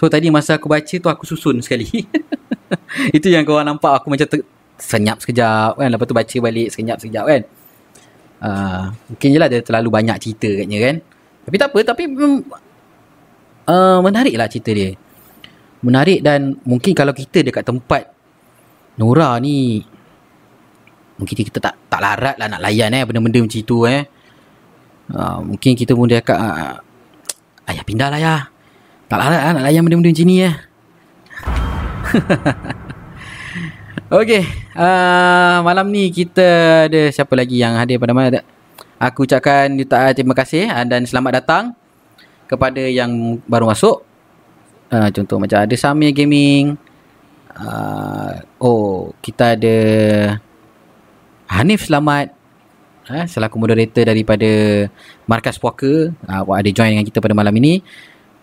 So 0.00 0.08
tadi 0.08 0.32
masa 0.32 0.56
aku 0.56 0.72
baca 0.72 0.96
tu 0.96 1.08
aku 1.12 1.28
susun 1.28 1.60
sekali. 1.60 2.08
Itu 3.16 3.28
yang 3.28 3.44
kau 3.44 3.60
nampak 3.60 4.00
aku 4.00 4.08
macam 4.08 4.32
ter- 4.32 4.53
senyap 4.78 5.22
sekejap 5.22 5.78
kan. 5.78 5.88
Lepas 5.90 6.06
tu 6.06 6.16
baca 6.16 6.36
balik 6.42 6.68
senyap 6.70 6.98
sekejap 6.98 7.24
kan. 7.26 7.42
Uh, 8.44 8.84
mungkin 9.08 9.28
je 9.32 9.38
lah 9.40 9.48
dia 9.48 9.60
terlalu 9.64 9.88
banyak 9.88 10.16
cerita 10.20 10.50
katnya 10.50 10.78
kan. 10.82 10.96
Tapi 11.46 11.56
tak 11.60 11.68
apa. 11.72 11.78
Tapi 11.94 12.02
um, 12.10 12.42
uh, 13.68 13.98
menarik 14.02 14.34
lah 14.34 14.48
cerita 14.50 14.70
dia. 14.74 14.92
Menarik 15.84 16.24
dan 16.24 16.56
mungkin 16.64 16.96
kalau 16.96 17.12
kita 17.12 17.44
dekat 17.44 17.64
tempat 17.64 18.08
Nora 18.96 19.36
ni 19.42 19.82
mungkin 21.14 21.34
kita 21.34 21.58
tak 21.62 21.74
tak 21.86 22.00
larat 22.02 22.34
lah 22.38 22.46
nak 22.50 22.62
layan 22.62 22.90
eh 22.94 23.02
benda-benda 23.06 23.42
macam 23.42 23.62
tu 23.62 23.84
eh. 23.86 24.02
Uh, 25.12 25.44
mungkin 25.44 25.76
kita 25.76 25.92
pun 25.92 26.08
dia 26.08 26.24
cakap 26.24 26.40
uh, 26.40 26.80
ayah 27.68 27.84
pindah 27.84 28.08
lah 28.08 28.20
ya. 28.20 28.36
Tak 29.06 29.18
larat 29.20 29.40
lah 29.44 29.52
nak 29.60 29.64
layan 29.68 29.82
benda-benda 29.84 30.10
macam 30.10 30.26
ni 30.26 30.36
eh. 30.40 30.54
Okey, 34.14 34.46
uh, 34.78 35.58
malam 35.66 35.90
ni 35.90 36.06
kita 36.06 36.86
ada 36.86 37.10
siapa 37.10 37.34
lagi 37.34 37.58
yang 37.58 37.74
hadir 37.74 37.98
pada 37.98 38.14
malam 38.14 38.46
Aku 39.02 39.26
ucapkan 39.26 39.66
jutaan 39.74 40.14
terima 40.14 40.38
kasih 40.38 40.70
uh, 40.70 40.86
dan 40.86 41.02
selamat 41.02 41.42
datang 41.42 41.74
kepada 42.46 42.78
yang 42.78 43.42
baru 43.50 43.66
masuk. 43.66 44.06
Uh, 44.86 45.10
contoh 45.10 45.42
macam 45.42 45.66
ada 45.66 45.74
Samir 45.74 46.14
Gaming, 46.14 46.78
uh, 47.58 48.38
oh 48.62 49.10
kita 49.18 49.58
ada 49.58 49.76
Hanif 51.50 51.90
Selamat. 51.90 52.30
Eh, 53.10 53.26
selaku 53.26 53.58
moderator 53.58 54.14
daripada 54.14 54.46
Markas 55.26 55.58
Puaka. 55.58 56.14
Uh, 56.22 56.54
ada 56.54 56.70
join 56.70 56.94
dengan 56.94 57.02
kita 57.02 57.18
pada 57.18 57.34
malam 57.34 57.50
ini. 57.58 57.82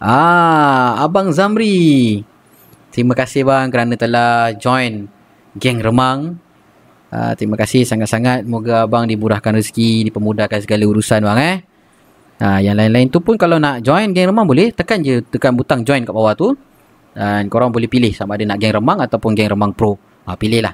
Ah 0.04 1.00
abang 1.00 1.32
Zamri. 1.32 2.28
Terima 2.92 3.16
kasih 3.16 3.48
bang 3.48 3.72
kerana 3.72 3.96
telah 3.96 4.52
join 4.60 5.21
geng 5.58 5.80
remang 5.84 6.40
uh, 7.12 7.34
terima 7.36 7.60
kasih 7.60 7.84
sangat-sangat 7.84 8.48
moga 8.48 8.88
abang 8.88 9.10
dimurahkan 9.10 9.58
rezeki 9.58 10.08
dipermudahkan 10.12 10.64
segala 10.64 10.84
urusan 10.88 11.26
bang 11.26 11.40
eh 11.40 11.58
uh, 12.44 12.60
yang 12.64 12.76
lain-lain 12.78 13.12
tu 13.12 13.20
pun 13.20 13.36
kalau 13.36 13.60
nak 13.60 13.84
join 13.84 14.12
geng 14.16 14.32
remang 14.32 14.48
boleh 14.48 14.72
tekan 14.72 15.04
je 15.04 15.20
tekan 15.28 15.56
butang 15.58 15.84
join 15.84 16.08
kat 16.08 16.14
bawah 16.16 16.34
tu 16.38 16.56
dan 17.12 17.52
korang 17.52 17.76
boleh 17.76 17.92
pilih 17.92 18.16
sama 18.16 18.40
ada 18.40 18.48
nak 18.48 18.58
geng 18.60 18.80
remang 18.80 19.04
ataupun 19.04 19.36
geng 19.36 19.52
remang 19.52 19.76
pro. 19.76 20.00
Ha, 20.24 20.40
pilih 20.40 20.64
lah. 20.64 20.74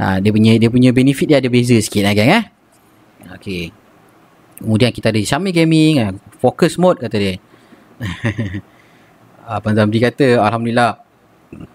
Ha, 0.00 0.20
dia 0.20 0.30
punya 0.32 0.56
dia 0.56 0.68
punya 0.72 0.90
benefit 0.92 1.28
dia 1.28 1.38
ada 1.40 1.48
beza 1.52 1.76
sikit 1.76 2.04
lah 2.04 2.12
geng 2.16 2.32
eh. 2.32 2.44
Okay. 3.36 3.72
Kemudian 4.56 4.88
kita 4.88 5.12
ada 5.12 5.20
Xiaomi 5.20 5.52
Gaming. 5.52 6.16
Focus 6.40 6.80
mode 6.80 7.04
kata 7.04 7.16
dia. 7.20 7.34
Abang 9.46 9.76
Zamri 9.76 10.00
kata 10.00 10.40
Alhamdulillah 10.40 10.96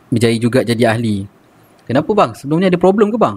berjaya 0.09 0.37
juga 0.41 0.65
jadi 0.65 0.97
ahli. 0.97 1.29
Kenapa 1.91 2.11
bang? 2.15 2.31
Sebelumnya 2.31 2.71
ada 2.71 2.79
problem 2.79 3.11
ke 3.11 3.19
bang? 3.19 3.35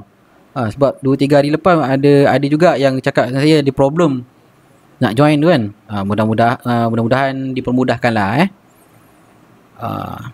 Ha, 0.55 0.71
sebab 0.71 1.03
2-3 1.03 1.35
hari 1.35 1.51
lepas 1.51 1.75
ada 1.83 2.31
ada 2.31 2.47
juga 2.47 2.79
yang 2.79 3.03
cakap 3.03 3.27
dengan 3.27 3.43
saya 3.43 3.59
ada 3.59 3.73
problem 3.75 4.23
nak 5.03 5.19
join 5.19 5.43
tu 5.43 5.51
kan. 5.51 5.75
Ha, 5.91 6.07
mudah-mudah, 6.07 6.63
uh, 6.63 6.87
mudah-mudahan 6.87 7.51
dipermudahkan 7.51 8.13
lah 8.15 8.31
eh. 8.47 8.49
Uh, 9.75 10.31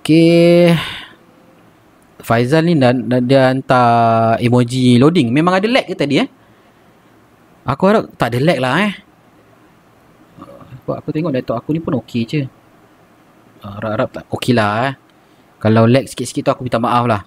Okay. 0.00 0.74
Faizal 2.18 2.66
ni 2.66 2.74
dah, 2.74 2.90
dah, 2.90 3.20
dia 3.20 3.52
hantar 3.52 4.40
emoji 4.40 4.96
loading. 4.96 5.28
Memang 5.30 5.60
ada 5.60 5.68
lag 5.68 5.86
ke 5.86 5.94
tadi 5.94 6.24
eh? 6.24 6.28
Aku 7.68 7.84
harap 7.86 8.08
tak 8.16 8.34
ada 8.34 8.38
lag 8.40 8.58
lah 8.58 8.74
eh. 8.88 8.92
Sebab 10.82 10.96
aku 10.98 11.08
tengok 11.12 11.30
laptop 11.30 11.60
aku 11.60 11.76
ni 11.76 11.80
pun 11.84 12.00
okey 12.00 12.22
je. 12.26 12.42
Harap-harap 13.60 14.08
tak 14.10 14.24
okey 14.32 14.56
lah 14.56 14.90
eh. 14.90 14.94
Kalau 15.60 15.84
lag 15.84 16.08
sikit-sikit 16.08 16.42
tu 16.48 16.50
aku 16.50 16.62
minta 16.64 16.80
maaf 16.80 17.04
lah. 17.04 17.22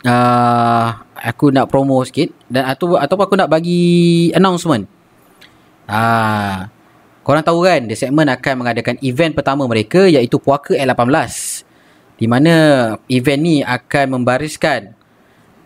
Uh, 0.00 0.88
aku 1.14 1.52
nak 1.52 1.68
promo 1.68 2.00
sikit 2.02 2.32
dan 2.48 2.64
atau 2.64 2.96
ataupun 2.96 3.24
aku 3.24 3.36
nak 3.38 3.48
bagi 3.52 4.28
announcement. 4.34 4.88
Ah, 5.86 5.94
uh, 5.94 6.56
korang 7.22 7.44
tahu 7.46 7.62
kan, 7.62 7.86
The 7.86 7.94
Segment 7.94 8.28
akan 8.32 8.64
mengadakan 8.64 8.96
event 9.04 9.32
pertama 9.36 9.68
mereka 9.68 10.08
iaitu 10.08 10.40
Puaka 10.40 10.74
L18 10.74 11.30
di 12.20 12.28
mana 12.28 12.54
event 13.08 13.40
ni 13.40 13.56
akan 13.64 14.20
membariskan 14.20 14.92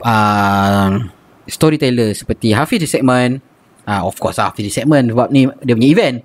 uh, 0.07 1.03
storyteller 1.51 2.15
seperti 2.15 2.55
Hafiz 2.55 2.79
di 2.79 2.87
segmen 2.87 3.43
uh, 3.91 4.07
of 4.07 4.15
course 4.23 4.39
Hafiz 4.39 4.63
di 4.63 4.71
segmen 4.71 5.11
sebab 5.11 5.35
ni 5.35 5.51
dia 5.67 5.75
punya 5.75 5.91
event 5.91 6.17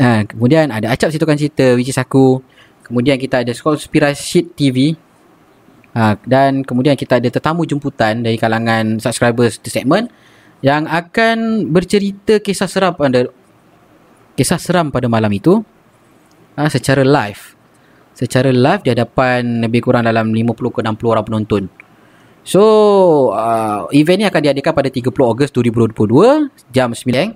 uh, 0.00 0.24
kemudian 0.24 0.72
ada 0.72 0.88
Acap 0.88 1.12
Situkan 1.12 1.36
Cerita 1.36 1.76
which 1.76 1.92
is 1.92 2.00
aku 2.00 2.40
kemudian 2.92 3.16
kita 3.16 3.40
ada 3.40 3.56
Conspiracy 3.56 4.44
TV 4.52 4.92
uh, 5.96 6.12
dan 6.28 6.60
kemudian 6.60 6.92
kita 6.92 7.16
ada 7.16 7.32
tetamu 7.32 7.64
jemputan 7.64 8.20
dari 8.20 8.36
kalangan 8.36 9.00
subscribers 9.00 9.56
di 9.56 9.72
segmen 9.72 10.12
yang 10.60 10.84
akan 10.84 11.72
bercerita 11.72 12.36
kisah 12.36 12.68
seram 12.68 12.92
pada 12.92 13.32
kisah 14.36 14.60
seram 14.60 14.92
pada 14.92 15.08
malam 15.08 15.32
itu 15.32 15.64
uh, 16.60 16.68
secara 16.68 17.00
live 17.00 17.56
secara 18.12 18.52
live 18.52 18.84
di 18.84 18.92
hadapan 18.92 19.64
lebih 19.64 19.88
kurang 19.88 20.04
dalam 20.04 20.30
50 20.30 20.52
ke 20.52 20.80
60 20.84 21.12
orang 21.16 21.24
penonton. 21.24 21.64
So, 22.42 22.62
uh, 23.32 23.86
event 23.94 24.18
ni 24.20 24.26
akan 24.26 24.40
diadakan 24.42 24.72
pada 24.74 24.90
30 24.90 25.14
Ogos 25.14 25.50
2022 25.54 26.50
jam 26.74 26.90
9. 26.90 27.32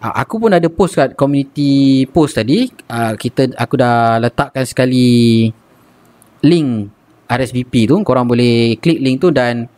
Uh, 0.00 0.14
aku 0.16 0.40
pun 0.40 0.48
ada 0.48 0.64
post 0.72 0.96
kat 0.96 1.12
community 1.12 2.04
post 2.08 2.40
tadi. 2.40 2.64
Uh, 2.88 3.12
kita 3.20 3.52
aku 3.52 3.76
dah 3.76 4.16
letakkan 4.16 4.64
sekali 4.64 5.44
link 6.40 6.68
RSVP 7.28 7.84
tu. 7.84 8.00
Korang 8.00 8.24
boleh 8.24 8.80
klik 8.80 8.96
link 8.96 9.20
tu 9.20 9.28
dan 9.28 9.68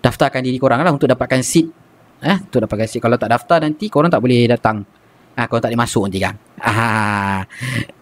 daftarkan 0.00 0.40
diri 0.40 0.56
korang 0.56 0.80
lah 0.80 0.88
untuk 0.88 1.06
dapatkan 1.06 1.44
seat. 1.44 1.68
Eh, 2.24 2.38
untuk 2.48 2.64
dapatkan 2.64 2.88
seat. 2.88 3.04
Kalau 3.04 3.20
tak 3.20 3.28
daftar 3.28 3.60
nanti 3.60 3.92
korang 3.92 4.08
tak 4.08 4.24
boleh 4.24 4.48
datang. 4.48 4.80
Ah, 5.36 5.44
korang 5.44 5.62
tak 5.62 5.70
boleh 5.70 5.82
masuk 5.84 6.02
nanti 6.08 6.20
kan. 6.24 6.34
Ah, 6.56 7.44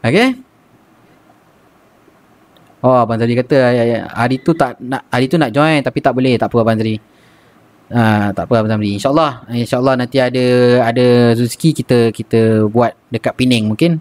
okay. 0.06 0.38
Oh 2.80 2.96
Abang 2.96 3.20
Zari 3.20 3.36
kata 3.36 3.56
hari 4.08 4.40
tu 4.40 4.56
tak 4.56 4.80
nak 4.80 5.04
hari 5.12 5.28
tu 5.28 5.36
nak 5.36 5.52
join 5.52 5.84
tapi 5.84 6.00
tak 6.00 6.16
boleh 6.16 6.40
tak 6.40 6.48
apa 6.48 6.56
Abang 6.64 6.78
Zari. 6.80 6.96
Ha, 7.90 8.30
tak 8.30 8.46
apa 8.46 8.62
Abang 8.62 8.70
Zamri. 8.70 8.94
InsyaAllah. 8.94 9.50
InsyaAllah 9.50 9.94
nanti 9.98 10.22
ada 10.22 10.46
ada 10.86 11.34
rezeki 11.34 11.82
kita 11.82 11.98
kita 12.14 12.70
buat 12.70 12.94
dekat 13.10 13.34
Penang 13.34 13.74
mungkin. 13.74 13.98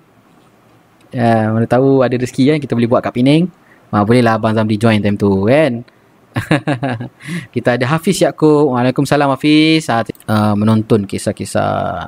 Ya, 1.10 1.50
mana 1.50 1.66
tahu 1.66 2.06
ada 2.06 2.14
rezeki 2.14 2.54
kan 2.54 2.58
kita 2.62 2.78
boleh 2.78 2.86
buat 2.86 3.02
kat 3.02 3.18
Penang. 3.18 3.50
Ha, 3.90 4.06
boleh 4.06 4.22
lah 4.22 4.38
Abang 4.38 4.54
Zamri 4.54 4.78
join 4.78 5.02
time 5.02 5.18
tu 5.18 5.50
kan. 5.50 5.82
kita 7.56 7.82
ada 7.82 7.86
Hafiz 7.90 8.22
Yaakob. 8.22 8.78
Waalaikumsalam 8.78 9.34
Hafiz. 9.34 9.90
Ha, 9.90 10.06
uh, 10.06 10.54
menonton 10.54 11.10
kisah-kisah 11.10 12.06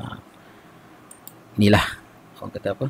ni 1.57 1.73
lah. 1.73 1.81
Orang 2.37 2.53
kata 2.53 2.77
apa? 2.77 2.85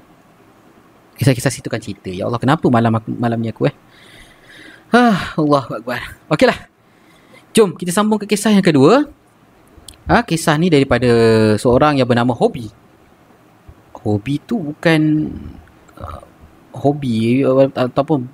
Kisah-kisah 1.16 1.52
situ 1.52 1.72
kan 1.72 1.80
cerita. 1.80 2.12
Ya 2.12 2.28
Allah, 2.28 2.44
kenapa 2.44 2.68
malam 2.68 2.92
aku, 2.92 3.08
malam 3.16 3.40
ni 3.40 3.48
aku 3.48 3.72
eh? 3.72 3.76
Ah, 4.92 5.32
Allah 5.40 5.64
Akbar. 5.80 6.02
Okeylah. 6.28 6.71
Jom 7.52 7.76
kita 7.76 7.92
sambung 7.92 8.20
ke 8.20 8.28
kisah 8.28 8.56
yang 8.56 8.64
kedua. 8.64 9.08
Ha, 10.08 10.24
kisah 10.24 10.56
ni 10.56 10.72
daripada 10.72 11.08
seorang 11.60 12.00
yang 12.00 12.08
bernama 12.08 12.32
Hobi. 12.32 12.72
Hobi 14.02 14.42
tu 14.42 14.58
bukan 14.74 15.30
uh, 15.94 16.24
hobi 16.74 17.46
ataupun 17.78 18.26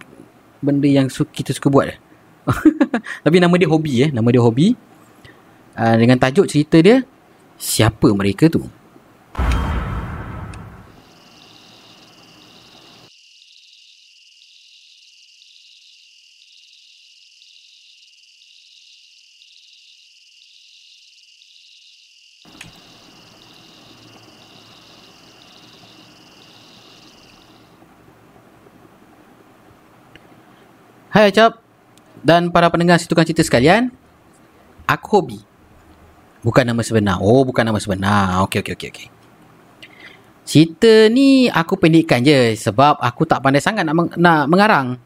benda 0.64 0.88
yang 0.88 1.12
su- 1.12 1.28
kita 1.28 1.52
suka 1.52 1.68
buat. 1.68 1.92
Tapi 3.26 3.38
nama 3.44 3.52
dia 3.60 3.68
Hobi 3.68 4.08
eh, 4.08 4.10
nama 4.14 4.32
dia 4.32 4.40
Hobi. 4.40 4.78
Uh, 5.78 5.96
dengan 6.00 6.18
tajuk 6.18 6.50
cerita 6.50 6.82
dia 6.82 7.06
Siapa 7.58 8.14
mereka 8.14 8.46
tu? 8.54 8.70
Hai 31.18 31.34
Acap 31.34 31.58
Dan 32.22 32.54
para 32.54 32.70
pendengar 32.70 33.02
situkan 33.02 33.26
cerita 33.26 33.42
sekalian 33.42 33.90
Aku 34.86 35.18
Hobi 35.18 35.42
Bukan 36.46 36.62
nama 36.62 36.86
sebenar 36.86 37.18
Oh 37.26 37.42
bukan 37.42 37.66
nama 37.66 37.82
sebenar 37.82 38.46
Okey 38.46 38.62
okey 38.62 38.78
okey 38.78 38.90
okey 38.94 39.08
Cerita 40.46 41.10
ni 41.10 41.50
aku 41.50 41.74
pendekkan 41.74 42.22
je 42.22 42.54
Sebab 42.54 43.02
aku 43.02 43.26
tak 43.26 43.42
pandai 43.42 43.66
sangat 43.66 43.82
nak, 43.82 43.98
meng- 43.98 44.14
nak 44.14 44.46
mengarang 44.46 45.02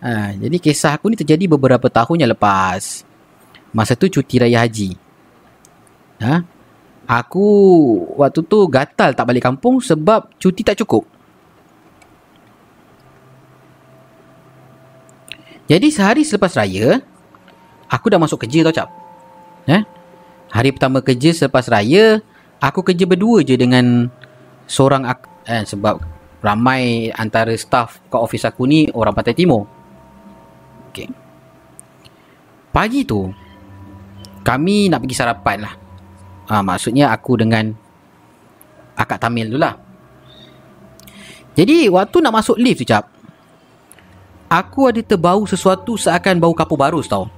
Ha, 0.00 0.32
jadi 0.32 0.56
kisah 0.56 0.96
aku 0.96 1.12
ni 1.12 1.16
terjadi 1.20 1.44
beberapa 1.44 1.84
tahun 1.92 2.24
yang 2.24 2.32
lepas. 2.32 3.04
Masa 3.68 3.92
tu 3.92 4.08
cuti 4.08 4.40
raya 4.40 4.64
haji. 4.64 4.96
Ha? 6.24 6.40
Aku 7.04 7.44
waktu 8.16 8.40
tu 8.40 8.64
gatal 8.64 9.12
tak 9.12 9.28
balik 9.28 9.44
kampung 9.44 9.76
sebab 9.84 10.32
cuti 10.40 10.64
tak 10.64 10.80
cukup. 10.80 11.04
Jadi 15.70 15.86
sehari 15.94 16.26
selepas 16.26 16.50
raya, 16.58 16.98
aku 17.86 18.10
dah 18.10 18.18
masuk 18.18 18.42
kerja 18.42 18.66
tau 18.66 18.74
cap. 18.74 18.90
Eh? 19.70 19.86
Hari 20.50 20.74
pertama 20.74 20.98
kerja 20.98 21.30
selepas 21.30 21.70
raya, 21.70 22.18
aku 22.58 22.82
kerja 22.82 23.06
berdua 23.06 23.46
je 23.46 23.54
dengan 23.54 24.10
seorang 24.66 25.06
ak- 25.06 25.46
eh, 25.46 25.62
sebab 25.62 26.02
ramai 26.42 27.14
antara 27.14 27.54
staff 27.54 28.02
kat 28.10 28.18
office 28.18 28.50
aku 28.50 28.66
ni 28.66 28.90
orang 28.90 29.14
Pantai 29.14 29.38
Timur. 29.38 29.70
Okay. 30.90 31.06
Pagi 32.74 33.06
tu, 33.06 33.30
kami 34.42 34.90
nak 34.90 35.06
pergi 35.06 35.14
sarapan 35.14 35.70
lah. 35.70 35.74
Ha, 36.50 36.66
maksudnya 36.66 37.14
aku 37.14 37.38
dengan 37.38 37.70
akak 38.98 39.22
Tamil 39.22 39.54
tu 39.54 39.58
lah. 39.60 39.78
Jadi 41.54 41.86
waktu 41.86 42.16
nak 42.18 42.34
masuk 42.42 42.58
lift 42.58 42.82
tu 42.82 42.90
cap, 42.90 43.06
aku 44.50 44.90
ada 44.90 45.00
terbau 45.00 45.46
sesuatu 45.46 45.94
seakan 45.94 46.42
bau 46.42 46.52
kapur 46.52 46.74
barus 46.74 47.06
tau. 47.06 47.30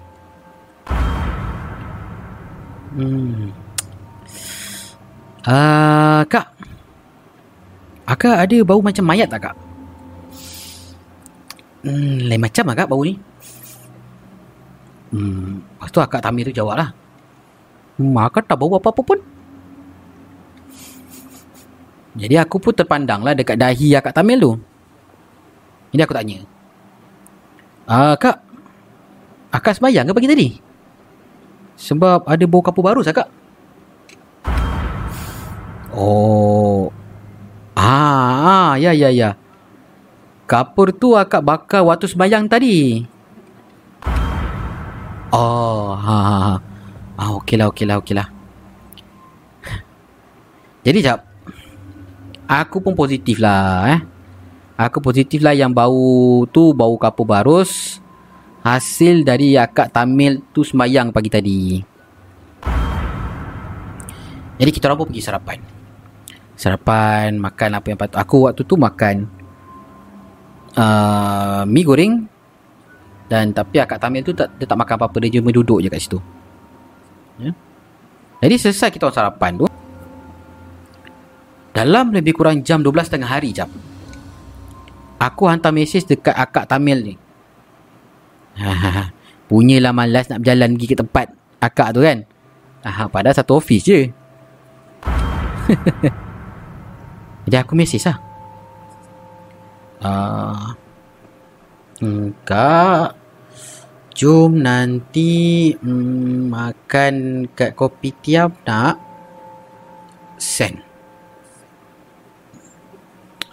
Hmm. 2.96 3.52
Ah, 5.44 5.52
uh, 5.52 6.20
kak. 6.24 6.46
Akak 8.08 8.36
ada 8.48 8.58
bau 8.66 8.80
macam 8.82 9.04
mayat 9.06 9.28
tak 9.30 9.50
kak? 9.50 9.56
Hmm, 11.82 12.30
lain 12.30 12.40
macam 12.40 12.64
lah 12.66 12.76
kak 12.78 12.88
bau 12.88 13.02
ni. 13.02 13.14
Hmm, 15.12 15.60
lepas 15.60 15.90
tu 15.92 16.00
akak 16.00 16.22
Tamir 16.24 16.48
tu 16.48 16.54
jawab 16.56 16.80
lah. 16.80 16.88
Hmm, 18.00 18.16
akak 18.16 18.48
tak 18.48 18.56
bau 18.56 18.72
apa-apa 18.72 19.02
pun. 19.04 19.18
Jadi 22.12 22.36
aku 22.36 22.60
pun 22.60 22.76
terpandang 22.76 23.24
lah 23.24 23.32
dekat 23.32 23.56
dahi 23.56 23.96
akak 23.96 24.12
Tamil 24.12 24.38
tu. 24.40 24.52
Ini 25.92 26.04
aku 26.04 26.14
tanya. 26.16 26.51
Ah, 27.86 28.14
kak. 28.14 28.38
Akak 29.52 29.76
sembayang 29.76 30.08
ke 30.08 30.12
pagi 30.16 30.30
tadi? 30.30 30.48
Sebab 31.76 32.24
ada 32.30 32.44
bau 32.46 32.62
kapur 32.62 32.86
baru 32.86 33.02
akak. 33.02 33.28
Oh. 35.92 36.88
Ah, 37.74 38.72
ah, 38.72 38.72
ya 38.80 38.94
ya 38.96 39.12
ya. 39.12 39.36
Kapur 40.48 40.94
tu 40.94 41.16
akak 41.16 41.44
bakar 41.44 41.82
waktu 41.84 42.08
sembayang 42.08 42.44
tadi. 42.48 43.04
Oh, 45.32 45.96
ha 45.96 46.16
ha 46.20 46.36
ha. 46.38 46.54
Ah, 47.16 47.30
okeylah 47.40 47.72
okeylah 47.72 48.00
okeylah. 48.00 48.28
Jadi 50.82 50.98
jap. 51.00 51.24
Aku 52.46 52.84
pun 52.84 52.92
positif 52.92 53.40
lah 53.40 53.88
eh. 53.96 54.00
Aku 54.82 54.98
positif 54.98 55.38
lah 55.46 55.54
yang 55.54 55.70
bau 55.70 56.42
tu 56.50 56.74
bau 56.74 56.98
kapur 56.98 57.22
barus 57.22 58.02
hasil 58.66 59.22
dari 59.22 59.54
akak 59.54 59.94
Tamil 59.94 60.42
tu 60.50 60.66
semayang 60.66 61.14
pagi 61.14 61.30
tadi. 61.30 61.62
Jadi 64.58 64.70
kita 64.74 64.90
orang 64.90 64.98
pun 64.98 65.06
pergi 65.14 65.22
sarapan. 65.22 65.58
Sarapan, 66.58 67.38
makan 67.38 67.70
apa 67.78 67.86
yang 67.94 67.98
patut. 67.98 68.18
Aku 68.18 68.50
waktu 68.50 68.62
tu 68.66 68.74
makan 68.74 69.30
uh, 70.74 71.62
mi 71.62 71.86
goreng 71.86 72.26
dan 73.30 73.54
tapi 73.54 73.78
akak 73.78 74.02
Tamil 74.02 74.26
tu 74.26 74.34
tak, 74.34 74.50
dia 74.58 74.66
tak 74.66 74.78
makan 74.82 74.98
apa-apa. 74.98 75.16
Dia 75.22 75.38
cuma 75.38 75.54
duduk 75.54 75.78
je 75.78 75.86
kat 75.86 76.02
situ. 76.02 76.18
Ya. 77.38 77.54
Jadi 78.42 78.54
selesai 78.58 78.90
kita 78.90 79.06
orang 79.06 79.14
sarapan 79.14 79.52
tu. 79.62 79.66
Dalam 81.70 82.10
lebih 82.10 82.34
kurang 82.34 82.66
jam 82.66 82.82
12 82.82 83.14
tengah 83.14 83.30
hari 83.30 83.54
jam. 83.54 83.70
Aku 85.22 85.46
hantar 85.46 85.70
mesej 85.70 86.02
dekat 86.02 86.34
akak 86.34 86.66
Tamil 86.66 86.98
ni. 86.98 87.14
Punyalah 89.48 89.94
malas 89.94 90.26
nak 90.26 90.42
berjalan 90.42 90.74
pergi 90.74 90.86
ke 90.90 90.96
tempat 90.98 91.26
akak 91.62 91.94
tu 91.94 92.02
kan. 92.02 92.26
Ha, 92.82 93.06
padahal 93.06 93.38
satu 93.38 93.62
office 93.62 93.86
je. 93.86 94.10
Jadi 97.46 97.56
aku 97.58 97.78
mesej 97.78 98.02
lah. 98.02 98.18
Uh, 100.02 100.74
kak, 102.42 103.14
jom 104.18 104.58
nanti 104.58 105.70
mm, 105.78 106.50
makan 106.50 107.46
kat 107.54 107.78
kopi 107.78 108.10
tiap 108.18 108.58
nak. 108.66 108.98
Send. 110.34 110.82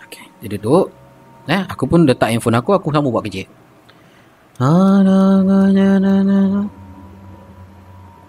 Okay, 0.09 0.25
dia 0.41 0.57
duduk. 0.57 0.98
Eh, 1.49 1.61
aku 1.65 1.89
pun 1.89 2.05
letak 2.05 2.29
handphone 2.29 2.61
aku, 2.61 2.77
aku 2.77 2.93
sama 2.93 3.09
buat 3.09 3.25
kerja. 3.25 3.49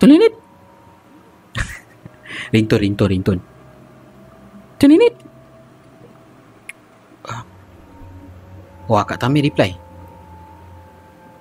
Tuninit. 0.00 0.32
ringtone, 2.56 2.80
ringtone, 2.80 3.12
ringtone. 3.12 3.42
Tuninit. 4.80 5.14
Wah, 8.90 9.06
Kak 9.06 9.22
Tamir 9.22 9.46
reply. 9.46 9.70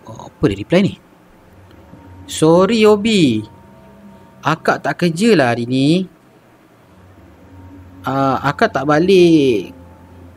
Oh, 0.06 0.30
apa 0.30 0.44
dia 0.52 0.60
reply 0.62 0.80
ni? 0.86 0.94
Sorry, 2.30 2.86
Obi. 2.86 3.42
Akak 4.46 4.86
tak 4.86 5.02
kerja 5.02 5.34
lah 5.34 5.56
hari 5.56 5.66
ni. 5.66 6.06
Uh, 8.06 8.38
akak 8.46 8.70
tak 8.70 8.86
balik 8.86 9.74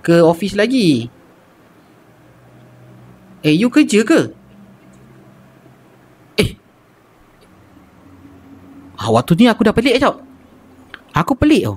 ke 0.00 0.24
office 0.24 0.56
lagi. 0.56 1.12
Eh, 3.42 3.58
you 3.58 3.66
kerja 3.66 4.06
ke? 4.06 4.30
Eh. 6.38 6.54
Ah, 8.94 9.10
waktu 9.10 9.34
ni 9.34 9.50
aku 9.50 9.66
dah 9.66 9.74
pelik 9.74 9.98
tau. 9.98 10.22
Aku 11.10 11.34
pelik 11.34 11.66
tau. 11.66 11.76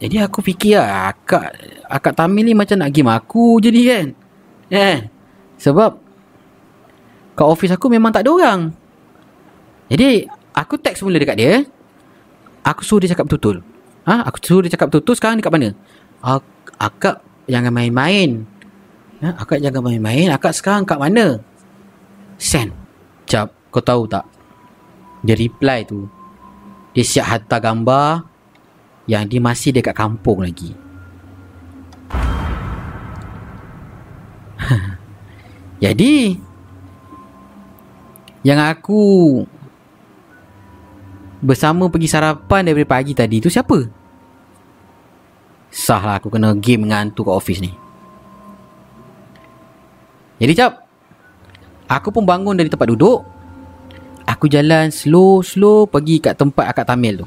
Jadi 0.00 0.16
aku 0.16 0.40
fikir 0.40 0.80
lah, 0.80 1.12
akak, 1.12 1.56
akak 1.84 2.16
Tamil 2.16 2.48
ni 2.48 2.56
macam 2.56 2.80
nak 2.80 2.92
game 2.92 3.12
aku 3.12 3.60
jadi 3.60 3.80
kan. 3.84 4.06
Eh. 4.72 4.98
Sebab 5.60 5.90
kat 7.36 7.46
office 7.48 7.76
aku 7.76 7.92
memang 7.92 8.12
tak 8.12 8.24
ada 8.24 8.32
orang. 8.32 8.60
Jadi 9.92 10.24
aku 10.56 10.80
text 10.80 11.04
mula 11.04 11.20
dekat 11.20 11.36
dia. 11.36 11.64
Aku 12.64 12.84
suruh 12.84 13.04
dia 13.04 13.12
cakap 13.12 13.28
betul-betul. 13.28 13.64
Ha? 14.08 14.24
Aku 14.24 14.40
suruh 14.40 14.64
dia 14.64 14.72
cakap 14.72 14.92
betul-betul 14.92 15.16
sekarang 15.16 15.36
dekat 15.40 15.52
mana? 15.52 15.68
Ak 16.24 16.44
akak 16.80 17.24
jangan 17.44 17.72
main-main. 17.72 18.44
Ha? 19.20 19.36
Akak 19.36 19.60
jangan 19.60 19.84
main-main. 19.84 20.32
Akak 20.32 20.56
sekarang 20.56 20.88
kat 20.88 20.96
mana? 20.96 21.40
Send. 22.40 22.72
Jap, 23.28 23.52
kau 23.68 23.84
tahu 23.84 24.08
tak? 24.08 24.24
Dia 25.20 25.36
reply 25.36 25.84
tu. 25.84 26.08
Dia 26.96 27.04
siap 27.04 27.26
hantar 27.28 27.60
gambar 27.60 28.24
yang 29.06 29.28
dia 29.28 29.38
masih 29.38 29.76
dekat 29.76 29.92
kampung 29.94 30.42
lagi. 30.42 30.72
Jadi 35.84 36.36
yang 38.40 38.60
aku 38.60 39.00
bersama 41.44 41.92
pergi 41.92 42.08
sarapan 42.08 42.64
daripada 42.64 43.00
pagi 43.00 43.12
tadi 43.12 43.40
tu 43.40 43.52
siapa? 43.52 43.84
Sah 45.70 46.02
lah 46.02 46.18
aku 46.18 46.32
kena 46.32 46.56
game 46.56 46.88
dengan 46.88 47.08
hantu 47.08 47.28
kat 47.28 47.36
office 47.36 47.60
ni. 47.62 47.89
Jadi 50.40 50.52
cap 50.56 50.88
Aku 51.90 52.14
pun 52.14 52.22
bangun 52.22 52.54
dari 52.54 52.70
tempat 52.70 52.86
duduk. 52.86 53.26
Aku 54.24 54.46
jalan 54.46 54.94
slow-slow 54.94 55.90
pergi 55.90 56.22
kat 56.22 56.38
tempat 56.38 56.70
akak 56.70 56.86
Tamil 56.86 57.26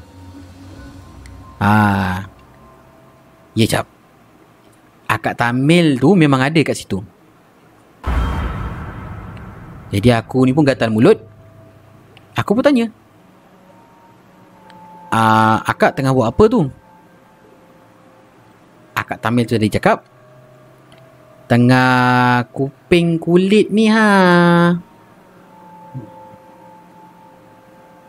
Ah, 1.60 2.24
Ya 3.54 3.68
cap 3.70 3.86
Akak 5.04 5.36
Tamil 5.36 6.00
tu 6.00 6.16
memang 6.16 6.42
ada 6.42 6.56
kat 6.64 6.74
situ. 6.74 7.04
Jadi 9.92 10.08
aku 10.10 10.42
ni 10.42 10.56
pun 10.56 10.66
gatal 10.66 10.90
mulut. 10.90 11.20
Aku 12.34 12.56
pun 12.56 12.64
tanya. 12.64 12.90
Ah, 15.12 15.62
Akak 15.68 15.94
tengah 15.94 16.10
buat 16.10 16.34
apa 16.34 16.44
tu? 16.50 16.66
Akak 18.96 19.20
Tamil 19.20 19.44
tu 19.44 19.54
ada 19.54 19.68
cakap 19.68 20.02
Tengah 21.44 22.48
kuping 22.94 23.18
kulit 23.18 23.74
ni 23.74 23.90
ha 23.90 24.06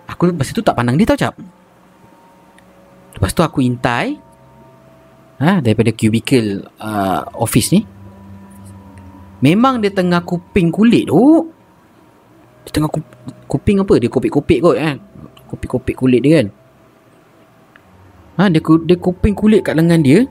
Aku 0.05 0.29
masa 0.29 0.53
tu 0.53 0.61
tak 0.61 0.77
pandang 0.77 0.93
dia 0.93 1.09
tau 1.09 1.17
cap 1.17 1.33
Lepas 3.17 3.33
tu 3.33 3.41
aku 3.41 3.65
intai 3.65 4.13
ha, 5.41 5.57
Daripada 5.57 5.89
cubicle 5.89 6.69
uh, 6.77 7.25
office 7.33 7.73
ni 7.73 7.81
Memang 9.41 9.81
dia 9.81 9.89
tengah 9.89 10.21
kuping 10.21 10.69
kulit 10.69 11.09
tu. 11.09 11.49
Dia 12.65 12.71
tengah 12.71 12.89
kup, 12.89 13.05
kuping 13.45 13.81
apa? 13.83 13.93
Dia 14.01 14.09
kopik-kopik 14.09 14.57
kot 14.63 14.77
kan. 14.79 14.97
Kopik-kopik 15.45 15.93
kulit 15.93 16.23
dia 16.23 16.41
kan. 16.41 16.47
Ha, 18.41 18.49
dia, 18.49 18.61
dia 18.63 18.97
kuping 18.97 19.37
kulit 19.37 19.61
kat 19.61 19.77
lengan 19.77 20.01
dia. 20.01 20.25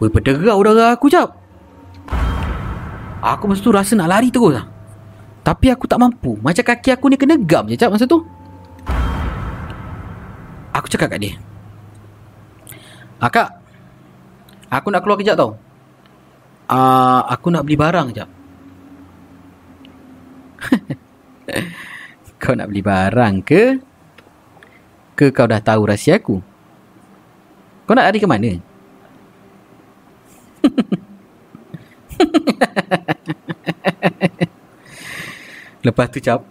Berderau 0.00 0.64
darah 0.64 0.96
aku 0.96 1.12
jap. 1.12 1.45
Aku 3.26 3.50
masa 3.50 3.58
tu 3.58 3.74
rasa 3.74 3.98
nak 3.98 4.06
lari 4.06 4.30
terus 4.30 4.54
lah. 4.54 4.70
Tapi 5.42 5.66
aku 5.74 5.90
tak 5.90 5.98
mampu. 5.98 6.38
Macam 6.38 6.62
kaki 6.62 6.94
aku 6.94 7.10
ni 7.10 7.18
kena 7.18 7.34
gam 7.34 7.66
je 7.66 7.74
cap 7.74 7.90
masa 7.90 8.06
tu. 8.06 8.22
Aku 10.70 10.86
cakap 10.86 11.10
kat 11.10 11.18
dia. 11.18 11.34
Akak. 13.18 13.50
Aku 14.70 14.94
nak 14.94 15.02
keluar 15.02 15.18
kejap 15.18 15.34
tau. 15.34 15.58
Uh, 16.70 17.22
aku 17.26 17.50
nak 17.50 17.66
beli 17.66 17.74
barang 17.78 18.06
kejap. 18.14 18.28
kau 22.42 22.54
nak 22.54 22.70
beli 22.70 22.82
barang 22.82 23.34
ke? 23.42 23.78
Ke 25.18 25.34
kau 25.34 25.50
dah 25.50 25.58
tahu 25.62 25.82
rahsia 25.86 26.22
aku? 26.22 26.38
Kau 27.86 27.94
nak 27.94 28.06
lari 28.10 28.18
ke 28.22 28.28
mana? 28.30 28.50
Lepas 35.86 36.10
tu 36.10 36.18
cap 36.18 36.42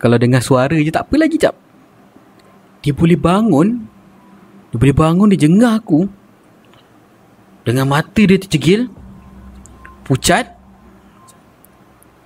Kalau 0.00 0.18
dengar 0.18 0.42
suara 0.42 0.74
je 0.76 0.90
tak 0.90 1.08
apa 1.08 1.16
lagi 1.16 1.38
cap. 1.38 1.54
Dia 2.84 2.92
boleh 2.92 3.16
bangun 3.16 3.88
Dia 4.72 4.76
boleh 4.76 4.96
bangun 4.96 5.30
dia 5.32 5.40
jengah 5.46 5.78
aku. 5.78 6.08
Dengan 7.64 7.88
mata 7.88 8.20
dia 8.20 8.36
tercegil 8.36 8.90
Pucat. 10.04 10.52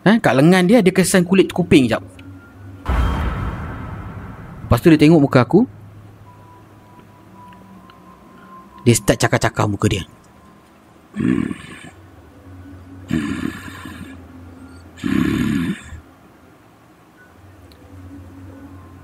Ha? 0.03 0.19
Kat 0.19 0.35
lengan 0.35 0.67
dia 0.67 0.83
ada 0.83 0.91
kesan 0.91 1.23
kulit 1.23 1.55
kuping 1.55 1.87
cap. 1.87 2.03
Lepas 4.67 4.83
tu 4.83 4.91
dia 4.91 4.99
tengok 4.99 5.23
muka 5.23 5.47
aku. 5.47 5.63
Dia 8.83 8.99
start 8.99 9.21
cakap-cakap 9.21 9.69
muka 9.69 9.87
dia 9.87 10.03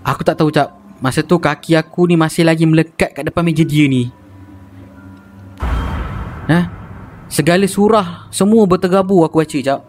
Aku 0.05 0.20
tak 0.20 0.36
tahu 0.36 0.52
cap 0.52 0.76
Masa 1.00 1.24
tu 1.24 1.40
kaki 1.40 1.74
aku 1.74 2.07
ni 2.07 2.14
masih 2.14 2.46
lagi 2.46 2.64
melekat 2.68 3.12
kat 3.12 3.24
depan 3.26 3.44
meja 3.44 3.61
dia 3.66 3.84
ni. 3.90 4.09
Ha? 6.48 6.70
Segala 7.26 7.66
surah 7.66 8.28
Semua 8.30 8.68
bertergabur 8.68 9.24
aku 9.24 9.42
baca 9.42 9.59
cap 9.59 9.80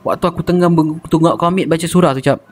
Waktu 0.00 0.24
aku 0.26 0.40
tengah 0.40 0.72
tunggu 1.12 1.36
ambil 1.36 1.68
baca 1.68 1.86
surah 1.86 2.16
tu 2.16 2.24
cap 2.24 2.49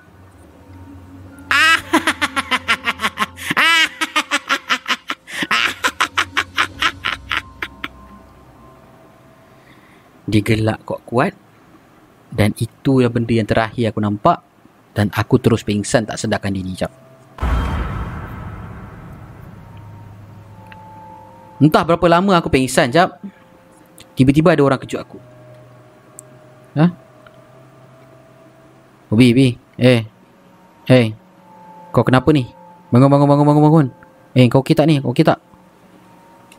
Dia 10.29 10.45
gelak 10.45 10.85
kuat-kuat 10.85 11.33
Dan 12.29 12.53
itu 12.61 13.01
yang 13.01 13.09
benda 13.09 13.33
yang 13.33 13.49
terakhir 13.49 13.89
aku 13.89 14.05
nampak 14.05 14.45
Dan 14.93 15.09
aku 15.16 15.41
terus 15.41 15.64
pingsan 15.64 16.05
tak 16.05 16.20
sedarkan 16.20 16.53
diri 16.53 16.76
jap 16.76 16.93
Entah 21.59 21.83
berapa 21.83 22.07
lama 22.07 22.37
aku 22.37 22.53
pingsan 22.53 22.93
jap 22.93 23.16
Tiba-tiba 24.12 24.53
ada 24.53 24.62
orang 24.62 24.81
kejut 24.85 25.01
aku 25.01 25.18
Ha? 26.76 26.87
Ubi, 29.09 29.33
Ubi 29.33 29.49
Eh 29.81 30.05
Eh 30.87 31.07
Kau 31.91 32.05
kenapa 32.05 32.29
ni? 32.37 32.45
Bangun, 32.93 33.09
bangun, 33.09 33.26
bangun, 33.26 33.47
bangun, 33.49 33.64
bangun 33.64 33.89
Eh, 34.37 34.47
kau 34.53 34.61
okey 34.61 34.76
tak 34.76 34.87
ni? 34.87 35.01
Kau 35.01 35.11
okey 35.11 35.24
tak? 35.24 35.41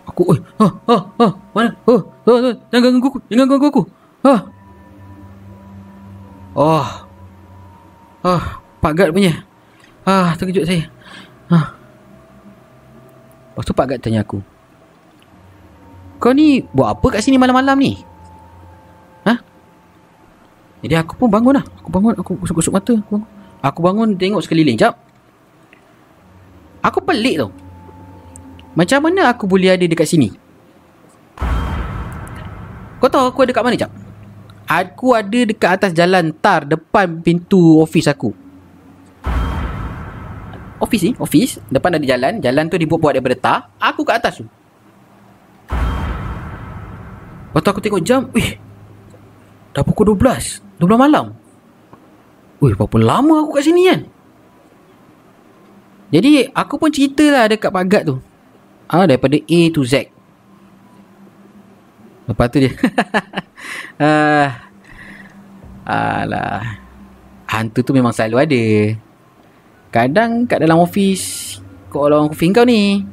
Aku, 0.09 0.21
eh, 0.33 0.39
ha, 0.57 0.67
ha, 0.89 0.97
ha, 1.21 1.27
mana? 1.53 1.69
Ha, 1.85 1.93
ha, 1.93 2.33
ha, 2.33 2.51
jangan 2.73 2.97
ganggu 2.97 3.07
aku, 3.13 3.19
jangan 3.29 3.45
ganggu 3.45 3.67
aku. 3.69 3.83
Ha. 4.25 4.33
Oh. 6.57 6.87
Ah, 8.25 8.43
Pak 8.81 8.93
Gad 8.97 9.13
punya. 9.13 9.45
Ah, 10.03 10.33
terkejut 10.33 10.65
saya. 10.65 10.89
Ha. 11.53 11.59
Lepas 13.53 13.63
tu 13.63 13.73
Pak 13.77 13.85
Gad 13.85 13.99
tanya 14.01 14.25
aku. 14.25 14.41
Kau 16.19 16.35
ni 16.35 16.59
buat 16.75 16.97
apa 16.97 17.15
kat 17.15 17.23
sini 17.23 17.39
malam-malam 17.39 17.79
ni? 17.79 17.95
Ha? 19.23 19.33
Jadi 20.83 20.95
aku 20.99 21.15
pun 21.15 21.31
bangun 21.31 21.55
lah. 21.55 21.63
Aku 21.79 21.87
bangun, 21.93 22.17
aku 22.17 22.35
gosok-gosok 22.43 22.75
mata. 22.75 22.93
Aku 22.97 23.11
bangun. 23.15 23.27
aku 23.63 23.79
bangun 23.79 24.09
tengok 24.19 24.43
sekeliling. 24.43 24.75
Jap. 24.75 24.99
Aku 26.83 26.99
pelik 27.03 27.39
tau. 27.39 27.51
Macam 28.77 28.99
mana 29.01 29.33
aku 29.33 29.49
boleh 29.49 29.73
ada 29.73 29.85
dekat 29.85 30.05
sini? 30.05 30.29
Kau 32.99 33.07
tahu 33.07 33.31
aku 33.31 33.47
ada 33.47 33.49
dekat 33.55 33.63
mana, 33.63 33.79
Cap? 33.79 33.91
Aku 34.69 35.17
ada 35.17 35.39
dekat 35.49 35.71
atas 35.81 35.91
jalan 35.97 36.29
tar 36.37 36.67
depan 36.67 37.25
pintu 37.25 37.81
ofis 37.81 38.05
aku. 38.05 38.35
Ofis 40.77 41.01
ni, 41.09 41.11
ofis. 41.17 41.57
Depan 41.73 41.97
ada 41.97 42.05
jalan. 42.05 42.37
Jalan 42.37 42.69
tu 42.69 42.77
dibuat-buat 42.77 43.17
daripada 43.17 43.35
tar. 43.39 43.57
Aku 43.81 44.05
kat 44.05 44.21
atas 44.21 44.39
tu. 44.39 44.45
Lepas 47.49 47.61
tu 47.65 47.69
aku 47.73 47.81
tengok 47.81 48.03
jam. 48.05 48.29
Wih. 48.31 48.61
Dah 49.73 49.81
pukul 49.81 50.13
12. 50.13 50.61
12 50.77 50.85
malam. 50.95 51.33
Wih, 52.61 52.77
berapa 52.77 52.97
lama 53.01 53.43
aku 53.43 53.57
kat 53.57 53.63
sini 53.65 53.89
kan? 53.89 53.99
Jadi, 56.13 56.51
aku 56.53 56.77
pun 56.77 56.93
cerita 56.93 57.25
lah 57.25 57.45
dekat 57.49 57.73
Pak 57.73 57.85
Gad 57.89 58.03
tu. 58.05 58.17
Ah 58.89 59.05
daripada 59.05 59.37
A 59.37 59.59
to 59.69 59.85
Z. 59.85 60.09
Lepas 62.25 62.49
tu 62.49 62.57
dia. 62.57 62.73
ah, 64.01 64.47
alah. 65.85 66.81
Hantu 67.45 67.85
tu 67.85 67.93
memang 67.93 68.09
selalu 68.09 68.35
ada. 68.41 68.63
Kadang 69.93 70.49
kat 70.49 70.61
dalam 70.61 70.81
ofis 70.81 71.57
kau 71.89 72.05
orang 72.05 72.29
ofis 72.29 72.49
kau 72.53 72.65
ni. 72.65 73.05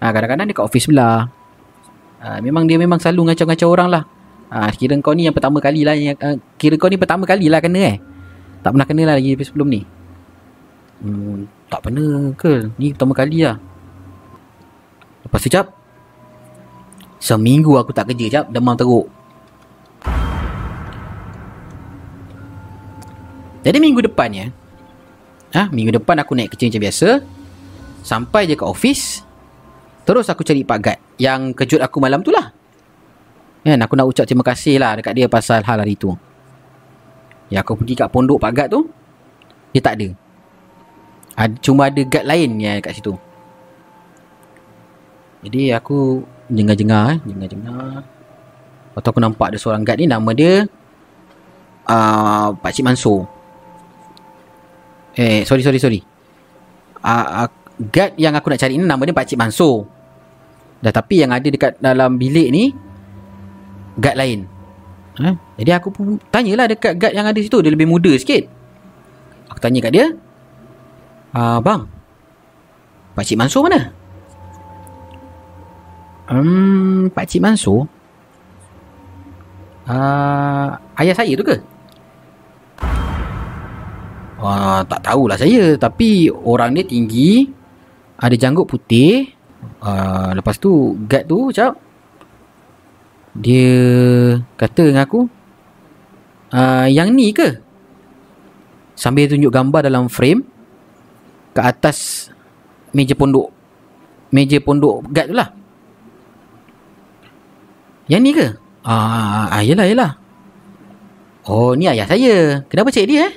Ah 0.00 0.12
kadang-kadang 0.12 0.48
dia 0.48 0.56
ofis 0.60 0.88
sebelah. 0.88 1.28
Ah 2.20 2.40
memang 2.40 2.64
dia 2.64 2.80
memang 2.80 2.96
selalu 2.96 3.32
ngacau-ngacau 3.32 3.68
orang 3.68 3.88
lah. 3.92 4.04
Ah 4.48 4.72
kira 4.72 4.96
kau 5.04 5.12
ni 5.12 5.28
yang 5.28 5.36
pertama 5.36 5.60
kali 5.60 5.84
lah 5.84 5.92
yang 5.96 6.16
uh, 6.20 6.36
kira 6.56 6.80
kau 6.80 6.88
ni 6.88 6.96
pertama 6.96 7.28
kali 7.28 7.52
lah 7.52 7.60
kena 7.60 7.80
eh. 7.92 7.96
Tak 8.64 8.72
pernah 8.72 8.88
kena 8.88 9.02
lah 9.12 9.14
lagi 9.20 9.36
sebelum 9.40 9.68
ni. 9.68 9.80
Hmm, 11.04 11.46
tak 11.68 11.84
pernah 11.84 12.32
ke? 12.36 12.72
Ni 12.80 12.92
pertama 12.92 13.12
kali 13.16 13.44
lah. 13.44 13.56
Lepas 15.28 15.44
tu 15.44 15.52
cap 15.52 15.68
Seminggu 17.20 17.76
aku 17.76 17.92
tak 17.92 18.08
kerja 18.08 18.40
cap 18.40 18.44
Demam 18.48 18.72
teruk. 18.72 19.12
Jadi 23.60 23.76
minggu 23.76 24.00
depannya 24.00 24.48
ha, 25.52 25.68
Minggu 25.68 25.92
depan 26.00 26.16
aku 26.24 26.32
naik 26.32 26.56
kerja 26.56 26.72
macam 26.72 26.82
biasa 26.88 27.08
Sampai 28.00 28.48
je 28.48 28.56
ke 28.56 28.64
office 28.64 29.20
Terus 30.08 30.32
aku 30.32 30.40
cari 30.40 30.64
Pak 30.64 30.78
Gad 30.80 30.98
Yang 31.20 31.52
kejut 31.60 31.84
aku 31.84 32.00
malam 32.00 32.24
tu 32.24 32.32
lah. 32.32 32.48
Kan 33.68 33.84
aku 33.84 34.00
nak 34.00 34.08
ucap 34.08 34.24
terima 34.24 34.40
kasih 34.40 34.80
lah 34.80 34.96
Dekat 34.96 35.12
dia 35.12 35.28
pasal 35.28 35.60
hal 35.60 35.84
hari 35.84 35.92
tu. 36.00 36.16
Yang 37.52 37.60
aku 37.68 37.84
pergi 37.84 37.94
kat 38.00 38.08
pondok 38.08 38.40
Pak 38.40 38.52
Gad 38.56 38.68
tu 38.72 38.88
Dia 39.76 39.84
tak 39.84 40.00
ada. 40.00 40.08
Cuma 41.60 41.92
ada 41.92 42.00
guard 42.00 42.24
lain 42.24 42.56
yang 42.56 42.80
kat 42.80 42.96
situ 42.96 43.27
jadi 45.42 45.78
aku 45.78 46.26
jengah-jengah 46.50 47.04
eh. 47.14 47.18
Jengah-jengah. 47.22 48.02
Lepas 48.90 49.00
tu 49.04 49.08
aku 49.14 49.20
nampak 49.22 49.54
ada 49.54 49.58
seorang 49.60 49.86
guard 49.86 49.98
ni. 50.02 50.06
Nama 50.10 50.30
dia 50.34 50.66
uh, 51.86 52.48
Pakcik 52.58 52.82
Mansur. 52.82 53.26
Eh, 55.18 55.42
sorry, 55.46 55.62
sorry, 55.62 55.78
sorry. 55.78 56.00
Uh, 56.98 57.46
uh, 57.46 57.48
guard 57.78 58.18
yang 58.18 58.34
aku 58.34 58.50
nak 58.50 58.58
cari 58.58 58.74
ni 58.74 58.86
nama 58.86 59.02
dia 59.06 59.14
Pakcik 59.14 59.38
Mansur. 59.38 59.86
Dah 60.78 60.94
tapi 60.94 61.22
yang 61.22 61.34
ada 61.34 61.46
dekat 61.46 61.78
dalam 61.78 62.18
bilik 62.18 62.48
ni 62.50 62.70
guard 63.98 64.18
lain. 64.18 64.40
Eh? 65.18 65.34
Jadi 65.62 65.70
aku 65.74 65.90
pun 65.90 66.06
tanyalah 66.30 66.70
dekat 66.70 66.94
guard 66.98 67.14
yang 67.14 67.26
ada 67.26 67.38
situ. 67.38 67.58
Dia 67.62 67.74
lebih 67.74 67.90
muda 67.90 68.10
sikit. 68.14 68.46
Aku 69.50 69.58
tanya 69.58 69.82
kat 69.82 69.92
dia. 69.94 70.06
Uh, 71.34 71.58
bang. 71.62 71.86
Pakcik 73.14 73.38
Mansur 73.38 73.66
mana? 73.66 73.97
Hmm, 76.28 77.08
Pak 77.08 77.24
Cik 77.24 77.40
Mansur 77.40 77.88
uh, 79.88 80.68
Ayah 81.00 81.16
saya 81.16 81.32
tu 81.32 81.40
ke? 81.40 81.56
Uh, 84.38 84.80
tak 84.84 85.00
tahulah 85.02 85.40
saya 85.40 85.74
Tapi 85.80 86.28
orang 86.28 86.76
dia 86.76 86.84
tinggi 86.84 87.48
Ada 88.20 88.36
janggut 88.36 88.68
putih 88.68 89.32
uh, 89.80 90.36
Lepas 90.36 90.60
tu 90.60 91.00
Guard 91.08 91.24
tu 91.24 91.48
Macam 91.48 91.72
Dia 93.38 93.72
kata 94.58 94.82
dengan 94.92 95.06
aku, 95.08 95.30
uh, 96.52 96.86
yang 96.90 97.14
ni 97.14 97.30
ke? 97.30 97.56
Sambil 98.98 99.30
tunjuk 99.30 99.54
gambar 99.54 99.86
dalam 99.86 100.10
frame 100.10 100.42
ke 101.54 101.60
atas 101.62 102.28
meja 102.90 103.14
pondok. 103.14 103.54
Meja 104.34 104.58
pondok 104.58 105.06
guard 105.06 105.28
tu 105.30 105.36
lah. 105.38 105.57
Yang 108.08 108.20
ni 108.24 108.30
ke? 108.32 108.46
Ah, 108.88 109.52
ah 109.52 109.60
yelah, 109.60 109.84
yelah. 109.84 110.10
Oh, 111.48 111.76
ni 111.76 111.88
ayah 111.88 112.08
saya. 112.08 112.64
Kenapa 112.68 112.92
cek 112.92 113.08
dia 113.08 113.28
eh? 113.28 113.32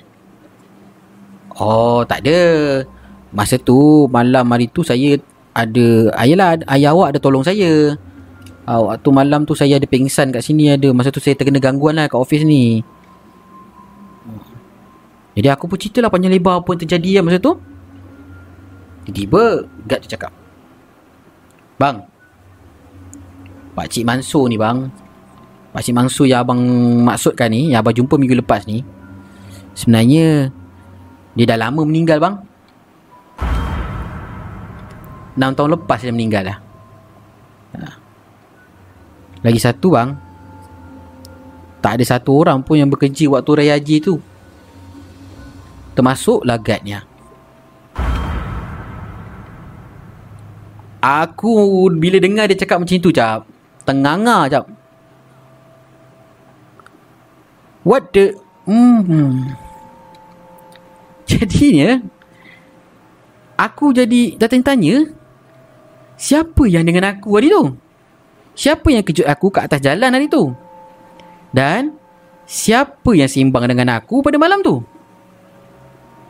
Oh, 1.59 2.03
tak 2.07 2.23
ada. 2.27 2.39
Masa 3.31 3.55
tu, 3.59 4.07
malam 4.11 4.47
hari 4.51 4.67
tu 4.71 4.83
saya 4.83 5.19
ada... 5.51 5.87
Ayolah, 6.19 6.59
ayah 6.71 6.91
awak 6.95 7.15
ada 7.15 7.19
tolong 7.19 7.43
saya. 7.43 7.95
Uh, 8.67 8.81
waktu 8.87 9.09
malam 9.11 9.43
tu 9.43 9.55
saya 9.55 9.79
ada 9.79 9.87
pingsan 9.87 10.31
kat 10.31 10.43
sini 10.43 10.75
ada. 10.75 10.91
Masa 10.91 11.11
tu 11.11 11.23
saya 11.23 11.35
terkena 11.35 11.59
gangguan 11.59 11.99
lah 11.99 12.11
kat 12.11 12.19
office 12.19 12.43
ni. 12.43 12.83
Jadi 15.31 15.47
aku 15.47 15.71
pun 15.71 15.79
cerita 15.79 16.03
lah 16.03 16.11
panjang 16.11 16.35
lebar 16.35 16.59
apa 16.59 16.75
yang 16.75 16.81
terjadi 16.83 17.11
lah 17.19 17.23
masa 17.23 17.39
tu. 17.39 17.55
Tiba-tiba, 19.07 19.67
guard 19.87 19.99
tu 20.03 20.11
cakap. 20.11 20.31
Bang, 21.79 22.10
Pakcik 23.71 24.03
Mansur 24.03 24.51
ni 24.51 24.59
bang. 24.59 24.91
Pakcik 25.71 25.95
Mansur 25.95 26.27
yang 26.27 26.43
abang 26.43 26.59
maksudkan 27.07 27.47
ni, 27.47 27.71
yang 27.71 27.79
abang 27.79 27.95
jumpa 27.95 28.19
minggu 28.19 28.39
lepas 28.43 28.67
ni. 28.67 28.83
Sebenarnya, 29.71 30.51
dia 31.35 31.45
dah 31.47 31.57
lama 31.57 31.87
meninggal 31.87 32.19
bang. 32.19 32.35
6 35.39 35.55
tahun 35.55 35.69
lepas 35.79 35.99
dia 36.03 36.11
meninggal 36.11 36.43
dah. 36.43 36.57
Ha. 37.79 37.91
Lagi 39.47 39.59
satu 39.63 39.95
bang. 39.95 40.11
Tak 41.81 41.97
ada 41.97 42.05
satu 42.05 42.35
orang 42.35 42.61
pun 42.61 42.77
yang 42.77 42.91
bekerja 42.91 43.25
waktu 43.31 43.51
raya 43.57 43.79
haji 43.79 43.97
tu. 44.03 44.19
Termasuk 45.97 46.43
lagatnya. 46.45 47.07
Aku 51.01 51.89
bila 51.97 52.21
dengar 52.21 52.45
dia 52.45 52.59
cakap 52.59 52.77
macam 52.77 53.01
tu 53.01 53.09
cap. 53.09 53.50
Tenganga 53.91 54.47
cap. 54.47 54.71
What 57.83 58.15
the... 58.15 58.39
Hmm. 58.63 59.51
Jadinya... 61.27 61.99
Aku 63.59 63.93
jadi 63.93 64.41
datang 64.41 64.65
tanya 64.65 65.05
Siapa 66.17 66.65
yang 66.65 66.87
dengan 66.87 67.13
aku 67.13 67.35
hari 67.35 67.51
tu? 67.51 67.77
Siapa 68.55 68.87
yang 68.93 69.03
kejut 69.03 69.27
aku 69.27 69.49
kat 69.49 69.67
atas 69.67 69.83
jalan 69.83 70.13
hari 70.13 70.31
tu? 70.31 70.55
Dan 71.51 71.97
siapa 72.47 73.11
yang 73.11 73.27
seimbang 73.27 73.67
dengan 73.67 73.99
aku 73.99 74.23
pada 74.23 74.39
malam 74.39 74.63
tu? 74.63 74.79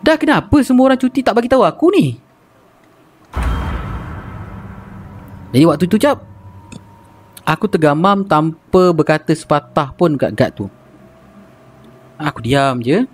Dah 0.02 0.18
kenapa 0.18 0.60
semua 0.66 0.90
orang 0.90 1.00
cuti 1.00 1.22
tak 1.22 1.38
bagi 1.38 1.52
tahu 1.52 1.62
aku 1.62 1.94
ni? 1.94 2.18
Jadi 5.52 5.64
waktu 5.68 5.86
tu 5.86 6.00
cap 6.00 6.31
Aku 7.46 7.66
tergamam 7.66 8.22
tanpa 8.26 8.94
berkata 8.94 9.34
sepatah 9.34 9.92
pun 9.98 10.14
kat 10.16 10.32
gad 10.38 10.52
tu. 10.54 10.70
Aku 12.22 12.40
diam 12.42 12.78
je. 12.82 13.06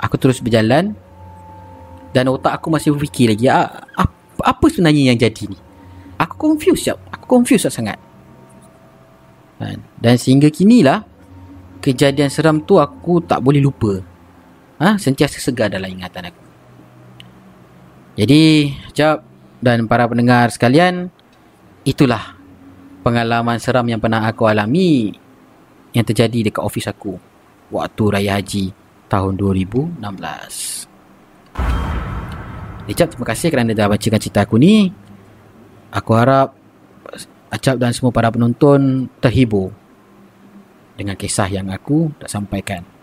Aku 0.00 0.16
terus 0.16 0.40
berjalan. 0.40 0.96
Dan 2.16 2.32
otak 2.32 2.56
aku 2.56 2.72
masih 2.72 2.96
berfikir 2.96 3.28
lagi 3.28 3.52
apa, 3.52 4.08
apa 4.40 4.64
sebenarnya 4.72 5.12
yang 5.12 5.20
jadi 5.20 5.52
ni? 5.52 5.58
Aku 6.16 6.32
confused 6.40 6.88
cap 6.88 6.96
Aku 7.12 7.28
confused 7.28 7.68
sangat. 7.68 8.00
Kan? 9.60 9.84
Dan 10.00 10.16
sehingga 10.16 10.48
kini 10.48 10.80
lah 10.80 11.04
Kejadian 11.86 12.26
seram 12.34 12.58
tu 12.66 12.82
aku 12.82 13.22
tak 13.22 13.38
boleh 13.38 13.62
lupa. 13.62 14.02
Ha? 14.82 14.98
Sentiasa 14.98 15.38
segar 15.38 15.70
dalam 15.70 15.86
ingatan 15.86 16.34
aku. 16.34 16.42
Jadi 18.18 18.74
Cap 18.90 19.22
dan 19.62 19.86
para 19.86 20.08
pendengar 20.10 20.50
sekalian, 20.50 21.12
itulah 21.86 22.35
pengalaman 23.06 23.62
seram 23.62 23.86
yang 23.86 24.02
pernah 24.02 24.26
aku 24.26 24.50
alami 24.50 25.14
yang 25.94 26.02
terjadi 26.02 26.50
dekat 26.50 26.58
ofis 26.58 26.90
aku 26.90 27.14
waktu 27.70 28.02
Raya 28.10 28.42
Haji 28.42 28.74
tahun 29.06 29.38
2016. 29.38 30.02
Acap, 32.86 33.08
terima 33.14 33.26
kasih 33.30 33.48
kerana 33.54 33.78
dah 33.78 33.86
bacakan 33.86 34.18
cerita 34.18 34.42
aku 34.42 34.58
ni. 34.58 34.90
Aku 35.94 36.10
harap 36.18 36.58
Acap 37.46 37.78
dan 37.78 37.94
semua 37.94 38.10
para 38.10 38.26
penonton 38.26 39.06
terhibur 39.22 39.70
dengan 40.98 41.14
kisah 41.14 41.46
yang 41.46 41.70
aku 41.70 42.10
dah 42.18 42.26
sampaikan. 42.26 42.95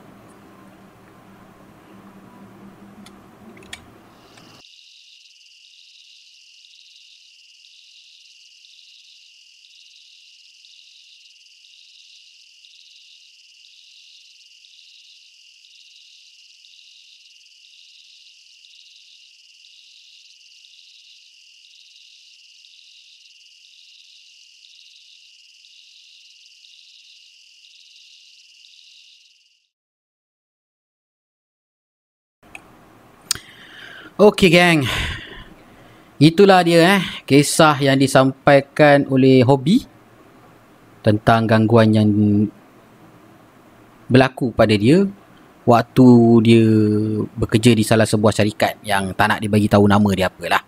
Okey 34.23 34.55
gang. 34.55 34.87
Itulah 36.15 36.63
dia 36.63 36.95
eh 36.95 37.03
kisah 37.27 37.75
yang 37.83 37.99
disampaikan 37.99 39.03
oleh 39.11 39.43
Hobi 39.43 39.83
tentang 41.03 41.43
gangguan 41.43 41.91
yang 41.91 42.07
berlaku 44.07 44.55
pada 44.55 44.71
dia 44.79 45.03
waktu 45.67 46.07
dia 46.39 46.63
bekerja 47.35 47.75
di 47.75 47.83
salah 47.83 48.07
sebuah 48.07 48.31
syarikat 48.31 48.79
yang 48.87 49.11
tak 49.11 49.27
nak 49.27 49.39
dibagi 49.43 49.67
tahu 49.67 49.91
nama 49.91 50.07
dia 50.15 50.31
apalah. 50.31 50.63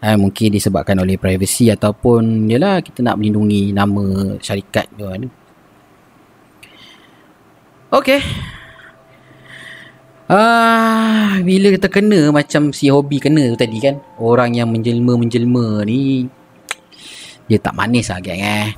Eh, 0.00 0.16
mungkin 0.16 0.48
disebabkan 0.56 0.96
oleh 0.96 1.20
privacy 1.20 1.68
ataupun 1.68 2.48
yalah 2.48 2.80
kita 2.80 3.04
nak 3.04 3.20
melindungi 3.20 3.68
nama 3.68 4.32
syarikat 4.40 4.88
tu. 4.96 5.04
Okey. 7.92 8.56
Ah, 10.28 11.40
bila 11.40 11.72
kita 11.72 11.88
kena 11.88 12.28
macam 12.28 12.68
si 12.68 12.92
hobi 12.92 13.16
kena 13.16 13.48
tu 13.48 13.56
tadi 13.56 13.80
kan. 13.80 13.96
Orang 14.20 14.52
yang 14.52 14.68
menjelma-menjelma 14.68 15.88
ni 15.88 16.28
dia 17.48 17.56
tak 17.56 17.72
manis 17.72 18.12
lah 18.12 18.20
geng 18.20 18.44
eh. 18.44 18.76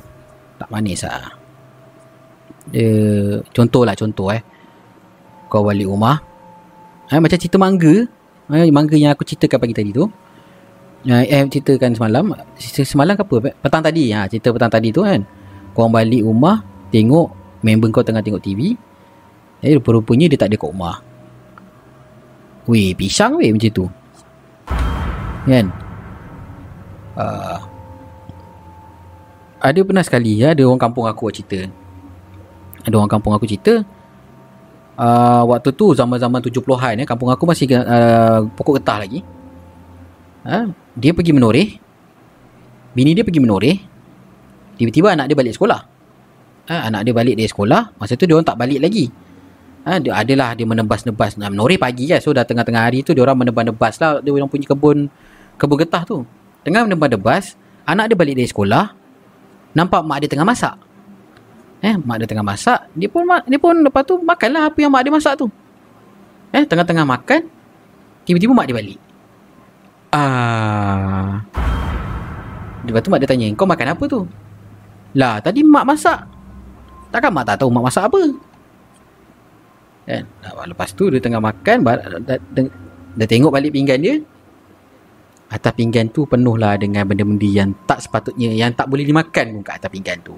Tak 0.63 0.71
manis 0.71 1.03
lah. 1.03 1.35
Dia 2.71 3.43
contohlah 3.51 3.99
contoh 3.99 4.31
eh. 4.31 4.39
Kau 5.51 5.67
balik 5.67 5.91
rumah. 5.91 6.23
Eh, 7.11 7.19
macam 7.19 7.35
cerita 7.35 7.59
mangga. 7.59 8.07
Eh, 8.55 8.71
mangga 8.71 8.95
yang 8.95 9.11
aku 9.11 9.27
ceritakan 9.27 9.59
pagi 9.59 9.75
tadi 9.75 9.91
tu. 9.91 10.07
Eh, 11.03 11.27
eh 11.35 11.43
ceritakan 11.51 11.99
semalam. 11.99 12.31
Semalam 12.63 13.19
ke 13.19 13.27
apa? 13.27 13.59
Petang 13.59 13.83
tadi. 13.83 14.15
Ha, 14.15 14.31
cerita 14.31 14.55
petang 14.55 14.71
tadi 14.71 14.95
tu 14.95 15.03
kan. 15.03 15.27
Kau 15.75 15.91
balik 15.91 16.23
rumah. 16.23 16.63
Tengok 16.95 17.59
member 17.67 17.91
kau 17.91 18.07
tengah 18.07 18.23
tengok 18.23 18.39
TV. 18.39 18.79
Eh, 19.67 19.75
rupa-rupanya 19.75 20.31
dia 20.31 20.39
tak 20.39 20.55
ada 20.55 20.57
kat 20.63 20.71
rumah. 20.71 21.10
Weh, 22.71 22.95
pisang 22.95 23.35
weh 23.43 23.51
macam 23.51 23.71
tu. 23.75 23.87
Kan? 25.51 25.67
Uh, 27.19 27.59
ada 29.59 29.81
pernah 29.83 30.07
sekali 30.07 30.39
ya, 30.39 30.55
ada 30.55 30.63
orang 30.63 30.79
kampung 30.79 31.11
aku 31.11 31.35
cerita. 31.35 31.67
Ada 32.87 32.95
orang 32.95 33.11
kampung 33.11 33.35
aku 33.35 33.45
cerita. 33.51 33.83
Uh, 34.95 35.43
waktu 35.51 35.75
tu 35.75 35.97
zaman-zaman 35.99 36.39
70-an 36.39 37.03
ya, 37.03 37.05
kampung 37.09 37.35
aku 37.35 37.43
masih 37.43 37.67
uh, 37.75 38.47
pokok 38.55 38.79
getah 38.79 39.03
lagi. 39.03 39.27
Uh, 40.47 40.71
dia 40.95 41.11
pergi 41.11 41.35
menoreh. 41.35 41.75
Bini 42.95 43.19
dia 43.19 43.27
pergi 43.27 43.43
menoreh. 43.43 43.77
Tiba-tiba 44.79 45.19
anak 45.19 45.27
dia 45.27 45.37
balik 45.37 45.59
sekolah. 45.59 45.81
Uh, 46.71 46.83
anak 46.87 47.03
dia 47.03 47.13
balik 47.13 47.35
dari 47.35 47.51
sekolah. 47.51 47.99
Masa 47.99 48.15
tu 48.15 48.31
dia 48.31 48.39
orang 48.39 48.47
tak 48.47 48.57
balik 48.57 48.79
lagi. 48.79 49.11
Ha, 49.81 49.97
dia 49.97 50.13
adalah 50.13 50.53
dia 50.53 50.69
menebas-nebas. 50.69 51.41
Nori 51.41 51.81
pagi 51.81 52.05
kan 52.05 52.21
So 52.21 52.37
dah 52.37 52.45
tengah-tengah 52.45 52.85
hari 52.85 53.01
tu 53.01 53.17
Dia 53.17 53.25
orang 53.25 53.41
menebas-nebas 53.41 53.97
lah. 53.97 54.21
Dia 54.21 54.29
orang 54.29 54.51
punya 54.53 54.69
kebun 54.69 55.09
Kebun 55.57 55.77
getah 55.81 56.05
tu. 56.05 56.29
Tengah 56.69 56.85
menebas-nebas 56.85 57.57
Anak 57.89 58.13
dia 58.13 58.17
balik 58.17 58.37
dari 58.37 58.49
sekolah 58.49 58.93
Nampak 59.73 60.03
mak 60.03 60.19
dia 60.21 60.29
tengah 60.29 60.45
masak. 60.45 60.75
Eh 61.81 61.97
mak 61.97 62.21
dia 62.21 62.29
tengah 62.29 62.45
masak 62.45 62.91
Dia 62.93 63.09
pun 63.09 63.25
dia 63.25 63.59
pun 63.63 63.75
lepas 63.81 64.03
tu 64.05 64.21
Makanlah 64.21 64.69
apa 64.69 64.79
yang 64.83 64.93
mak 64.93 65.03
dia 65.07 65.13
masak 65.15 65.35
tu. 65.41 65.47
Eh 66.53 66.67
tengah-tengah 66.69 67.07
makan 67.07 67.49
Tiba-tiba 68.29 68.53
mak 68.53 68.67
dia 68.69 68.77
balik. 68.77 69.01
Ah. 70.13 71.41
Lepas 72.85 73.01
tu 73.01 73.09
mak 73.09 73.23
dia 73.23 73.29
tanya 73.31 73.47
Kau 73.57 73.65
makan 73.65 73.97
apa 73.97 74.05
tu? 74.05 74.21
Lah 75.17 75.41
tadi 75.41 75.65
mak 75.65 75.89
masak. 75.89 76.21
Takkan 77.09 77.33
mak 77.33 77.49
tak 77.49 77.65
tahu 77.65 77.73
mak 77.73 77.89
masak 77.89 78.11
apa? 78.11 78.50
Kan? 80.11 80.25
Lepas 80.67 80.91
tu 80.99 81.07
dia 81.13 81.23
tengah 81.23 81.39
makan, 81.39 81.77
dah, 81.87 82.39
dah, 83.15 83.29
tengok 83.29 83.55
balik 83.55 83.71
pinggan 83.71 83.99
dia. 84.03 84.17
Atas 85.51 85.75
pinggan 85.75 86.11
tu 86.15 86.27
penuh 86.31 86.55
lah 86.55 86.79
dengan 86.79 87.03
benda-benda 87.07 87.47
yang 87.47 87.71
tak 87.87 88.03
sepatutnya, 88.03 88.55
yang 88.55 88.71
tak 88.75 88.87
boleh 88.87 89.03
dimakan 89.03 89.59
pun 89.59 89.63
kat 89.67 89.83
atas 89.83 89.91
pinggan 89.91 90.19
tu. 90.23 90.35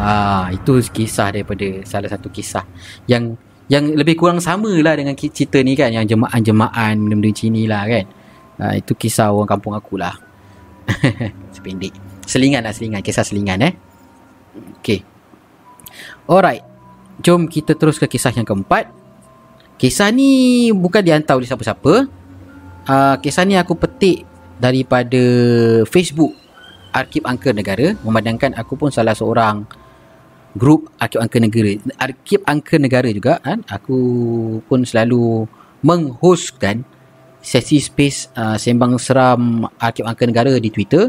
Ah, 0.00 0.50
itu 0.54 0.80
kisah 0.90 1.34
daripada 1.34 1.66
salah 1.84 2.08
satu 2.08 2.30
kisah 2.30 2.64
yang 3.04 3.36
yang 3.70 3.94
lebih 3.94 4.18
kurang 4.18 4.42
sama 4.42 4.70
lah 4.82 4.98
dengan 4.98 5.14
cerita 5.14 5.62
ni 5.62 5.78
kan 5.78 5.94
yang 5.94 6.02
jemaah-jemaah 6.02 6.94
benda-benda 6.98 7.30
sini 7.30 7.70
lah 7.70 7.86
kan. 7.86 8.04
Ah, 8.58 8.74
itu 8.74 8.92
kisah 8.98 9.30
orang 9.30 9.46
kampung 9.46 9.74
aku 9.78 9.98
lah. 9.98 10.14
Sependek. 11.54 11.94
Selingan 12.26 12.66
lah 12.66 12.74
selingan. 12.74 13.02
Kisah 13.02 13.26
selingan 13.26 13.58
eh. 13.62 13.74
Okay. 14.82 15.02
Alright. 16.26 16.69
Jom 17.20 17.44
kita 17.46 17.76
terus 17.76 18.00
ke 18.00 18.08
kisah 18.08 18.32
yang 18.32 18.48
keempat. 18.48 18.88
Kisah 19.80 20.12
ni 20.12 20.68
bukan 20.72 21.00
dihantar 21.00 21.36
oleh 21.36 21.48
siapa-siapa. 21.48 22.08
Uh, 22.84 23.16
kisah 23.20 23.44
ni 23.44 23.56
aku 23.56 23.76
petik 23.76 24.24
daripada 24.60 25.20
Facebook 25.88 26.36
Arkib 26.92 27.24
Angka 27.24 27.52
Negara. 27.52 27.96
Memandangkan 28.04 28.56
aku 28.56 28.76
pun 28.76 28.92
salah 28.92 29.16
seorang 29.16 29.64
grup 30.56 30.90
Arkib 31.00 31.20
Angka 31.22 31.38
Negara 31.38 31.72
Arkib 31.96 32.40
Angka 32.44 32.76
Negara 32.76 33.08
juga 33.08 33.40
kan? 33.40 33.64
Aku 33.68 33.98
pun 34.68 34.84
selalu 34.84 35.44
menghostkan 35.80 36.84
sesi 37.40 37.80
space 37.80 38.28
uh, 38.36 38.60
sembang 38.60 39.00
seram 39.00 39.64
Arkib 39.80 40.04
Angka 40.04 40.24
Negara 40.28 40.52
di 40.60 40.68
Twitter. 40.68 41.08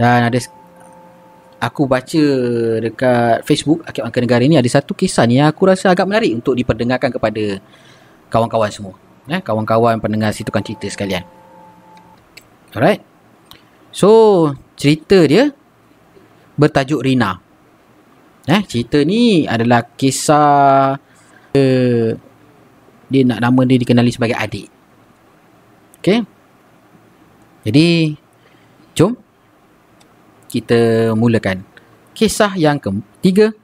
Dan 0.00 0.32
ada 0.32 0.38
aku 1.60 1.84
baca 1.84 2.24
dekat 2.80 3.44
Facebook 3.44 3.84
Arkib 3.84 4.02
Angka 4.08 4.24
Negara 4.24 4.42
ni 4.48 4.56
ada 4.56 4.66
satu 4.66 4.96
kisah 4.96 5.28
ni 5.28 5.38
yang 5.38 5.52
aku 5.52 5.68
rasa 5.68 5.92
agak 5.92 6.08
menarik 6.08 6.32
untuk 6.32 6.56
diperdengarkan 6.56 7.12
kepada 7.12 7.60
kawan-kawan 8.32 8.72
semua 8.72 8.96
eh, 9.30 9.38
kawan-kawan 9.38 10.02
pendengar 10.02 10.34
situ 10.34 10.50
kan 10.50 10.64
cerita 10.64 10.90
sekalian. 10.90 11.22
Alright. 12.74 13.02
So, 13.94 14.50
cerita 14.74 15.22
dia 15.26 15.54
bertajuk 16.58 17.02
Rina. 17.02 17.38
Eh, 18.50 18.62
cerita 18.66 19.02
ni 19.06 19.46
adalah 19.46 19.86
kisah 19.94 20.96
uh, 21.54 22.08
dia 23.10 23.22
nak 23.26 23.42
nama 23.42 23.60
dia 23.66 23.78
dikenali 23.78 24.10
sebagai 24.14 24.38
adik. 24.38 24.66
Okay. 26.00 26.24
Jadi, 27.66 28.16
jom 28.96 29.12
kita 30.50 31.14
mulakan 31.14 31.62
kisah 32.10 32.58
yang 32.58 32.82
ketiga 32.82 33.54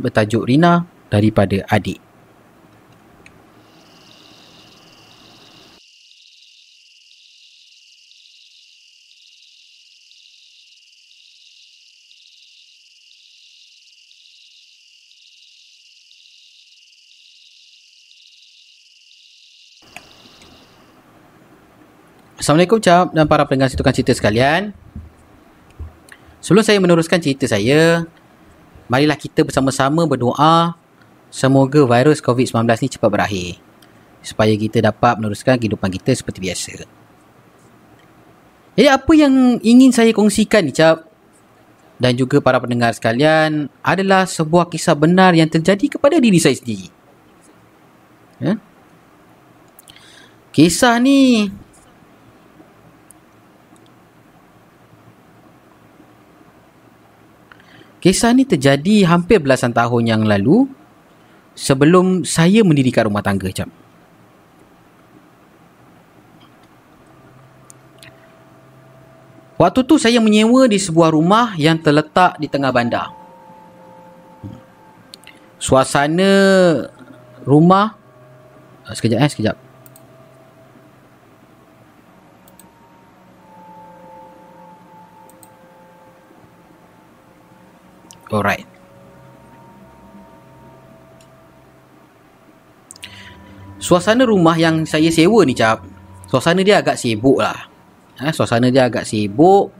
bertajuk 0.00 0.48
Rina 0.48 0.88
daripada 1.12 1.60
adik. 1.68 2.00
Assalamualaikum 22.40 22.80
Cap 22.80 23.12
dan 23.12 23.28
para 23.28 23.44
pendengar 23.44 23.68
situkan 23.68 23.92
cerita 23.92 24.16
sekalian. 24.16 24.72
Sebelum 26.40 26.64
saya 26.64 26.80
meneruskan 26.80 27.20
cerita 27.20 27.44
saya, 27.44 28.08
marilah 28.88 29.16
kita 29.16 29.44
bersama-sama 29.44 30.08
berdoa 30.08 30.74
semoga 31.28 31.84
virus 31.84 32.18
COVID-19 32.24 32.64
ni 32.66 32.88
cepat 32.90 33.10
berakhir 33.12 33.50
supaya 34.20 34.52
kita 34.56 34.80
dapat 34.84 35.16
meneruskan 35.20 35.60
kehidupan 35.60 35.88
kita 35.92 36.16
seperti 36.16 36.38
biasa. 36.40 36.72
Jadi 38.74 38.88
apa 38.88 39.12
yang 39.12 39.60
ingin 39.60 39.92
saya 39.92 40.10
kongsikan 40.16 40.64
ni 40.64 40.72
Cap 40.72 41.04
dan 42.00 42.16
juga 42.16 42.40
para 42.40 42.56
pendengar 42.56 42.96
sekalian 42.96 43.68
adalah 43.84 44.24
sebuah 44.24 44.72
kisah 44.72 44.96
benar 44.96 45.36
yang 45.36 45.52
terjadi 45.52 46.00
kepada 46.00 46.16
diri 46.16 46.40
saya 46.40 46.56
sendiri. 46.56 46.88
Ya? 48.40 48.56
Kisah 50.50 50.96
ni 50.96 51.52
Kisah 58.00 58.32
ni 58.32 58.48
terjadi 58.48 59.04
hampir 59.04 59.44
belasan 59.44 59.76
tahun 59.76 60.08
yang 60.08 60.22
lalu 60.24 60.64
sebelum 61.52 62.24
saya 62.24 62.64
mendirikan 62.64 63.12
rumah 63.12 63.20
tangga 63.20 63.52
jap. 63.52 63.68
Waktu 69.60 69.84
tu 69.84 70.00
saya 70.00 70.24
menyewa 70.24 70.64
di 70.64 70.80
sebuah 70.80 71.12
rumah 71.12 71.52
yang 71.60 71.76
terletak 71.76 72.40
di 72.40 72.48
tengah 72.48 72.72
bandar. 72.72 73.12
Suasana 75.60 76.32
rumah 77.44 77.92
sekejap 78.88 79.20
eh 79.20 79.28
sekejap. 79.28 79.69
Alright. 88.30 88.66
Suasana 93.80 94.22
rumah 94.22 94.54
yang 94.54 94.86
saya 94.86 95.10
sewa 95.10 95.42
ni 95.42 95.56
cap. 95.56 95.82
Suasana 96.30 96.62
dia 96.62 96.78
agak 96.78 96.94
sibuk 96.94 97.42
lah. 97.42 97.66
Ha, 98.22 98.30
suasana 98.30 98.70
dia 98.70 98.86
agak 98.86 99.02
sibuk. 99.02 99.74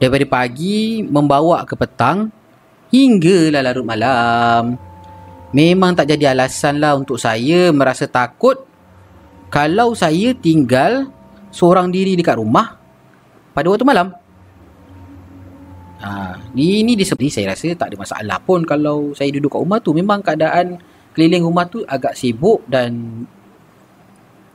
Daripada 0.00 0.24
pagi 0.24 1.04
membawa 1.04 1.66
ke 1.68 1.76
petang. 1.76 2.32
Hinggalah 2.88 3.60
larut 3.60 3.84
malam. 3.84 4.78
Memang 5.52 5.92
tak 5.98 6.16
jadi 6.16 6.32
alasan 6.32 6.80
lah 6.80 6.96
untuk 6.96 7.20
saya 7.20 7.74
merasa 7.76 8.08
takut. 8.08 8.56
Kalau 9.52 9.92
saya 9.92 10.32
tinggal 10.32 11.12
seorang 11.52 11.92
diri 11.92 12.16
dekat 12.16 12.40
rumah. 12.40 12.78
Pada 13.52 13.68
waktu 13.68 13.84
malam. 13.84 14.25
Ha, 15.96 16.36
ini 16.52 16.92
di 16.92 17.04
seperti 17.08 17.40
saya 17.40 17.56
rasa 17.56 17.72
tak 17.72 17.88
ada 17.92 17.96
masalah 17.96 18.38
pun 18.44 18.60
kalau 18.68 19.16
saya 19.16 19.32
duduk 19.32 19.56
kat 19.56 19.60
rumah 19.64 19.80
tu. 19.80 19.96
Memang 19.96 20.20
keadaan 20.20 20.76
keliling 21.16 21.44
rumah 21.44 21.64
tu 21.68 21.80
agak 21.88 22.12
sibuk 22.12 22.60
dan 22.68 23.24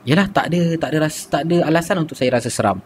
yalah 0.06 0.26
tak 0.30 0.50
ada 0.50 0.78
tak 0.78 0.88
ada 0.94 0.98
rasa, 1.06 1.20
tak 1.26 1.42
ada 1.50 1.56
alasan 1.66 1.96
untuk 2.02 2.14
saya 2.14 2.38
rasa 2.38 2.50
seram. 2.50 2.78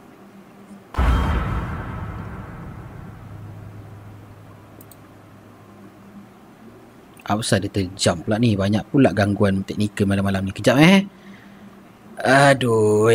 Apa 7.26 7.42
pasal 7.42 7.58
dia 7.66 7.74
terjam 7.74 8.22
pula 8.22 8.38
ni? 8.38 8.54
Banyak 8.54 8.86
pula 8.86 9.10
gangguan 9.10 9.66
teknikal 9.66 10.06
malam-malam 10.06 10.46
ni. 10.46 10.54
Kejap 10.54 10.78
eh. 10.78 11.02
Aduh 12.22 13.12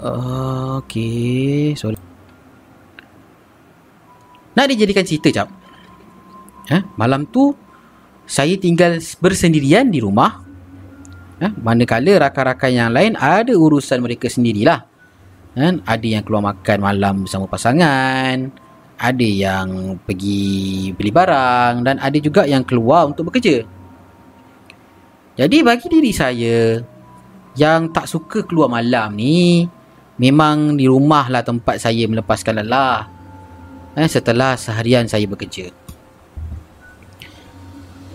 Okay 0.00 1.76
Sorry 1.76 2.11
nak 4.52 4.66
dijadikan 4.68 5.04
cerita 5.04 5.28
jap. 5.32 5.48
Ha? 6.70 6.78
Malam 6.96 7.26
tu 7.26 7.52
saya 8.28 8.54
tinggal 8.56 9.00
bersendirian 9.18 9.88
di 9.90 9.98
rumah. 9.98 10.44
Ha? 11.42 11.48
Manakala 11.58 12.28
rakan-rakan 12.28 12.70
yang 12.70 12.90
lain 12.94 13.12
ada 13.18 13.50
urusan 13.50 13.98
mereka 13.98 14.30
sendirilah. 14.30 14.80
Ha? 15.58 15.66
Ada 15.82 16.06
yang 16.06 16.22
keluar 16.22 16.54
makan 16.54 16.78
malam 16.80 17.14
bersama 17.26 17.50
pasangan. 17.50 18.52
Ada 19.02 19.26
yang 19.26 19.98
pergi 20.06 20.94
beli 20.94 21.10
barang. 21.10 21.82
Dan 21.82 21.98
ada 21.98 22.18
juga 22.22 22.46
yang 22.46 22.62
keluar 22.62 23.10
untuk 23.10 23.32
bekerja. 23.32 23.66
Jadi 25.32 25.64
bagi 25.64 25.88
diri 25.88 26.12
saya 26.12 26.76
yang 27.56 27.88
tak 27.90 28.06
suka 28.06 28.44
keluar 28.46 28.70
malam 28.70 29.16
ni. 29.16 29.66
Memang 30.20 30.76
di 30.78 30.86
rumah 30.86 31.26
lah 31.26 31.42
tempat 31.42 31.82
saya 31.82 32.04
melepaskan 32.06 32.62
lelah 32.62 33.21
eh, 33.96 34.08
setelah 34.08 34.56
seharian 34.56 35.08
saya 35.08 35.28
bekerja. 35.28 35.68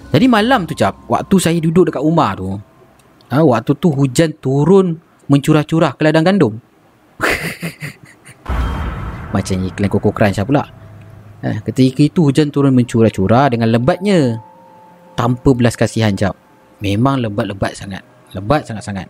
Jadi 0.08 0.26
malam 0.26 0.64
tu 0.64 0.74
cap, 0.74 1.04
waktu 1.12 1.36
saya 1.38 1.60
duduk 1.60 1.92
dekat 1.92 2.02
rumah 2.02 2.32
tu, 2.34 2.56
ha, 3.30 3.44
waktu 3.44 3.76
tu 3.76 3.92
hujan 3.92 4.32
turun 4.40 4.98
mencurah-curah 5.28 6.00
ke 6.00 6.02
ladang 6.08 6.26
gandum. 6.26 6.54
Macam 9.36 9.68
iklan 9.68 9.90
Coco 9.92 10.10
Crunch 10.16 10.40
lah 10.40 10.48
pula. 10.48 10.64
Eh, 11.44 11.62
ketika 11.62 12.02
itu 12.02 12.32
hujan 12.32 12.50
turun 12.50 12.74
mencurah-curah 12.74 13.54
dengan 13.54 13.70
lebatnya. 13.70 14.42
Tanpa 15.18 15.50
belas 15.54 15.74
kasihan 15.74 16.14
cap. 16.14 16.38
Memang 16.78 17.22
lebat-lebat 17.22 17.74
sangat. 17.74 18.06
Lebat 18.38 18.70
sangat-sangat. 18.70 19.10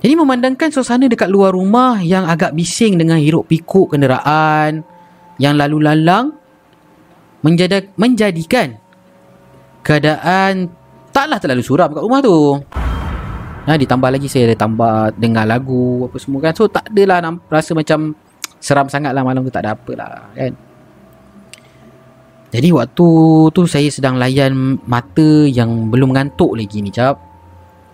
Jadi 0.00 0.14
memandangkan 0.16 0.68
suasana 0.72 1.08
dekat 1.08 1.30
luar 1.30 1.54
rumah 1.54 2.02
yang 2.02 2.28
agak 2.28 2.52
bising 2.52 3.00
dengan 3.00 3.16
hiruk 3.20 3.48
pikuk 3.48 3.94
kenderaan 3.94 4.84
yang 5.38 5.54
lalu 5.58 5.82
lalang 5.82 6.34
menjadi, 7.44 7.88
menjadikan 7.98 8.78
keadaan 9.84 10.68
taklah 11.12 11.38
terlalu 11.38 11.62
suram 11.62 11.92
kat 11.92 12.02
rumah 12.02 12.20
tu. 12.24 12.58
Ha, 13.64 13.80
ditambah 13.80 14.10
lagi 14.12 14.28
saya 14.28 14.52
ada 14.52 14.60
tambah 14.60 15.16
dengar 15.16 15.48
lagu 15.48 16.04
apa 16.04 16.16
semua 16.20 16.40
kan. 16.44 16.52
So 16.52 16.68
tak 16.68 16.92
adalah 16.92 17.24
rasa 17.48 17.72
macam 17.72 18.12
seram 18.60 18.88
sangat 18.92 19.16
lah 19.16 19.24
malam 19.24 19.44
tu 19.44 19.52
tak 19.52 19.64
ada 19.64 19.72
apa 19.72 19.92
lah 19.96 20.28
kan. 20.36 20.52
Jadi 22.54 22.68
waktu 22.70 23.08
tu 23.50 23.60
saya 23.66 23.88
sedang 23.90 24.14
layan 24.14 24.78
mata 24.86 25.48
yang 25.48 25.90
belum 25.90 26.14
ngantuk 26.14 26.54
lagi 26.54 26.84
ni 26.84 26.92
cap. 26.94 27.18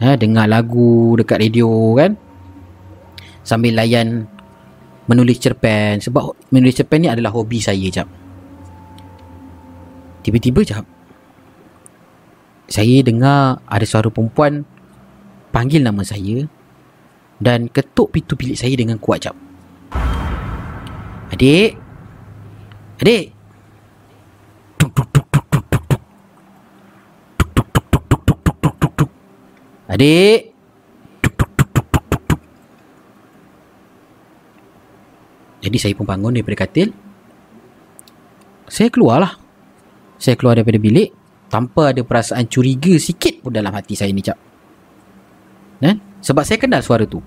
Ha, 0.01 0.17
dengar 0.17 0.49
lagu 0.49 1.13
dekat 1.21 1.45
radio 1.45 1.69
kan. 1.97 2.17
Sambil 3.45 3.77
layan 3.77 4.25
menulis 5.05 5.37
cerpen. 5.37 6.01
Sebab 6.01 6.49
menulis 6.49 6.81
cerpen 6.81 7.05
ni 7.05 7.09
adalah 7.13 7.33
hobi 7.37 7.61
saya 7.61 7.85
cap. 7.93 8.09
Tiba-tiba 10.25 10.65
cap. 10.65 10.85
Saya 12.71 13.03
dengar 13.03 13.61
ada 13.67 13.85
suara 13.85 14.09
perempuan 14.09 14.63
panggil 15.51 15.83
nama 15.83 16.07
saya 16.07 16.47
dan 17.43 17.67
ketuk 17.67 18.15
pintu 18.15 18.39
bilik 18.39 18.57
saya 18.57 18.73
dengan 18.79 18.97
kuat 18.97 19.27
cap. 19.29 19.37
Adik. 21.35 21.77
Adik. 23.03 23.39
Adik. 29.91 30.55
Tuk, 31.18 31.34
tuk, 31.34 31.51
tuk, 31.59 31.68
tuk, 31.74 31.86
tuk, 31.91 32.05
tuk, 32.07 32.22
tuk. 32.30 32.41
Jadi 35.66 35.76
saya 35.82 35.93
pun 35.99 36.07
bangun 36.07 36.30
daripada 36.38 36.62
katil. 36.62 36.95
Saya 38.70 38.86
keluarlah. 38.86 39.34
Saya 40.14 40.38
keluar 40.38 40.55
daripada 40.55 40.78
bilik 40.78 41.11
tanpa 41.51 41.91
ada 41.91 42.07
perasaan 42.07 42.47
curiga 42.47 42.95
sikit 43.03 43.43
pun 43.43 43.51
dalam 43.51 43.74
hati 43.74 43.99
saya 43.99 44.14
ni 44.14 44.22
cap. 44.22 44.38
Kan? 45.82 45.99
Sebab 46.22 46.45
saya 46.47 46.62
kenal 46.62 46.86
suara 46.86 47.03
tu. 47.09 47.18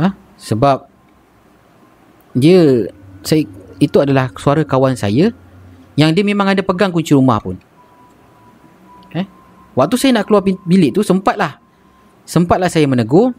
Ha? 0.00 0.08
Sebab 0.40 0.88
dia 2.32 2.88
saya 3.20 3.44
itu 3.76 3.96
adalah 4.00 4.32
suara 4.40 4.64
kawan 4.64 4.96
saya 4.96 5.34
yang 6.00 6.16
dia 6.16 6.24
memang 6.24 6.48
ada 6.48 6.64
pegang 6.64 6.88
kunci 6.88 7.12
rumah 7.12 7.36
pun. 7.44 7.60
Waktu 9.72 9.96
saya 9.96 10.20
nak 10.20 10.28
keluar 10.28 10.44
bilik 10.44 10.92
tu 10.92 11.00
sempatlah. 11.00 11.56
Sempatlah 12.28 12.68
saya 12.68 12.84
menegur. 12.84 13.32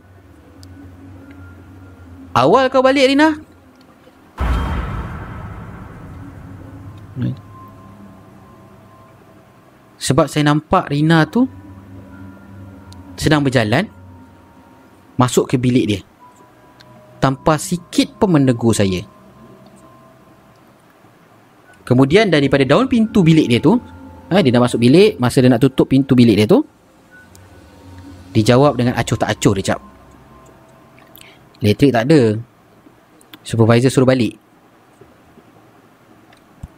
Awal 2.34 2.74
kau 2.74 2.82
balik 2.82 3.14
Rina? 3.14 3.38
Sebab 10.02 10.26
saya 10.26 10.50
nampak 10.50 10.90
Rina 10.90 11.30
tu 11.30 11.46
sedang 13.14 13.46
berjalan 13.46 13.86
masuk 15.16 15.54
ke 15.54 15.62
bilik 15.62 15.86
dia 15.86 16.02
tanpa 17.24 17.56
sikit 17.56 18.20
pun 18.20 18.36
menegur 18.36 18.76
saya. 18.76 19.00
Kemudian 21.88 22.28
daripada 22.28 22.68
daun 22.68 22.92
pintu 22.92 23.24
bilik 23.24 23.48
dia 23.48 23.64
tu, 23.64 23.80
ha, 24.34 24.42
dia 24.42 24.50
dah 24.50 24.62
masuk 24.62 24.82
bilik, 24.82 25.22
masa 25.22 25.40
dia 25.40 25.54
nak 25.54 25.62
tutup 25.62 25.86
pintu 25.86 26.18
bilik 26.18 26.34
dia 26.34 26.50
tu, 26.50 26.66
dijawab 28.34 28.74
dengan 28.76 28.98
acuh 28.98 29.16
tak 29.16 29.38
acuh 29.38 29.54
dia 29.62 29.74
cap. 29.74 29.80
Elektrik 31.64 31.96
tak 31.96 32.12
ada. 32.12 32.36
Supervisor 33.40 33.88
suruh 33.88 34.10
balik. 34.10 34.36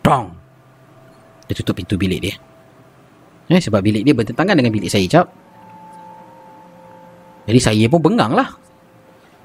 Tong. 0.05 0.29
Dia 1.49 1.53
tutup 1.57 1.81
pintu 1.81 1.97
bilik 1.97 2.21
dia. 2.21 2.35
Eh, 3.49 3.61
sebab 3.61 3.81
bilik 3.81 4.05
dia 4.05 4.13
bertentangan 4.13 4.53
dengan 4.53 4.69
bilik 4.69 4.89
saya 4.89 5.05
cap. 5.09 5.27
Jadi 7.49 7.59
saya 7.61 7.85
pun 7.89 8.01
bengang 8.01 8.33
lah. 8.33 8.49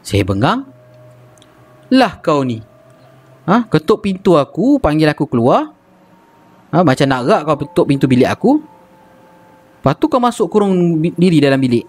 Saya 0.05 0.25
bengang. 0.25 0.65
Lah 1.93 2.21
kau 2.21 2.45
ni. 2.45 2.61
Ha? 3.49 3.65
Ketuk 3.69 4.05
pintu 4.05 4.37
aku, 4.37 4.77
panggil 4.81 5.09
aku 5.09 5.29
keluar. 5.29 5.73
Ha? 6.71 6.83
Macam 6.87 7.07
nak 7.07 7.21
rak 7.27 7.43
kau 7.47 7.57
ketuk 7.67 7.87
pintu 7.91 8.07
bilik 8.07 8.31
aku. 8.31 8.63
Lepas 9.81 9.95
tu 9.97 10.07
kau 10.07 10.21
masuk 10.21 10.47
kurung 10.53 11.01
diri 11.01 11.39
dalam 11.43 11.59
bilik. 11.59 11.87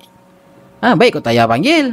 Ha? 0.82 0.98
Baik 0.98 1.20
kau 1.20 1.24
tak 1.24 1.38
payah 1.38 1.46
panggil. 1.46 1.86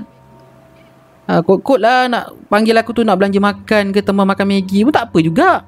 Ha, 1.29 1.45
kot-kot 1.45 1.77
lah 1.77 2.09
nak 2.09 2.25
panggil 2.49 2.73
aku 2.73 2.97
tu 2.97 3.05
nak 3.05 3.21
belanja 3.21 3.37
makan 3.37 3.93
ke 3.93 4.01
teman 4.01 4.25
makan 4.25 4.49
Maggi 4.49 4.81
pun 4.81 4.93
tak 4.97 5.13
apa 5.13 5.19
juga. 5.21 5.61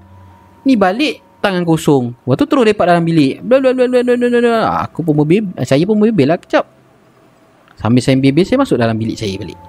Ni 0.65 0.73
balik 0.73 1.21
tangan 1.45 1.69
kosong. 1.69 2.17
Waktu 2.25 2.49
terus 2.49 2.65
lepak 2.65 2.89
dalam 2.89 3.05
bilik. 3.05 3.45
Bla. 3.45 3.61
Aku 4.89 5.05
pun 5.05 5.13
berbebel. 5.21 5.53
Saya 5.69 5.85
pun 5.85 6.01
berbebel 6.01 6.33
lah 6.33 6.41
kejap. 6.41 6.65
Sambil 7.77 8.01
saya 8.01 8.17
bebel 8.17 8.45
saya 8.49 8.57
masuk 8.61 8.81
dalam 8.81 8.97
bilik 8.97 9.21
saya 9.21 9.37
balik. 9.37 9.61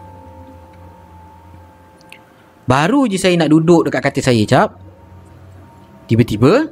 Baru 2.64 3.04
je 3.12 3.20
saya 3.20 3.36
nak 3.36 3.52
duduk 3.52 3.91
dekat 3.91 3.99
katil 3.99 4.24
saya 4.24 4.43
cap. 4.47 4.80
Tiba-tiba 6.08 6.72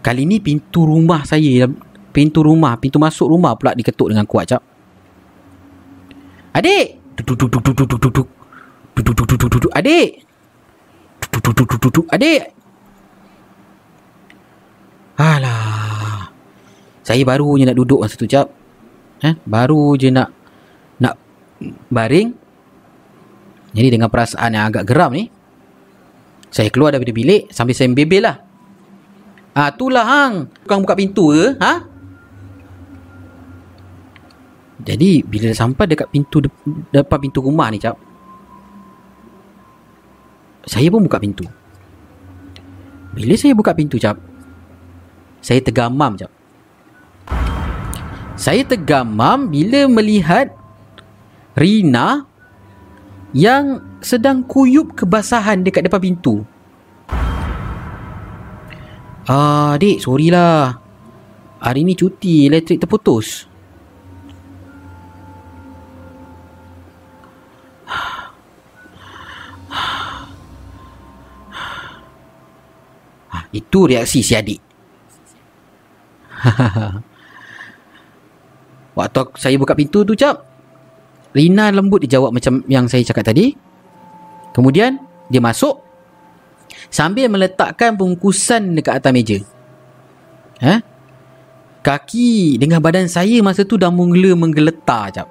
Kali 0.00 0.26
ni 0.26 0.40
pintu 0.42 0.88
rumah 0.88 1.22
saya 1.22 1.68
pintu 2.10 2.42
rumah, 2.42 2.74
pintu 2.80 2.98
masuk 2.98 3.30
rumah 3.30 3.54
pula 3.54 3.76
diketuk 3.76 4.10
dengan 4.10 4.26
kuat 4.26 4.50
cap. 4.50 4.62
Adik. 6.50 6.98
Adik. 9.70 10.08
Adik. 12.10 12.42
Alah. 15.20 16.32
Saya 17.04 17.22
baru 17.22 17.60
je 17.60 17.64
nak 17.68 17.76
duduk 17.76 18.00
masa 18.02 18.16
tu 18.16 18.26
cap. 18.26 18.48
Eh, 19.20 19.36
baru 19.44 19.94
je 20.00 20.08
nak 20.08 20.32
nak 20.96 21.14
baring. 21.92 22.34
Jadi 23.70 23.88
dengan 23.94 24.10
perasaan 24.10 24.50
yang 24.54 24.66
agak 24.66 24.84
geram 24.86 25.14
ni, 25.14 25.30
saya 26.50 26.68
keluar 26.74 26.90
daripada 26.90 27.14
bilik 27.14 27.50
sambil 27.54 27.74
saya 27.78 27.86
membebel 27.86 28.26
lah. 28.26 28.36
Ah, 29.54 29.70
itulah 29.70 30.06
hang. 30.06 30.34
Kau 30.66 30.82
buka 30.82 30.98
pintu 30.98 31.30
ke? 31.30 31.58
Ha? 31.58 31.74
Jadi 34.80 35.20
bila 35.22 35.52
dah 35.52 35.58
sampai 35.58 35.84
dekat 35.86 36.08
pintu 36.08 36.40
de- 36.42 36.62
depan 36.90 37.18
pintu 37.20 37.44
rumah 37.44 37.68
ni 37.68 37.78
cap. 37.78 37.98
Saya 40.64 40.88
pun 40.88 41.04
buka 41.04 41.18
pintu. 41.20 41.44
Bila 43.10 43.34
saya 43.34 43.52
buka 43.52 43.74
pintu 43.74 43.98
cap, 43.98 44.16
saya 45.42 45.60
tergamam 45.60 46.14
cap. 46.14 46.30
Saya 48.40 48.64
tergamam 48.64 49.52
bila 49.52 49.84
melihat 49.90 50.54
Rina 51.58 52.29
yang 53.30 53.78
sedang 54.02 54.42
kuyup 54.42 54.98
kebasahan 54.98 55.62
dekat 55.62 55.86
depan 55.86 56.02
pintu. 56.02 56.42
Ah, 59.30 59.78
dik, 59.78 60.02
sorry 60.02 60.34
lah. 60.34 60.74
Hari 61.62 61.86
ni 61.86 61.94
cuti, 61.94 62.50
elektrik 62.50 62.82
terputus. 62.82 63.46
Ah, 73.30 73.46
Itu 73.54 73.86
reaksi 73.86 74.26
si 74.26 74.34
adik. 74.34 74.58
Waktu 78.98 79.22
saya 79.38 79.54
buka 79.54 79.78
pintu 79.78 80.02
tu 80.02 80.18
cap 80.18 80.49
Rina 81.30 81.70
lembut 81.70 82.02
dia 82.02 82.18
jawab 82.18 82.34
macam 82.34 82.66
yang 82.66 82.90
saya 82.90 83.06
cakap 83.06 83.30
tadi 83.30 83.54
Kemudian 84.50 84.98
dia 85.30 85.38
masuk 85.38 85.78
Sambil 86.90 87.30
meletakkan 87.30 87.94
bungkusan 87.94 88.74
dekat 88.74 88.98
atas 88.98 89.12
meja 89.14 89.38
ha? 90.58 90.82
Kaki 91.80 92.58
dengan 92.58 92.82
badan 92.82 93.06
saya 93.06 93.38
masa 93.40 93.62
tu 93.62 93.78
dah 93.78 93.94
mula 93.94 94.34
menggeletar 94.34 95.14
cap 95.14 95.28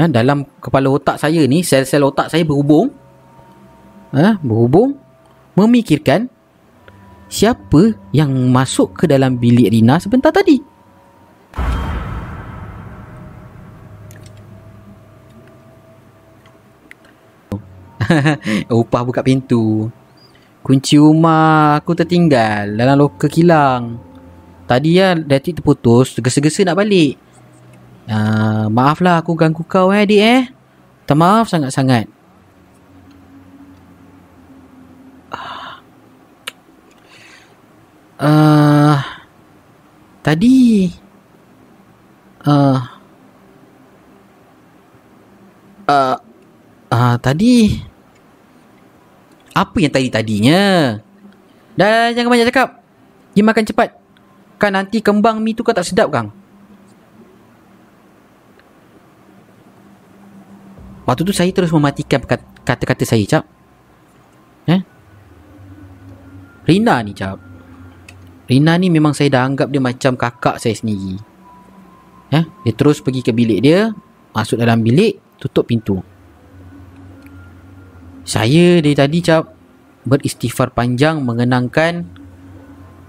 ha? 0.00 0.08
Dalam 0.08 0.48
kepala 0.56 0.88
otak 0.88 1.20
saya 1.20 1.44
ni 1.44 1.60
Sel-sel 1.60 2.00
otak 2.00 2.32
saya 2.32 2.48
berhubung 2.48 2.88
ha? 4.16 4.40
Berhubung 4.40 4.96
Memikirkan 5.52 6.32
Siapa 7.28 7.92
yang 8.14 8.32
masuk 8.54 9.02
ke 9.02 9.04
dalam 9.04 9.36
bilik 9.36 9.68
Rina 9.68 10.00
sebentar 10.00 10.32
tadi 10.32 10.62
Upah 18.82 19.02
buka 19.06 19.20
pintu 19.22 19.90
Kunci 20.66 20.98
rumah 20.98 21.78
aku 21.78 21.94
tertinggal 21.94 22.74
dalam 22.74 22.98
loker 22.98 23.30
kilang. 23.30 24.02
Tadi 24.66 24.98
ya 24.98 25.14
datik 25.14 25.62
terputus, 25.62 26.18
tergesa-gesa 26.18 26.66
nak 26.66 26.82
balik. 26.82 27.14
Uh, 28.10 28.66
maaflah 28.66 29.22
aku 29.22 29.38
ganggu 29.38 29.62
kau 29.62 29.94
eh 29.94 30.02
adik 30.02 30.18
eh. 30.18 30.42
Tak 31.06 31.14
maaf 31.14 31.46
sangat-sangat. 31.46 32.10
Uh, 38.18 38.98
tadi 40.26 40.90
uh, 42.42 42.80
uh, 45.86 46.16
uh, 46.90 47.14
tadi 47.22 47.78
apa 49.56 49.76
yang 49.80 49.88
tadi-tadinya? 49.88 51.00
Dah 51.80 52.12
jangan 52.12 52.28
banyak 52.28 52.52
cakap. 52.52 52.84
Pergi 53.32 53.40
makan 53.40 53.64
cepat. 53.64 53.88
Kan 54.60 54.76
nanti 54.76 55.00
kembang 55.00 55.40
mi 55.40 55.56
tu 55.56 55.64
kau 55.64 55.72
tak 55.72 55.88
sedap 55.88 56.12
kang. 56.12 56.28
Waktu 61.08 61.22
tu 61.24 61.32
saya 61.32 61.48
terus 61.56 61.72
mematikan 61.72 62.20
kata-kata 62.64 63.04
saya 63.08 63.24
cap. 63.24 63.44
Eh? 64.68 64.80
Rina 66.68 67.00
ni 67.00 67.16
cap. 67.16 67.38
Rina 68.50 68.74
ni 68.76 68.92
memang 68.92 69.14
saya 69.14 69.32
dah 69.32 69.42
anggap 69.46 69.72
dia 69.72 69.80
macam 69.80 70.18
kakak 70.18 70.60
saya 70.60 70.74
sendiri. 70.76 71.16
Eh? 72.34 72.44
Dia 72.44 72.72
terus 72.74 73.00
pergi 73.00 73.24
ke 73.24 73.32
bilik 73.32 73.60
dia. 73.64 73.94
Masuk 74.34 74.60
dalam 74.60 74.82
bilik. 74.82 75.16
Tutup 75.38 75.68
pintu. 75.68 76.15
Saya 78.26 78.82
dari 78.82 78.98
tadi 78.98 79.22
cap 79.22 79.54
beristighfar 80.02 80.74
panjang 80.74 81.22
mengenangkan 81.22 82.02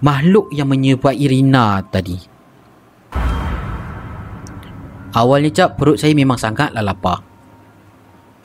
makhluk 0.06 0.54
yang 0.54 0.70
menyerupai 0.70 1.18
Rina 1.26 1.82
tadi. 1.90 2.22
Awalnya 5.18 5.50
cap 5.50 5.74
perut 5.74 5.98
saya 5.98 6.14
memang 6.14 6.38
sangatlah 6.38 6.86
lapar. 6.86 7.26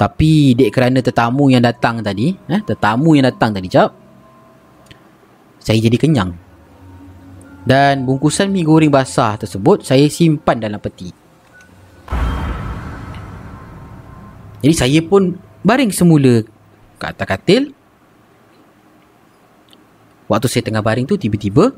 Tapi 0.01 0.57
dek 0.57 0.73
kerana 0.73 1.05
tetamu 1.05 1.53
yang 1.53 1.61
datang 1.61 2.01
tadi, 2.01 2.33
eh, 2.33 2.65
tetamu 2.65 3.21
yang 3.21 3.29
datang 3.29 3.53
tadi 3.53 3.69
cap, 3.69 3.93
saya 5.61 5.77
jadi 5.77 6.01
kenyang. 6.01 6.33
Dan 7.69 8.09
bungkusan 8.09 8.49
mi 8.49 8.65
goreng 8.65 8.89
basah 8.89 9.37
tersebut 9.37 9.85
saya 9.85 10.09
simpan 10.09 10.57
dalam 10.57 10.81
peti. 10.81 11.13
Jadi 14.65 14.73
saya 14.75 14.99
pun 15.05 15.37
baring 15.61 15.93
semula 15.93 16.43
ke 17.03 17.07
atas 17.11 17.27
katil. 17.27 17.75
Waktu 20.31 20.47
saya 20.47 20.63
tengah 20.63 20.87
baring 20.87 21.11
tu 21.11 21.19
tiba-tiba 21.19 21.75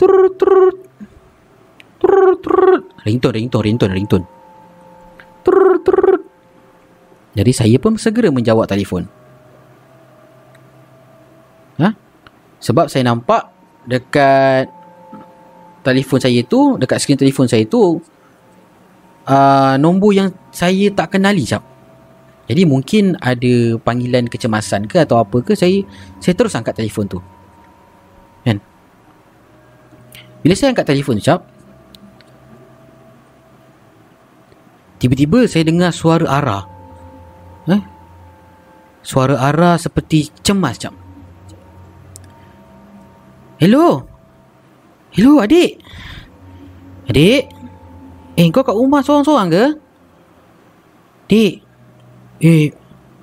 turut 0.00 0.32
turut 0.40 0.76
turut 2.00 2.38
turut. 2.40 2.82
Ringtone 3.04 3.36
ringtone 3.36 3.64
ringtone 3.68 3.92
ringtone. 3.92 4.26
Turut 5.44 5.84
turut. 5.84 6.22
Jadi 7.36 7.52
saya 7.52 7.76
pun 7.76 8.00
segera 8.00 8.32
menjawab 8.32 8.64
telefon. 8.64 9.04
Ha? 11.74 11.90
sebab 12.64 12.88
saya 12.88 13.04
nampak 13.04 13.52
dekat 13.84 14.72
telefon 15.84 16.16
saya 16.16 16.40
tu 16.48 16.80
dekat 16.80 16.96
skrin 16.96 17.20
telefon 17.20 17.44
saya 17.44 17.68
tu 17.68 18.00
uh, 19.28 19.74
nombor 19.76 20.16
yang 20.16 20.32
saya 20.48 20.88
tak 20.96 21.18
kenali 21.18 21.44
jap 21.44 21.60
jadi 22.44 22.68
mungkin 22.68 23.16
ada 23.24 23.80
panggilan 23.80 24.28
kecemasan 24.28 24.84
ke 24.84 25.00
atau 25.00 25.16
apa 25.16 25.40
ke 25.40 25.56
saya 25.56 25.80
saya 26.20 26.36
terus 26.36 26.52
angkat 26.52 26.76
telefon 26.76 27.08
tu. 27.08 27.18
Kan? 28.44 28.60
Bila 30.44 30.52
saya 30.52 30.76
angkat 30.76 30.92
telefon 30.92 31.16
cap 31.24 31.54
Tiba-tiba 35.04 35.44
saya 35.44 35.68
dengar 35.68 35.92
suara 35.92 36.24
Ara. 36.24 36.60
Eh? 37.68 37.82
Suara 39.04 39.36
Ara 39.36 39.76
seperti 39.76 40.32
cemas 40.40 40.80
cap. 40.80 40.96
Hello. 43.60 44.00
Hello 45.12 45.44
adik. 45.44 45.76
Adik. 47.12 47.52
Eh 48.40 48.48
kau 48.48 48.64
kat 48.64 48.72
rumah 48.72 49.04
seorang-seorang 49.04 49.48
ke? 49.52 49.64
Dik, 51.28 51.52
Eh, 52.42 52.74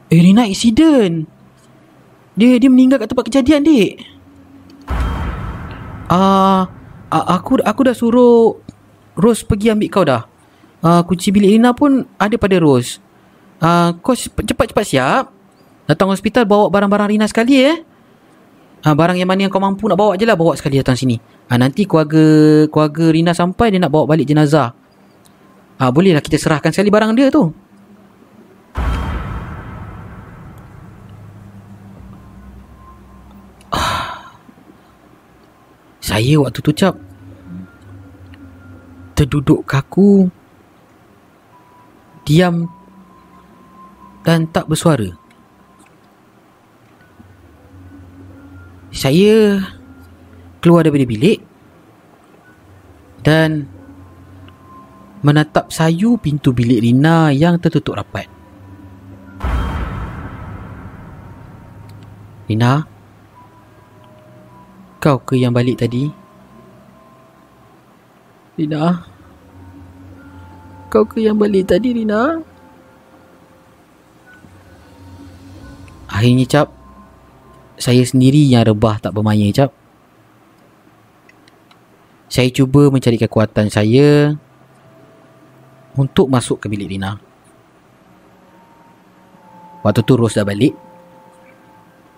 eh 0.08 0.20
Rina 0.22 0.48
accident. 0.48 1.28
Dia 2.36 2.56
dia 2.56 2.70
meninggal 2.72 3.02
kat 3.02 3.12
tempat 3.12 3.28
kejadian, 3.28 3.64
dik. 3.64 3.92
Ah, 6.12 6.68
uh, 7.12 7.26
aku 7.32 7.60
aku 7.64 7.82
dah 7.88 7.96
suruh 7.96 8.60
Rose 9.16 9.44
pergi 9.44 9.72
ambil 9.72 9.90
kau 9.92 10.04
dah. 10.04 10.24
Ah, 10.84 11.00
uh, 11.00 11.02
kunci 11.04 11.32
bilik 11.32 11.56
Rina 11.56 11.72
pun 11.76 12.08
ada 12.20 12.36
pada 12.40 12.56
Rose. 12.60 13.00
Ah, 13.60 13.92
uh, 13.92 14.00
kau 14.00 14.16
cepat-cepat 14.16 14.86
siap. 14.88 15.26
Datang 15.88 16.12
hospital 16.12 16.48
bawa 16.48 16.72
barang-barang 16.72 17.12
Rina 17.12 17.28
sekali 17.28 17.60
eh. 17.60 17.78
Ah, 18.82 18.98
barang 18.98 19.14
yang 19.20 19.30
mana 19.30 19.46
yang 19.46 19.52
kau 19.54 19.62
mampu 19.62 19.86
nak 19.86 20.00
bawa 20.00 20.18
je 20.18 20.26
lah 20.26 20.34
bawa 20.34 20.58
sekali 20.58 20.82
datang 20.82 20.98
sini. 20.98 21.20
Ah, 21.52 21.60
nanti 21.60 21.86
keluarga 21.86 22.66
keluarga 22.72 23.06
Rina 23.14 23.32
sampai 23.36 23.76
dia 23.76 23.80
nak 23.84 23.92
bawa 23.94 24.10
balik 24.10 24.26
jenazah. 24.26 24.74
Ah, 25.78 25.88
uh, 25.88 25.92
bolehlah 25.94 26.24
kita 26.24 26.40
serahkan 26.40 26.74
sekali 26.74 26.90
barang 26.90 27.12
dia 27.14 27.30
tu. 27.30 27.52
Saya 36.02 36.42
waktu 36.42 36.60
tu 36.66 36.74
cap 36.74 36.98
Terduduk 39.14 39.62
kaku 39.70 40.34
Diam 42.26 42.66
Dan 44.26 44.50
tak 44.50 44.66
bersuara. 44.66 45.14
Saya 48.90 49.62
Keluar 50.58 50.82
daripada 50.82 51.06
bilik 51.06 51.40
Dan 53.22 53.70
Menatap 55.22 55.70
sayu 55.70 56.18
pintu 56.18 56.50
bilik 56.50 56.82
Rina 56.82 57.30
yang 57.30 57.62
tertutup 57.62 57.94
rapat. 57.94 58.26
Rina 62.50 62.91
kau 65.02 65.18
ke 65.18 65.34
yang 65.34 65.50
balik 65.50 65.82
tadi? 65.82 66.14
Rina? 68.54 69.02
Kau 70.94 71.02
ke 71.10 71.26
yang 71.26 71.42
balik 71.42 71.74
tadi, 71.74 71.98
Rina? 71.98 72.38
Akhirnya, 76.06 76.46
Cap. 76.46 76.70
Saya 77.82 78.06
sendiri 78.06 78.46
yang 78.46 78.62
rebah 78.62 79.02
tak 79.02 79.18
bermaya, 79.18 79.50
Cap. 79.50 79.74
Saya 82.30 82.54
cuba 82.54 82.94
mencari 82.94 83.18
kekuatan 83.18 83.74
saya 83.74 84.38
untuk 85.98 86.30
masuk 86.30 86.62
ke 86.62 86.70
bilik 86.70 86.94
Rina. 86.94 87.18
Waktu 89.82 90.06
tu 90.06 90.14
Rose 90.14 90.38
dah 90.38 90.46
balik 90.46 90.78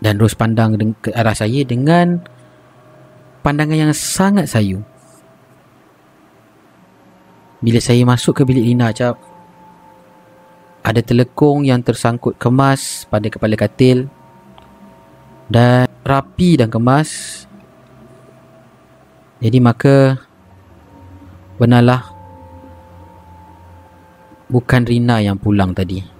dan 0.03 0.19
Rose 0.19 0.35
pandang 0.35 0.75
ke 0.99 1.15
arah 1.15 1.33
saya 1.33 1.63
dengan 1.63 2.32
pandangan 3.43 3.75
yang 3.75 3.91
sangat 3.91 4.47
sayu. 4.47 4.79
Bila 7.59 7.79
saya 7.83 8.03
masuk 8.07 8.39
ke 8.39 8.43
bilik 8.47 8.63
Lina 8.63 8.91
cap, 8.95 9.19
ada 10.83 10.99
telekong 10.99 11.63
yang 11.63 11.79
tersangkut 11.79 12.35
kemas 12.35 13.07
pada 13.07 13.27
kepala 13.31 13.55
katil 13.55 14.11
dan 15.47 15.87
rapi 16.03 16.59
dan 16.59 16.67
kemas. 16.67 17.43
Jadi 19.39 19.59
maka 19.63 20.19
benarlah 21.55 22.11
bukan 24.51 24.83
Rina 24.83 25.23
yang 25.23 25.39
pulang 25.39 25.71
tadi. 25.71 26.12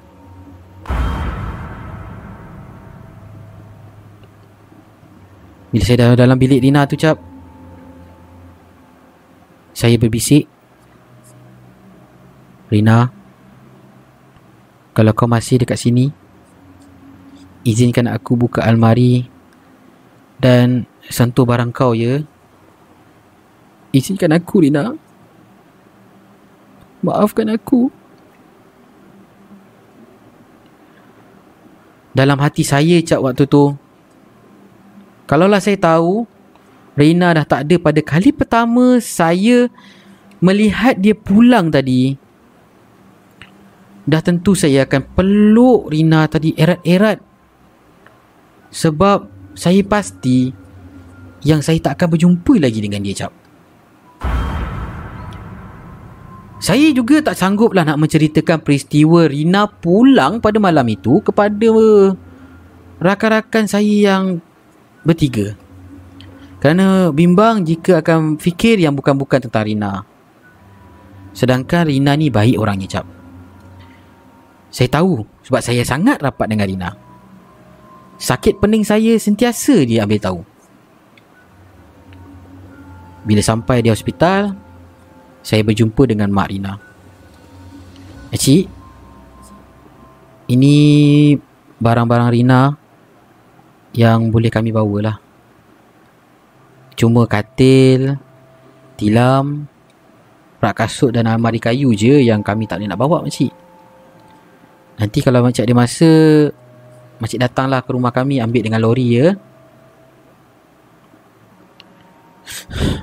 Bila 5.74 5.84
saya 5.84 5.98
dah 6.06 6.14
dalam 6.14 6.38
bilik 6.38 6.62
Rina 6.62 6.86
tu 6.86 6.94
cap 6.94 7.18
Saya 9.74 9.98
berbisik 9.98 10.46
Rina 12.70 13.10
Kalau 14.94 15.12
kau 15.18 15.26
masih 15.26 15.66
dekat 15.66 15.82
sini 15.82 16.14
Izinkan 17.66 18.06
aku 18.06 18.38
buka 18.38 18.62
almari 18.62 19.26
Dan 20.38 20.86
sentuh 21.10 21.44
barang 21.44 21.72
kau 21.76 21.92
ya. 21.92 22.24
Izinkan 23.94 24.34
aku 24.34 24.64
Rina. 24.64 24.96
Maafkan 27.04 27.52
aku. 27.52 27.92
Dalam 32.14 32.38
hati 32.38 32.62
saya 32.62 33.02
cap 33.02 33.26
waktu 33.26 33.50
tu 33.50 33.74
Kalaulah 35.24 35.64
saya 35.64 35.80
tahu 35.80 36.28
Reina 36.94 37.34
dah 37.34 37.46
tak 37.48 37.66
ada 37.66 37.76
pada 37.82 38.02
kali 38.06 38.30
pertama 38.30 39.02
saya 39.02 39.72
melihat 40.44 41.00
dia 41.00 41.16
pulang 41.16 41.72
tadi. 41.72 42.20
Dah 44.04 44.20
tentu 44.20 44.52
saya 44.52 44.84
akan 44.84 45.02
peluk 45.16 45.90
Rina 45.90 46.28
tadi 46.28 46.52
erat-erat. 46.60 47.24
Sebab 48.68 49.32
saya 49.56 49.80
pasti 49.88 50.52
yang 51.48 51.64
saya 51.64 51.80
tak 51.80 51.96
akan 51.96 52.08
berjumpa 52.12 52.54
lagi 52.60 52.84
dengan 52.84 53.00
dia, 53.00 53.16
Cap. 53.16 53.32
Saya 56.64 56.92
juga 56.96 57.20
tak 57.20 57.36
sanggup 57.36 57.76
lah 57.76 57.84
nak 57.84 58.00
menceritakan 58.00 58.64
peristiwa 58.64 59.28
Rina 59.28 59.68
pulang 59.68 60.40
pada 60.40 60.60
malam 60.64 60.88
itu 60.88 61.20
kepada 61.20 61.72
rakan-rakan 63.04 63.68
saya 63.68 63.96
yang 64.16 64.40
bertiga. 65.04 65.56
Kerana 66.64 67.12
bimbang 67.12 67.68
jika 67.68 68.00
akan 68.00 68.40
fikir 68.40 68.80
yang 68.80 68.96
bukan-bukan 68.96 69.44
tentang 69.44 69.68
Rina. 69.68 70.08
Sedangkan 71.36 71.92
Rina 71.92 72.16
ni 72.16 72.32
baik 72.32 72.56
orangnya, 72.56 72.88
Cap. 72.88 73.06
Saya 74.72 74.90
tahu 74.90 75.28
sebab 75.44 75.62
saya 75.62 75.84
sangat 75.84 76.24
rapat 76.24 76.48
dengan 76.50 76.66
Rina. 76.66 76.90
Sakit 78.16 78.64
pening 78.64 78.88
saya 78.88 79.20
sentiasa 79.20 79.84
dia 79.84 80.08
ambil 80.08 80.20
tahu. 80.24 80.40
Bila 83.28 83.44
sampai 83.44 83.84
di 83.84 83.92
hospital, 83.92 84.56
saya 85.44 85.62
berjumpa 85.68 86.08
dengan 86.08 86.32
Mak 86.32 86.48
Rina. 86.48 86.74
Cik, 88.34 88.66
ini 90.50 90.76
barang-barang 91.78 92.30
Rina 92.34 92.62
yang 93.94 94.34
boleh 94.34 94.50
kami 94.50 94.74
bawa 94.74 94.98
lah. 95.02 95.18
Cuma 96.98 97.26
katil, 97.30 98.18
tilam, 98.98 99.66
rak 100.62 100.76
kasut 100.78 101.14
dan 101.14 101.30
almari 101.30 101.60
kayu 101.62 101.94
je 101.94 102.26
yang 102.26 102.42
kami 102.42 102.66
tak 102.70 102.82
boleh 102.82 102.90
nak 102.90 103.00
bawa 103.02 103.22
makcik. 103.26 103.54
Nanti 104.98 105.20
kalau 105.22 105.42
makcik 105.46 105.66
ada 105.66 105.76
masa, 105.78 106.50
makcik 107.18 107.42
datanglah 107.42 107.82
ke 107.82 107.90
rumah 107.94 108.14
kami 108.14 108.42
ambil 108.42 108.62
dengan 108.66 108.82
lori 108.82 109.18
ya. 109.18 109.34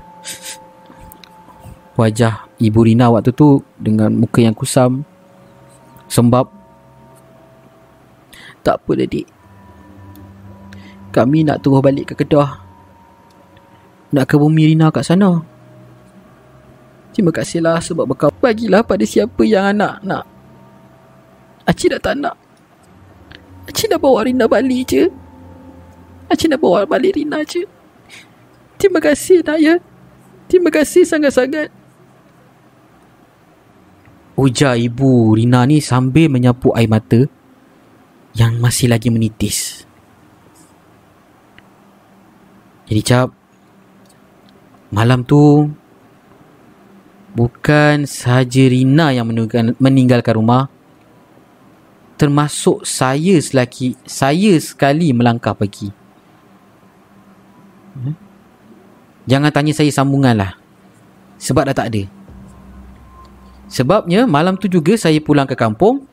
Wajah 1.99 2.49
Ibu 2.57 2.81
Rina 2.87 3.11
waktu 3.13 3.35
tu 3.35 3.61
dengan 3.77 4.15
muka 4.15 4.41
yang 4.41 4.55
kusam. 4.57 5.05
Sembab. 6.11 6.51
Tak 8.65 8.83
apa 8.83 8.91
dik. 9.05 9.40
Kami 11.11 11.43
nak 11.43 11.63
turun 11.67 11.83
balik 11.83 12.15
ke 12.15 12.23
Kedah. 12.23 12.63
Nak 14.11 14.27
ke 14.27 14.35
bumi 14.39 14.71
Rina 14.71 14.91
kat 14.95 15.07
sana. 15.07 15.43
Terima 17.11 17.35
kasihlah 17.35 17.83
sebab 17.83 18.07
bekal. 18.07 18.31
Bagilah 18.39 18.87
pada 18.87 19.03
siapa 19.03 19.43
yang 19.43 19.75
anak 19.75 20.03
nak. 20.07 20.25
Acik 21.67 21.95
dah 21.95 22.01
tak 22.03 22.15
nak. 22.19 22.35
Acik 23.67 23.91
dah 23.91 23.99
bawa 23.99 24.27
Rina 24.27 24.47
balik 24.47 24.91
je. 24.91 25.11
Acik 26.31 26.55
dah 26.55 26.59
bawa 26.59 26.87
balik 26.87 27.19
Rina 27.19 27.43
je. 27.43 27.67
Terima 28.79 29.03
kasih 29.03 29.43
nak 29.43 29.59
ya. 29.59 29.77
Terima 30.51 30.71
kasih 30.71 31.07
sangat-sangat. 31.07 31.71
Ujar 34.39 34.79
ibu 34.79 35.37
Rina 35.37 35.67
ni 35.67 35.83
sambil 35.85 36.33
menyapu 36.33 36.73
air 36.73 36.89
mata 36.89 37.29
yang 38.35 38.57
masih 38.59 38.89
lagi 38.89 39.13
menitis. 39.13 39.80
Jadi 42.91 43.03
cap, 43.07 43.31
malam 44.91 45.23
tu 45.23 45.71
bukan 47.39 48.03
sahaja 48.03 48.67
Rina 48.67 49.15
yang 49.15 49.31
meninggalkan 49.79 50.35
rumah, 50.35 50.67
termasuk 52.19 52.83
saya 52.83 53.39
selagi 53.39 53.95
saya 54.03 54.59
sekali 54.59 55.15
melangkah 55.15 55.55
pergi. 55.55 55.95
Hmm? 57.95 58.19
Jangan 59.31 59.55
tanya 59.55 59.71
saya 59.71 59.91
sambungan 59.95 60.35
lah. 60.35 60.59
Sebab 61.39 61.71
dah 61.71 61.77
tak 61.79 61.95
ada. 61.95 62.03
Sebabnya 63.71 64.27
malam 64.27 64.59
tu 64.59 64.67
juga 64.67 64.99
saya 64.99 65.23
pulang 65.23 65.47
ke 65.47 65.55
kampung 65.55 66.11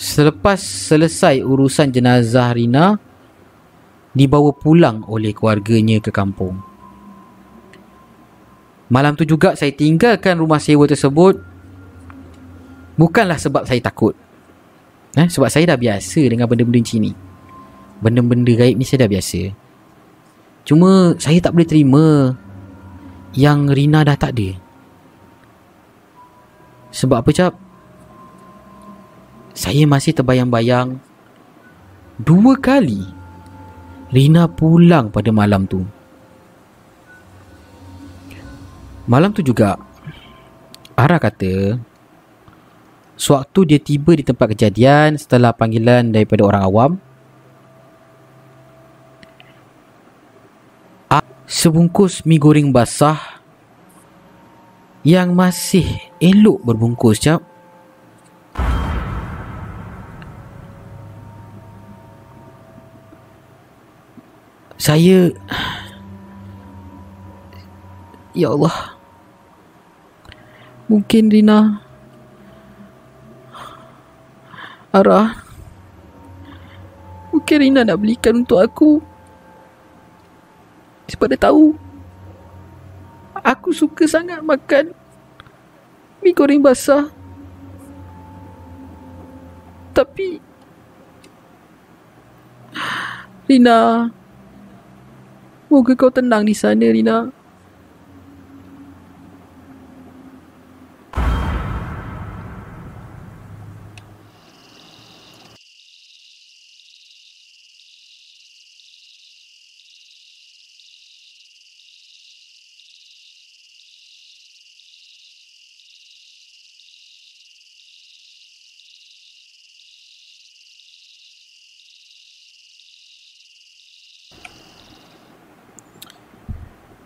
Selepas 0.00 0.64
selesai 0.64 1.44
urusan 1.44 1.92
jenazah 1.92 2.56
Rina 2.56 2.96
Dibawa 4.10 4.50
pulang 4.50 5.06
oleh 5.06 5.30
keluarganya 5.30 6.02
ke 6.02 6.10
kampung. 6.10 6.58
Malam 8.90 9.14
tu 9.14 9.22
juga 9.22 9.54
saya 9.54 9.70
tinggalkan 9.70 10.42
rumah 10.42 10.58
sewa 10.58 10.82
tersebut. 10.82 11.38
Bukanlah 12.98 13.38
sebab 13.38 13.62
saya 13.62 13.78
takut. 13.78 14.18
Eh, 15.14 15.30
Sebab 15.30 15.46
saya 15.46 15.74
dah 15.74 15.78
biasa 15.78 16.26
dengan 16.26 16.50
benda-benda 16.50 16.82
macam 16.82 16.98
ni. 17.02 17.12
Benda-benda 18.02 18.52
gaib 18.58 18.74
ni 18.74 18.82
saya 18.82 19.06
dah 19.06 19.10
biasa. 19.10 19.54
Cuma 20.66 21.14
saya 21.16 21.40
tak 21.40 21.56
boleh 21.56 21.66
terima 21.66 22.36
Yang 23.32 23.60
Rina 23.78 24.02
dah 24.02 24.18
tak 24.18 24.34
ada. 24.34 24.58
Sebab 26.90 27.22
apa 27.22 27.30
cap? 27.30 27.54
Saya 29.54 29.86
masih 29.86 30.18
terbayang-bayang 30.18 30.98
Dua 32.18 32.58
kali 32.58 33.19
Rina 34.10 34.50
pulang 34.50 35.14
pada 35.14 35.30
malam 35.30 35.70
tu. 35.70 35.86
Malam 39.10 39.34
tu 39.34 39.42
juga 39.42 39.74
Ara 40.94 41.18
kata 41.18 41.82
Sewaktu 43.18 43.60
dia 43.66 43.80
tiba 43.82 44.14
di 44.14 44.22
tempat 44.22 44.54
kejadian 44.54 45.18
Setelah 45.18 45.50
panggilan 45.50 46.14
daripada 46.14 46.46
orang 46.46 46.62
awam 46.62 46.90
Sebungkus 51.50 52.22
mi 52.22 52.38
goreng 52.38 52.70
basah 52.70 53.42
yang 55.02 55.34
masih 55.34 55.98
elok 56.22 56.62
berbungkus 56.62 57.18
cap 57.18 57.42
saya 64.80 65.28
ya 68.32 68.48
Allah 68.48 68.96
mungkin 70.88 71.28
Rina 71.28 71.84
Arah 74.90 75.44
mungkin 77.28 77.58
Rina 77.60 77.84
nak 77.84 78.00
belikan 78.00 78.40
untuk 78.40 78.64
aku 78.64 79.04
sebab 81.12 81.28
dia 81.28 81.36
tahu 81.36 81.76
Aku 83.40 83.72
suka 83.72 84.04
sangat 84.04 84.44
makan 84.44 84.92
mi 86.20 86.36
goreng 86.36 86.60
basah. 86.60 87.08
Tapi 89.96 90.36
Rina 93.48 94.12
Moga 95.70 95.94
kau 95.94 96.10
tenang 96.10 96.42
di 96.42 96.50
sana 96.50 96.90
Rina 96.90 97.30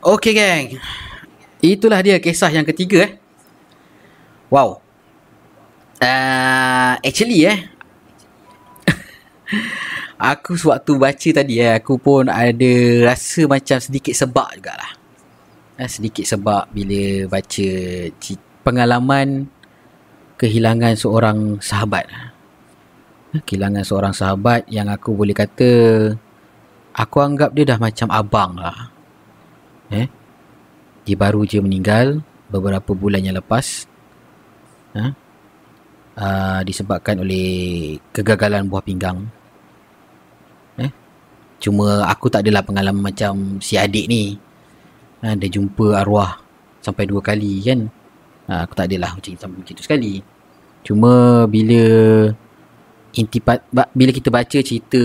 Okay 0.05 0.37
gang 0.37 0.77
Itulah 1.65 2.05
dia 2.05 2.21
kisah 2.21 2.53
yang 2.53 2.69
ketiga 2.69 3.09
eh. 3.09 3.13
Wow. 4.53 4.85
Uh, 5.97 7.01
Actually 7.01 7.49
eh. 7.49 7.65
Aku 10.37 10.61
sewaktu 10.61 11.01
baca 11.01 11.29
tadi 11.33 11.57
eh 11.57 11.81
Aku 11.81 11.97
pun 11.97 12.29
ada 12.29 12.73
rasa 13.09 13.49
macam 13.49 13.81
sedikit 13.81 14.13
sebab 14.13 14.61
jugalah. 14.61 14.93
Eh, 15.81 15.89
Sedikit 15.89 16.29
sebab 16.29 16.69
bila 16.69 17.25
baca 17.33 17.69
Pengalaman 18.61 19.49
Kehilangan 20.37 21.01
seorang 21.01 21.39
sahabat. 21.65 22.05
Eh, 23.33 23.41
Kehilangan 23.41 23.81
seorang 23.81 24.13
sahabat 24.13 24.69
Yang 24.69 25.01
aku 25.01 25.17
boleh 25.17 25.33
kata 25.33 25.73
aku 26.95 27.17
anggap 27.19 27.51
dia 27.57 27.67
dah 27.75 27.79
macam 27.81 28.07
abang 28.13 28.55
lah. 28.55 28.94
Eh? 29.93 30.09
Dia 31.05 31.17
baru 31.21 31.45
je 31.45 31.61
meninggal 31.61 32.25
beberapa 32.49 32.97
bulan 32.97 33.21
yang 33.21 33.37
lepas. 33.37 33.85
Ha? 34.97 35.07
Uh, 36.15 36.61
disebabkan 36.63 37.19
oleh 37.21 37.99
kegagalan 38.15 38.71
buah 38.71 38.85
pinggang. 38.87 39.27
Eh? 40.79 40.91
Cuma 41.59 42.07
aku 42.07 42.31
tak 42.31 42.47
adalah 42.47 42.63
pengalaman 42.63 43.11
macam 43.11 43.59
si 43.59 43.75
adik 43.75 44.07
ni. 44.07 44.39
Ha, 45.25 45.33
dia 45.41 45.49
jumpa 45.49 45.97
arwah 45.97 46.37
sampai 46.85 47.09
dua 47.09 47.25
kali 47.25 47.65
kan. 47.65 47.89
Ha, 48.47 48.69
aku 48.69 48.77
tak 48.77 48.93
adalah 48.93 49.17
macam, 49.17 49.33
macam 49.57 49.73
itu 49.73 49.83
sekali. 49.83 50.21
Cuma 50.85 51.45
bila 51.49 51.83
intipat 53.17 53.65
bila 53.73 54.11
kita 54.13 54.29
baca 54.29 54.59
cerita 54.61 55.01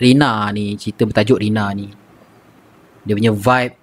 Rina 0.00 0.48
ni, 0.56 0.72
cerita 0.80 1.04
bertajuk 1.04 1.36
Rina 1.36 1.68
ni. 1.76 1.99
Dia 3.06 3.14
punya 3.16 3.32
vibe 3.32 3.74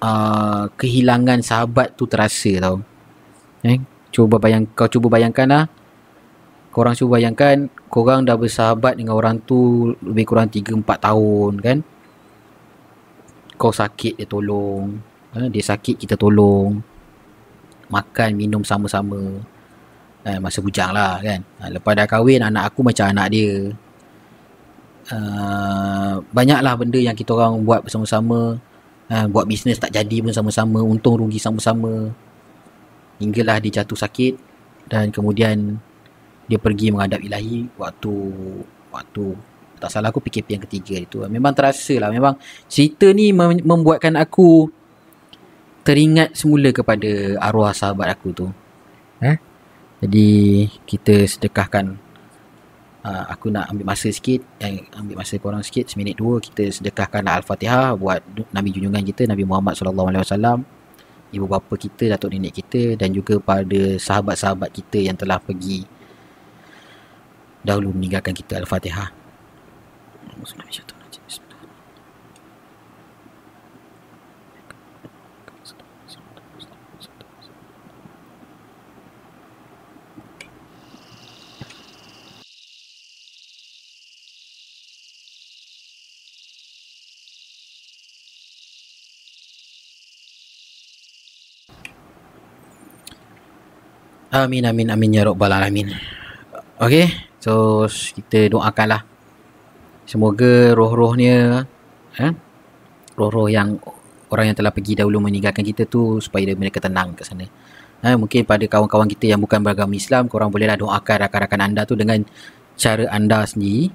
uh, 0.00 0.64
kehilangan 0.74 1.38
sahabat 1.44 1.94
tu 1.94 2.04
terasa 2.08 2.52
tau. 2.60 2.80
Eh, 3.66 3.78
cuba 4.14 4.40
bayang 4.40 4.64
kau 4.72 4.88
cuba 4.88 5.12
bayangkan 5.12 5.48
lah. 5.48 5.64
Korang 6.72 6.94
cuba 6.94 7.18
bayangkan 7.18 7.66
korang 7.90 8.22
dah 8.22 8.36
bersahabat 8.38 9.00
dengan 9.00 9.16
orang 9.16 9.40
tu 9.42 9.90
lebih 10.04 10.24
kurang 10.28 10.48
3 10.52 10.78
4 10.78 10.84
tahun 10.84 11.52
kan. 11.58 11.78
Kau 13.58 13.74
sakit 13.74 14.20
dia 14.20 14.26
tolong. 14.28 14.96
Eh, 15.34 15.48
dia 15.50 15.64
sakit 15.64 15.98
kita 15.98 16.14
tolong. 16.14 16.78
Makan 17.88 18.30
minum 18.36 18.62
sama-sama 18.62 19.40
eh, 20.28 20.38
masa 20.38 20.58
bujang 20.60 20.92
lah 20.92 21.20
kan 21.24 21.40
ha, 21.62 21.72
lepas 21.72 21.92
dah 21.96 22.06
kahwin 22.08 22.44
anak 22.44 22.72
aku 22.72 22.84
macam 22.84 23.08
anak 23.08 23.32
dia 23.32 23.72
uh, 25.12 26.20
banyaklah 26.32 26.74
benda 26.76 27.00
yang 27.00 27.16
kita 27.16 27.34
orang 27.34 27.64
buat 27.64 27.84
bersama-sama. 27.84 28.60
Uh, 29.08 29.26
buat 29.32 29.48
bisnes 29.48 29.80
tak 29.80 29.96
jadi 29.96 30.20
pun 30.20 30.32
sama-sama 30.36 30.84
untung 30.84 31.16
rugi 31.16 31.40
sama-sama. 31.40 32.12
Hinggalah 33.18 33.58
dia 33.64 33.82
jatuh 33.82 33.96
sakit 33.96 34.34
dan 34.88 35.10
kemudian 35.10 35.80
dia 36.48 36.56
pergi 36.60 36.92
menghadap 36.92 37.20
ilahi 37.20 37.68
waktu 37.76 38.14
waktu 38.88 39.36
tak 39.78 39.94
salah 39.94 40.10
aku 40.10 40.18
PKP 40.20 40.58
yang 40.58 40.64
ketiga 40.66 40.94
itu. 40.98 41.16
Memang 41.28 41.54
terasa 41.54 41.94
lah 41.96 42.10
memang 42.10 42.34
cerita 42.66 43.08
ni 43.14 43.30
membuatkan 43.36 44.18
aku 44.18 44.68
teringat 45.86 46.34
semula 46.36 46.68
kepada 46.74 47.38
arwah 47.40 47.72
sahabat 47.72 48.12
aku 48.12 48.28
tu. 48.34 48.46
Eh? 49.22 49.38
Jadi 50.02 50.28
kita 50.84 51.24
sedekahkan 51.26 52.07
uh, 53.04 53.24
aku 53.30 53.52
nak 53.52 53.70
ambil 53.70 53.94
masa 53.94 54.08
sikit 54.10 54.40
eh, 54.62 54.82
ambil 54.96 55.20
masa 55.20 55.38
korang 55.38 55.62
sikit 55.62 55.90
seminit 55.90 56.18
dua 56.18 56.42
kita 56.42 56.70
sedekahkan 56.72 57.22
al-Fatihah 57.26 57.94
buat 57.94 58.24
Nabi 58.50 58.74
junjungan 58.74 59.04
kita 59.04 59.28
Nabi 59.28 59.44
Muhammad 59.46 59.78
sallallahu 59.78 60.08
alaihi 60.10 60.24
wasallam 60.24 60.58
ibu 61.30 61.44
bapa 61.44 61.74
kita 61.76 62.16
datuk 62.16 62.32
nenek 62.32 62.56
kita 62.64 62.96
dan 62.96 63.12
juga 63.12 63.36
pada 63.38 64.00
sahabat-sahabat 64.00 64.72
kita 64.72 64.98
yang 65.12 65.16
telah 65.18 65.36
pergi 65.36 65.84
dahulu 67.60 67.92
meninggalkan 67.92 68.32
kita 68.32 68.64
al-Fatihah. 68.64 69.12
Bismillahirrahmanirrahim. 70.38 70.97
Amin 94.28 94.60
amin 94.60 94.92
amin 94.92 95.16
ya 95.16 95.24
rabbal 95.24 95.48
alamin. 95.48 95.88
Okey, 96.76 97.08
so 97.40 97.88
kita 97.88 98.52
doakanlah 98.52 99.00
semoga 100.04 100.76
roh-rohnya 100.76 101.64
eh 102.20 102.36
roh-roh 103.16 103.48
yang 103.48 103.80
orang 104.28 104.52
yang 104.52 104.56
telah 104.60 104.68
pergi 104.68 105.00
dahulu 105.00 105.24
meninggalkan 105.24 105.64
kita 105.64 105.88
tu 105.88 106.20
supaya 106.20 106.44
mereka 106.52 106.76
tenang 106.76 107.16
ke 107.16 107.24
sana. 107.24 107.48
Eh, 108.04 108.16
mungkin 108.20 108.44
pada 108.44 108.68
kawan-kawan 108.68 109.08
kita 109.08 109.32
yang 109.32 109.40
bukan 109.40 109.64
beragama 109.64 109.96
Islam, 109.96 110.28
korang 110.28 110.52
bolehlah 110.52 110.76
doakan 110.76 111.16
rakan-rakan 111.24 111.60
anda 111.64 111.88
tu 111.88 111.96
dengan 111.96 112.20
cara 112.76 113.08
anda 113.08 113.48
sendiri. 113.48 113.88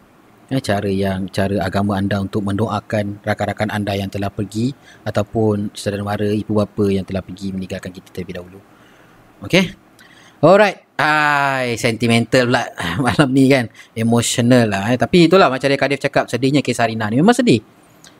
Eh, 0.49 0.61
cara 0.65 0.89
yang 0.89 1.29
cara 1.29 1.61
agama 1.61 1.93
anda 2.01 2.17
untuk 2.17 2.41
mendoakan 2.41 3.21
rakan-rakan 3.21 3.69
anda 3.69 3.93
yang 3.93 4.09
telah 4.09 4.33
pergi 4.33 4.73
ataupun 5.05 5.77
saudara 5.77 6.01
mara 6.01 6.25
ibu 6.25 6.57
bapa 6.57 6.89
yang 6.89 7.05
telah 7.05 7.21
pergi 7.21 7.53
meninggalkan 7.53 7.93
kita 7.93 8.09
terlebih 8.09 8.41
dahulu. 8.41 8.59
Okey? 9.45 9.82
Alright. 10.43 10.83
Hai, 10.99 11.79
sentimental 11.79 12.51
pula 12.51 12.67
malam 13.05 13.31
ni 13.31 13.47
kan. 13.47 13.71
Emotional 13.95 14.67
lah. 14.67 14.91
Eh. 14.91 14.99
Tapi 14.99 15.31
itulah 15.31 15.47
macam 15.47 15.71
dia 15.71 15.79
Kadif 15.79 16.03
cakap 16.03 16.27
sedihnya 16.27 16.59
kisah 16.59 16.91
Rina 16.91 17.07
ni. 17.07 17.23
Memang 17.23 17.31
sedih. 17.31 17.63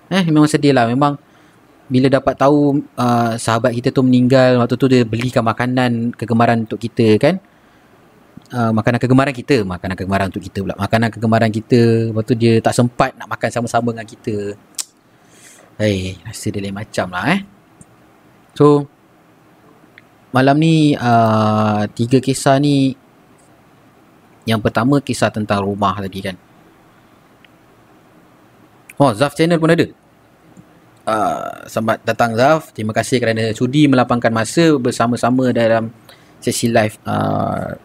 Eh, 0.08 0.24
memang 0.32 0.48
sedih 0.48 0.72
lah. 0.72 0.88
Memang 0.88 1.20
bila 1.92 2.08
dapat 2.08 2.40
tahu 2.40 2.80
uh, 2.96 3.36
sahabat 3.36 3.76
kita 3.76 3.92
tu 3.92 4.08
meninggal 4.08 4.56
waktu 4.56 4.76
tu 4.80 4.88
dia 4.88 5.04
belikan 5.04 5.44
makanan 5.44 6.16
kegemaran 6.16 6.64
untuk 6.64 6.80
kita 6.80 7.20
kan. 7.20 7.44
Uh, 8.56 8.72
makanan 8.72 9.04
kegemaran 9.04 9.36
kita. 9.36 9.68
Makanan 9.68 9.96
kegemaran 10.00 10.26
untuk 10.32 10.44
kita 10.48 10.64
pula. 10.64 10.80
Makanan 10.80 11.12
kegemaran 11.12 11.52
kita. 11.52 12.08
Lepas 12.08 12.24
tu 12.24 12.36
dia 12.40 12.64
tak 12.64 12.72
sempat 12.72 13.12
nak 13.20 13.28
makan 13.36 13.50
sama-sama 13.52 13.92
dengan 13.92 14.08
kita. 14.08 14.36
Hei, 15.76 16.16
rasa 16.24 16.48
dia 16.48 16.64
lain 16.64 16.72
macam 16.72 17.12
lah 17.12 17.36
eh. 17.36 17.44
So, 18.56 18.88
malam 20.34 20.58
ni 20.58 20.98
uh, 20.98 21.86
tiga 21.94 22.18
kisah 22.18 22.58
ni 22.58 22.98
yang 24.50 24.58
pertama 24.58 24.98
kisah 24.98 25.30
tentang 25.30 25.62
rumah 25.62 25.94
tadi 26.02 26.20
kan. 26.20 26.36
Oh 28.98 29.14
Zaf 29.14 29.38
channel 29.38 29.62
pun 29.62 29.72
ada? 29.72 29.88
Uh, 31.06 31.70
selamat 31.70 32.02
datang 32.02 32.34
Zaf. 32.34 32.74
Terima 32.74 32.92
kasih 32.92 33.22
kerana 33.22 33.54
sudi 33.54 33.86
melapangkan 33.86 34.34
masa 34.34 34.74
bersama-sama 34.82 35.54
dalam 35.54 35.94
sesi 36.42 36.68
live 36.68 36.98
uh, 37.06 37.78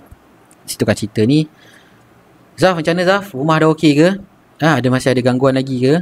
situkan 0.65 0.97
cerita 0.97 1.23
ni. 1.29 1.45
Zaf 2.57 2.81
macam 2.81 2.97
mana 2.97 3.05
Zaf? 3.05 3.37
Rumah 3.37 3.57
dah 3.61 3.69
okey 3.77 3.93
ke? 3.93 4.09
Ha, 4.59 4.83
ada 4.83 4.89
masih 4.91 5.15
ada 5.15 5.23
gangguan 5.23 5.55
lagi 5.55 5.79
ke? 5.79 5.95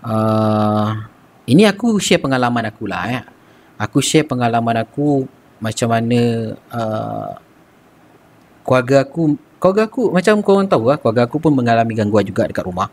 Uh, 0.00 1.04
ini 1.50 1.66
aku 1.68 2.00
share 2.00 2.22
pengalaman 2.22 2.64
aku 2.70 2.88
lah 2.88 3.04
eh 3.12 3.33
aku 3.78 3.98
share 3.98 4.26
pengalaman 4.26 4.80
aku 4.82 5.26
macam 5.58 5.88
mana 5.90 6.20
uh, 6.70 7.32
keluarga 8.62 9.04
aku 9.04 9.38
keluarga 9.60 9.82
aku 9.88 10.02
macam 10.12 10.40
kau 10.44 10.56
orang 10.56 10.68
tahu 10.68 10.92
lah 10.92 10.98
keluarga 11.00 11.24
aku 11.24 11.36
pun 11.40 11.52
mengalami 11.56 11.92
gangguan 11.96 12.24
juga 12.26 12.48
dekat 12.48 12.64
rumah. 12.68 12.88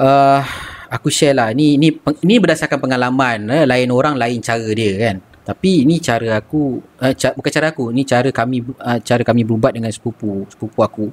Uh, 0.00 0.40
aku 0.88 1.12
share 1.12 1.36
lah 1.36 1.52
ni 1.52 1.76
ni 1.76 1.92
ni 2.24 2.34
berdasarkan 2.40 2.80
pengalaman 2.80 3.46
eh, 3.52 3.64
lain 3.68 3.88
orang 3.92 4.16
lain 4.16 4.40
cara 4.40 4.66
dia 4.72 4.92
kan. 4.96 5.16
Tapi 5.40 5.84
ni 5.88 5.98
cara 5.98 6.38
aku 6.38 6.82
uh, 7.00 7.14
ca- 7.16 7.34
bukan 7.34 7.50
cara 7.52 7.66
aku 7.72 7.90
ni 7.90 8.02
cara 8.06 8.28
kami 8.30 8.62
uh, 8.80 8.98
cara 9.02 9.22
kami 9.24 9.42
berubat 9.46 9.74
dengan 9.76 9.90
sepupu 9.90 10.46
sepupu 10.48 10.80
aku. 10.82 11.06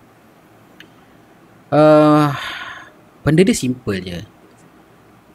Uh, 1.68 2.32
benda 3.22 3.44
dia 3.44 3.58
simple 3.58 4.00
je. 4.00 4.24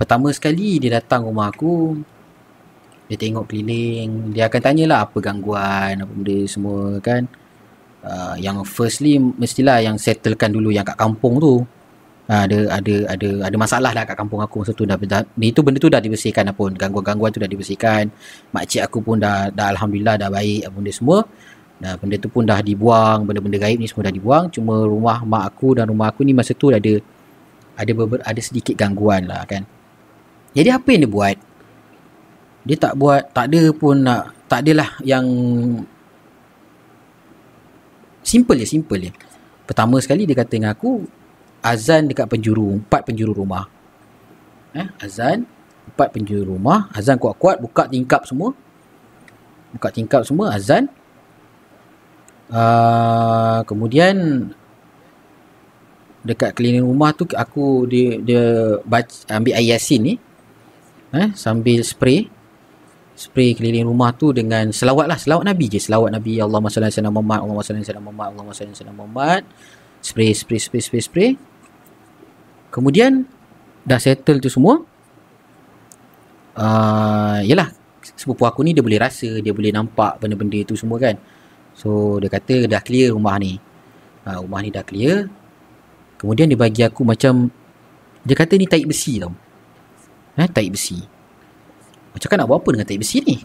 Pertama 0.00 0.32
sekali 0.34 0.82
dia 0.82 0.98
datang 0.98 1.28
rumah 1.28 1.52
aku 1.52 2.00
dia 3.12 3.20
tengok 3.20 3.44
keliling 3.44 4.32
dia 4.32 4.48
akan 4.48 4.60
tanyalah 4.64 5.04
apa 5.04 5.20
gangguan 5.20 6.00
apa 6.00 6.08
benda 6.08 6.38
semua 6.48 6.96
kan 7.04 7.28
uh, 8.08 8.34
yang 8.40 8.64
firstly 8.64 9.20
mestilah 9.20 9.84
yang 9.84 10.00
settlekan 10.00 10.48
dulu 10.48 10.72
yang 10.72 10.88
kat 10.88 10.96
kampung 10.96 11.36
tu 11.36 11.60
uh, 11.60 12.42
ada 12.48 12.80
ada 12.80 13.12
ada 13.12 13.28
ada 13.52 13.56
masalah 13.60 13.92
lah 13.92 14.08
kat 14.08 14.16
kampung 14.16 14.40
aku 14.40 14.64
masa 14.64 14.72
tu 14.72 14.88
dah, 14.88 14.96
dah 14.96 15.20
itu 15.44 15.60
benda 15.60 15.76
tu 15.76 15.92
dah 15.92 16.00
dibersihkan 16.00 16.48
apa 16.48 16.56
pun 16.56 16.72
gangguan-gangguan 16.72 17.28
tu 17.28 17.40
dah 17.44 17.50
dibersihkan 17.52 18.08
mak 18.56 18.64
cik 18.64 18.88
aku 18.88 19.04
pun 19.04 19.20
dah 19.20 19.52
dah 19.52 19.76
alhamdulillah 19.76 20.16
dah 20.16 20.32
baik 20.32 20.64
apa 20.64 20.74
benda 20.74 20.92
semua 20.96 21.18
Nah, 21.82 21.98
benda 21.98 22.14
tu 22.14 22.30
pun 22.30 22.46
dah 22.46 22.62
dibuang, 22.62 23.26
benda-benda 23.26 23.58
gaib 23.58 23.82
ni 23.82 23.90
semua 23.90 24.06
dah 24.06 24.14
dibuang. 24.14 24.46
Cuma 24.54 24.86
rumah 24.86 25.26
mak 25.26 25.50
aku 25.50 25.82
dan 25.82 25.90
rumah 25.90 26.14
aku 26.14 26.22
ni 26.22 26.30
masa 26.30 26.54
tu 26.54 26.70
ada 26.70 26.78
ada 27.74 27.90
beber, 27.90 28.22
ada 28.22 28.38
sedikit 28.38 28.78
gangguan 28.78 29.26
lah 29.26 29.42
kan. 29.50 29.66
Jadi 30.54 30.70
apa 30.70 30.86
yang 30.94 31.02
dia 31.02 31.10
buat? 31.10 31.36
Dia 32.62 32.76
tak 32.78 32.94
buat 32.94 33.26
tak 33.34 33.50
ada 33.50 33.62
pun 33.74 33.98
nak 33.98 34.30
tak 34.46 34.62
adalah 34.62 34.94
yang 35.02 35.26
simple 38.22 38.58
je 38.58 38.66
simple 38.66 38.98
je. 39.02 39.10
Pertama 39.66 39.98
sekali 39.98 40.28
dia 40.28 40.38
kata 40.38 40.52
dengan 40.54 40.74
aku 40.74 41.02
azan 41.62 42.06
dekat 42.06 42.26
penjuru 42.30 42.78
empat 42.78 43.02
penjuru 43.06 43.32
rumah. 43.34 43.66
Eh 44.74 44.86
azan 45.02 45.42
empat 45.90 46.14
penjuru 46.14 46.54
rumah 46.54 46.86
azan 46.94 47.18
kuat-kuat 47.18 47.58
buka 47.58 47.90
tingkap 47.90 48.22
semua. 48.28 48.54
Buka 49.74 49.88
tingkap 49.90 50.22
semua 50.22 50.54
azan. 50.54 50.86
Uh, 52.52 53.64
kemudian 53.64 54.44
dekat 56.22 56.54
keliling 56.54 56.84
rumah 56.86 57.10
tu 57.16 57.26
aku 57.34 57.88
dia 57.90 58.20
dia 58.22 58.76
baca, 58.86 59.10
ambil 59.32 59.58
air 59.58 59.74
yasin 59.74 60.00
ni 60.04 60.14
eh 61.16 61.32
sambil 61.34 61.82
spray 61.82 62.30
spray 63.12 63.52
keliling 63.52 63.84
rumah 63.84 64.16
tu 64.16 64.32
dengan 64.32 64.72
selawat 64.72 65.06
lah. 65.08 65.18
Selawat 65.20 65.44
nabi 65.44 65.68
je. 65.68 65.78
Selawat 65.78 66.10
nabi 66.12 66.40
Allahumma 66.40 66.72
salli 66.72 66.88
ala 66.88 66.94
sayyidina 66.94 67.12
Muhammad 67.12 67.38
Allahumma 67.44 67.64
salli 67.64 67.78
ala 67.80 67.86
sayyidina 67.86 68.04
Muhammad 68.04 68.26
Allahumma 68.32 68.54
salli 68.56 68.70
ala 68.72 68.76
sayyidina 68.76 68.96
Muhammad. 68.96 69.42
Spray 70.02 70.30
spray 70.34 70.60
spray 70.60 70.82
spray 70.82 71.02
spray. 71.02 71.30
Kemudian 72.72 73.28
dah 73.84 74.00
settle 74.00 74.40
tu 74.40 74.48
semua 74.48 74.80
uh, 76.56 77.38
yalah 77.44 77.68
sepupu 78.02 78.46
aku 78.46 78.62
ni 78.62 78.72
dia 78.72 78.82
boleh 78.82 78.98
rasa 79.02 79.28
dia 79.42 79.52
boleh 79.52 79.74
nampak 79.74 80.18
benda-benda 80.18 80.58
tu 80.64 80.74
semua 80.74 80.96
kan. 80.98 81.16
So 81.76 82.18
dia 82.18 82.32
kata 82.32 82.66
dah 82.66 82.80
clear 82.80 83.12
rumah 83.12 83.36
ni. 83.36 83.60
Uh, 84.22 84.42
rumah 84.42 84.60
ni 84.64 84.72
dah 84.72 84.82
clear. 84.82 85.28
Kemudian 86.16 86.48
dia 86.48 86.58
bagi 86.58 86.82
aku 86.86 87.02
macam 87.04 87.50
dia 88.22 88.34
kata 88.38 88.56
ni 88.56 88.66
taik 88.66 88.88
besi 88.88 89.20
tau. 89.20 89.34
Eh 90.38 90.48
taik 90.48 90.72
besi 90.72 91.11
macam 92.12 92.28
kan 92.28 92.36
nak 92.38 92.48
buat 92.48 92.58
apa 92.60 92.68
dengan 92.76 92.86
taik 92.86 93.00
besi 93.00 93.18
ni 93.24 93.36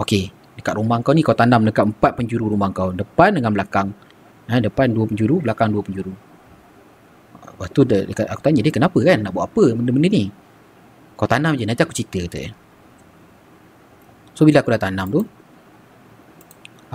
Okey, 0.00 0.32
dekat 0.56 0.80
rumah 0.80 0.96
kau 1.04 1.12
ni 1.12 1.20
kau 1.20 1.36
tanam 1.36 1.60
dekat 1.60 1.84
empat 1.84 2.16
penjuru 2.16 2.48
rumah 2.48 2.72
kau. 2.72 2.88
Depan 2.88 3.36
dengan 3.36 3.52
belakang. 3.52 3.92
Eh, 4.48 4.56
depan 4.56 4.88
dua 4.96 5.04
penjuru 5.04 5.44
belakang 5.44 5.68
dua 5.68 5.84
penjuru. 5.84 6.08
Lepas 7.36 7.68
tu 7.76 7.84
dekat, 7.84 8.24
aku 8.24 8.40
tanya 8.40 8.64
dia 8.64 8.72
kenapa 8.72 8.96
kan? 9.04 9.20
Nak 9.20 9.36
buat 9.36 9.52
apa 9.52 9.76
benda-benda 9.76 10.08
ni? 10.08 10.32
Kau 11.20 11.28
tanam 11.28 11.52
je 11.52 11.68
nanti 11.68 11.84
aku 11.84 11.92
cerita 11.92 12.16
kata 12.24 12.38
dia. 12.40 12.52
So 14.32 14.48
bila 14.48 14.64
aku 14.64 14.72
dah 14.72 14.80
tanam 14.80 15.12
tu 15.12 15.20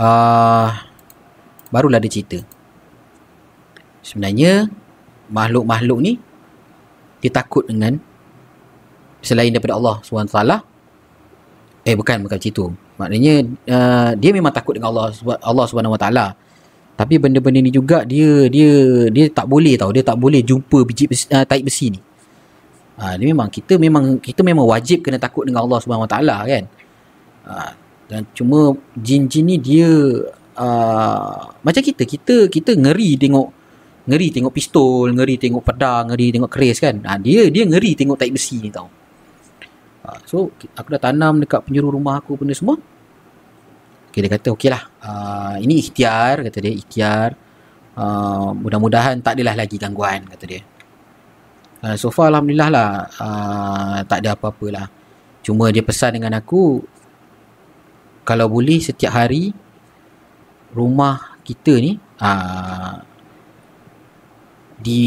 uh, 0.01 0.69
Barulah 1.69 2.01
dia 2.01 2.09
cerita. 2.09 2.41
Sebenarnya 4.01 4.65
Makhluk-makhluk 5.29 5.99
ni 6.01 6.17
Dia 7.21 7.29
takut 7.29 7.69
dengan 7.69 8.01
Selain 9.25 9.49
daripada 9.49 9.73
Allah 9.75 9.97
SWT 10.05 10.37
Eh 11.85 11.97
bukan 11.97 12.21
bukan 12.25 12.37
macam 12.37 12.51
tu 12.53 12.65
Maknanya 13.01 13.33
uh, 13.65 14.11
Dia 14.13 14.31
memang 14.31 14.53
takut 14.53 14.77
dengan 14.77 14.93
Allah 14.93 15.09
Allah 15.41 15.65
SWT 15.65 16.07
Tapi 16.95 17.13
benda-benda 17.17 17.59
ni 17.59 17.73
juga 17.73 18.05
Dia 18.05 18.45
Dia 18.47 18.69
dia 19.09 19.25
tak 19.33 19.49
boleh 19.49 19.73
tau 19.81 19.89
Dia 19.89 20.05
tak 20.05 20.21
boleh 20.21 20.45
jumpa 20.45 20.85
biji 20.85 21.09
besi, 21.09 21.25
uh, 21.33 21.41
taik 21.41 21.65
besi 21.65 21.89
ni 21.89 21.99
Ha, 22.95 23.19
dia 23.19 23.27
memang 23.27 23.51
kita 23.51 23.75
memang 23.75 24.23
kita 24.23 24.39
memang 24.39 24.63
wajib 24.71 25.03
kena 25.03 25.19
takut 25.19 25.43
dengan 25.43 25.67
Allah 25.67 26.07
Taala 26.07 26.47
kan. 26.47 26.63
Ha, 27.43 27.75
dan 28.07 28.23
cuma 28.31 28.71
jin-jin 28.95 29.43
ni 29.43 29.59
dia 29.59 29.89
uh, 30.55 31.39
macam 31.59 31.81
kita 31.83 32.07
kita 32.07 32.47
kita 32.47 32.71
ngeri 32.79 33.19
tengok 33.19 33.47
ngeri 34.07 34.27
tengok 34.31 34.53
pistol, 34.55 35.11
ngeri 35.11 35.35
tengok 35.35 35.63
pedang, 35.65 36.07
ngeri 36.13 36.39
tengok 36.39 36.51
keris 36.51 36.79
kan. 36.79 37.03
Ha, 37.03 37.19
dia 37.19 37.51
dia 37.51 37.67
ngeri 37.67 37.99
tengok 37.99 38.15
taik 38.15 38.31
besi 38.39 38.63
ni 38.63 38.71
tau. 38.71 38.87
Ha, 40.05 40.21
so 40.29 40.53
aku 40.77 40.87
dah 40.93 41.01
tanam 41.09 41.41
dekat 41.41 41.65
penjuru 41.65 41.97
rumah 41.97 42.21
aku 42.21 42.37
benda 42.37 42.53
semua. 42.53 42.77
Okay, 44.13 44.21
dia 44.21 44.29
kata 44.29 44.53
okey 44.53 44.69
lah. 44.69 44.85
Uh, 45.01 45.55
ini 45.65 45.81
ikhtiar 45.81 46.45
kata 46.45 46.57
dia 46.61 46.71
ikhtiar. 46.71 47.33
Uh, 47.97 48.53
mudah-mudahan 48.53 49.17
tak 49.25 49.39
adalah 49.39 49.57
lagi 49.57 49.81
gangguan 49.81 50.29
kata 50.29 50.45
dia. 50.45 50.61
Uh, 51.85 51.93
so 51.99 52.09
far 52.09 52.33
Alhamdulillah 52.33 52.69
lah 52.73 52.89
uh, 53.21 53.97
Tak 54.09 54.25
ada 54.25 54.33
apa-apa 54.33 54.67
lah 54.73 54.87
Cuma 55.45 55.69
dia 55.69 55.85
pesan 55.85 56.17
dengan 56.17 56.33
aku 56.33 56.81
Kalau 58.25 58.49
boleh 58.49 58.81
setiap 58.81 59.13
hari 59.13 59.53
Rumah 60.73 61.43
kita 61.45 61.77
ni 61.77 61.93
uh, 62.25 62.95
Di 64.81 65.03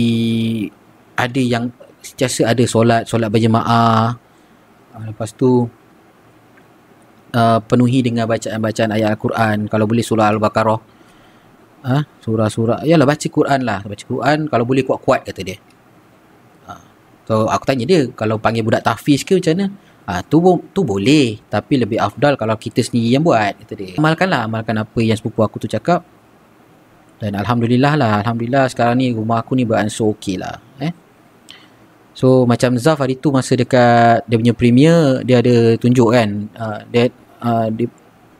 Ada 1.19 1.41
yang 1.43 1.67
Setiasa 1.99 2.53
ada 2.53 2.63
solat 2.69 3.11
Solat 3.11 3.27
berjemaah 3.27 4.28
Lepas 5.07 5.31
tu 5.37 5.71
uh, 7.35 7.59
Penuhi 7.63 8.03
dengan 8.03 8.27
bacaan-bacaan 8.27 8.91
ayat 8.95 9.15
Al-Quran 9.15 9.71
Kalau 9.71 9.85
boleh 9.87 10.03
surah 10.03 10.33
Al-Baqarah 10.35 10.81
uh, 11.87 12.03
Surah-surah 12.19 12.83
Yalah 12.83 13.07
baca 13.07 13.27
Quran 13.31 13.61
lah 13.63 13.87
Baca 13.87 14.05
Quran 14.05 14.51
Kalau 14.51 14.65
boleh 14.67 14.83
kuat-kuat 14.83 15.23
kata 15.29 15.43
dia 15.47 15.59
So 17.29 17.45
aku 17.45 17.69
tanya 17.69 17.85
dia 17.85 18.09
kalau 18.17 18.41
panggil 18.41 18.65
budak 18.65 18.81
tahfiz 18.81 19.21
ke 19.21 19.37
macam 19.37 19.53
mana? 19.53 19.67
Ha, 20.09 20.25
tu 20.25 20.41
tu 20.73 20.81
boleh 20.81 21.37
tapi 21.53 21.77
lebih 21.77 22.01
afdal 22.01 22.41
kalau 22.41 22.57
kita 22.57 22.81
sendiri 22.81 23.13
yang 23.13 23.21
buat 23.21 23.53
kata 23.61 23.73
dia. 23.77 23.93
Amalkanlah 24.01 24.49
amalkan 24.49 24.81
apa 24.81 24.97
yang 25.05 25.13
sepupu 25.13 25.45
aku 25.45 25.61
tu 25.61 25.69
cakap. 25.69 26.01
Dan 27.21 27.37
alhamdulillah 27.37 28.01
lah 28.01 28.25
alhamdulillah 28.25 28.73
sekarang 28.73 28.97
ni 28.97 29.13
rumah 29.13 29.45
aku 29.45 29.53
ni 29.53 29.69
beransur 29.69 30.17
okey 30.17 30.41
lah 30.41 30.57
eh. 30.81 30.89
So 32.19 32.43
macam 32.51 32.75
Zaf 32.83 32.99
hari 32.99 33.15
tu 33.15 33.31
masa 33.31 33.55
dekat 33.55 34.27
dia 34.27 34.35
punya 34.35 34.51
premier 34.51 35.23
dia 35.23 35.39
ada 35.39 35.79
tunjuk 35.79 36.11
kan 36.11 36.51
uh, 36.59 36.83
dia, 36.91 37.15
uh, 37.39 37.71
dia 37.71 37.87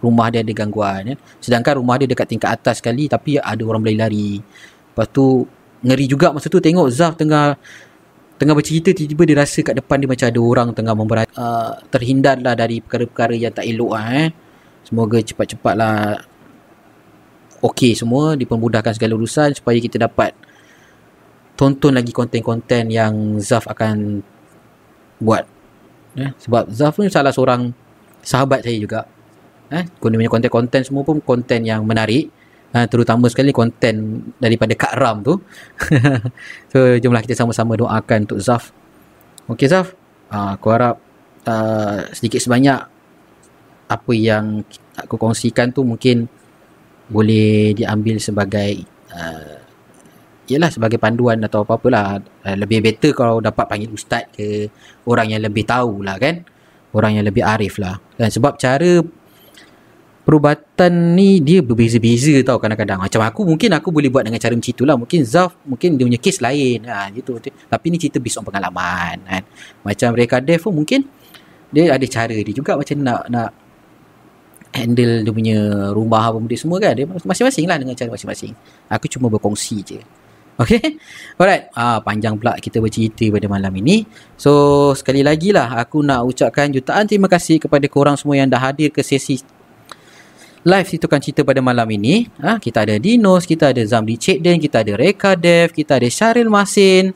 rumah 0.03 0.35
dia 0.35 0.43
ada 0.43 0.51
gangguan 0.51 1.15
ya. 1.15 1.17
Sedangkan 1.39 1.79
rumah 1.79 1.95
dia 1.95 2.11
dekat 2.11 2.27
tingkat 2.27 2.59
atas 2.59 2.83
sekali 2.83 3.07
tapi 3.07 3.39
ada 3.39 3.63
orang 3.63 3.79
berlari-lari. 3.87 4.43
Lepas 4.43 5.07
tu 5.15 5.47
ngeri 5.87 6.11
juga 6.11 6.35
masa 6.35 6.51
tu 6.51 6.59
tengok 6.59 6.91
Zaf 6.91 7.15
tengah 7.15 7.55
tengah 8.35 8.55
bercerita 8.59 8.91
tiba-tiba 8.91 9.23
dia 9.31 9.37
rasa 9.47 9.63
kat 9.63 9.75
depan 9.79 10.03
dia 10.03 10.11
macam 10.11 10.27
ada 10.27 10.41
orang 10.43 10.69
tengah 10.75 10.95
memberat 10.99 11.29
uh, 11.39 11.79
terhindarlah 11.91 12.59
dari 12.59 12.83
perkara-perkara 12.83 13.35
yang 13.39 13.55
tak 13.55 13.67
elok 13.67 13.95
lah 13.95 14.07
eh. 14.15 14.29
semoga 14.87 15.19
cepat-cepatlah 15.19 16.23
okey 17.67 17.99
semua 17.99 18.39
dipermudahkan 18.39 18.95
segala 18.95 19.19
urusan 19.19 19.59
supaya 19.59 19.79
kita 19.83 19.99
dapat 19.99 20.39
tonton 21.59 21.99
lagi 21.99 22.15
konten-konten 22.15 22.87
yang 22.87 23.43
Zaf 23.43 23.67
akan 23.67 24.23
buat 25.19 25.43
eh. 26.15 26.31
sebab 26.39 26.71
Zaf 26.71 26.95
pun 26.95 27.11
salah 27.11 27.35
seorang 27.35 27.75
sahabat 28.23 28.63
saya 28.63 28.79
juga 28.79 29.01
eh. 29.75 29.83
konten-konten 29.99 30.87
semua 30.87 31.03
pun 31.03 31.19
konten 31.19 31.67
yang 31.67 31.83
menarik 31.83 32.31
uh, 32.73 32.87
terutama 32.89 33.27
sekali 33.27 33.55
konten 33.55 34.25
daripada 34.37 34.75
Kak 34.77 34.95
Ram 34.97 35.25
tu. 35.25 35.41
so 36.73 36.79
jomlah 37.01 37.23
kita 37.25 37.37
sama-sama 37.37 37.79
doakan 37.79 38.29
untuk 38.29 38.41
Zaf. 38.43 38.73
Okey 39.49 39.69
Zaf, 39.71 39.97
uh, 40.33 40.57
aku 40.57 40.67
harap 40.73 40.97
uh, 41.49 42.05
sedikit 42.13 42.43
sebanyak 42.43 42.81
apa 43.89 44.13
yang 44.13 44.61
aku 45.01 45.17
kongsikan 45.17 45.73
tu 45.73 45.81
mungkin 45.81 46.29
boleh 47.09 47.73
diambil 47.73 48.21
sebagai 48.21 48.85
uh, 49.09 49.58
Yalah 50.49 50.73
sebagai 50.73 50.97
panduan 50.97 51.39
atau 51.45 51.63
apa-apalah 51.63 52.19
uh, 52.19 52.57
Lebih 52.57 52.81
better 52.81 53.13
kalau 53.13 53.45
dapat 53.45 53.69
panggil 53.69 53.93
ustaz 53.93 54.25
ke 54.33 54.73
Orang 55.05 55.29
yang 55.29 55.45
lebih 55.45 55.69
tahu 55.69 56.01
lah 56.01 56.17
kan 56.17 56.41
Orang 56.97 57.21
yang 57.21 57.29
lebih 57.29 57.45
arif 57.45 57.77
lah 57.77 58.01
Dan 58.17 58.33
sebab 58.33 58.57
cara 58.57 59.05
perubatan 60.29 61.17
ni 61.17 61.41
dia 61.41 61.65
berbeza-beza 61.65 62.37
tau 62.45 62.61
kadang-kadang. 62.61 63.01
Macam 63.01 63.25
aku 63.25 63.49
mungkin 63.49 63.73
aku 63.73 63.89
boleh 63.89 64.13
buat 64.13 64.29
dengan 64.29 64.37
cara 64.37 64.53
macam 64.53 64.69
itulah. 64.77 64.93
Mungkin 65.01 65.25
Zaf 65.25 65.57
mungkin 65.65 65.97
dia 65.97 66.05
punya 66.05 66.21
kes 66.21 66.45
lain. 66.45 66.85
Ha, 66.85 67.09
gitu. 67.17 67.41
Tapi 67.41 67.87
ni 67.89 67.97
cerita 67.97 68.21
based 68.21 68.37
on 68.37 68.45
pengalaman. 68.45 69.25
Kan. 69.25 69.43
Macam 69.81 70.13
mereka 70.13 70.45
Dev 70.45 70.61
pun 70.61 70.77
mungkin 70.77 71.09
dia 71.73 71.97
ada 71.97 72.05
cara 72.05 72.37
dia 72.37 72.53
juga 72.53 72.77
macam 72.77 72.97
nak 73.01 73.25
nak 73.33 73.51
handle 74.77 75.25
dia 75.25 75.33
punya 75.33 75.59
rumah 75.97 76.29
apa 76.29 76.37
benda 76.37 76.57
semua 76.61 76.77
kan. 76.77 76.93
Dia 76.93 77.09
masing-masing 77.09 77.65
lah 77.65 77.81
dengan 77.81 77.97
cara 77.97 78.13
masing-masing. 78.13 78.53
Aku 78.93 79.09
cuma 79.09 79.33
berkongsi 79.33 79.81
je. 79.81 80.01
Okay. 80.59 80.99
Alright. 81.39 81.71
Ah, 81.79 82.03
panjang 82.03 82.35
pula 82.35 82.59
kita 82.59 82.83
bercerita 82.83 83.31
pada 83.31 83.47
malam 83.47 83.71
ini. 83.79 84.03
So, 84.35 84.91
sekali 84.99 85.23
lagi 85.23 85.55
lah 85.55 85.79
aku 85.79 86.03
nak 86.03 86.27
ucapkan 86.27 86.75
jutaan 86.75 87.07
terima 87.07 87.31
kasih 87.31 87.63
kepada 87.63 87.87
korang 87.87 88.19
semua 88.19 88.35
yang 88.35 88.51
dah 88.51 88.59
hadir 88.59 88.91
ke 88.91 89.07
sesi 89.07 89.39
live 90.67 90.89
Situkan 90.91 91.23
Cerita 91.23 91.47
pada 91.47 91.63
malam 91.63 91.87
ini. 91.95 92.27
Ha, 92.43 92.59
kita 92.59 92.83
ada 92.83 92.99
Dinos, 92.99 93.47
kita 93.47 93.71
ada 93.71 93.83
Zamri 93.87 94.19
Cekden, 94.19 94.59
kita 94.59 94.83
ada 94.83 94.99
Reka 94.99 95.39
Dev, 95.39 95.71
kita 95.71 95.97
ada 95.97 96.09
Syaril 96.11 96.51
Masin, 96.51 97.15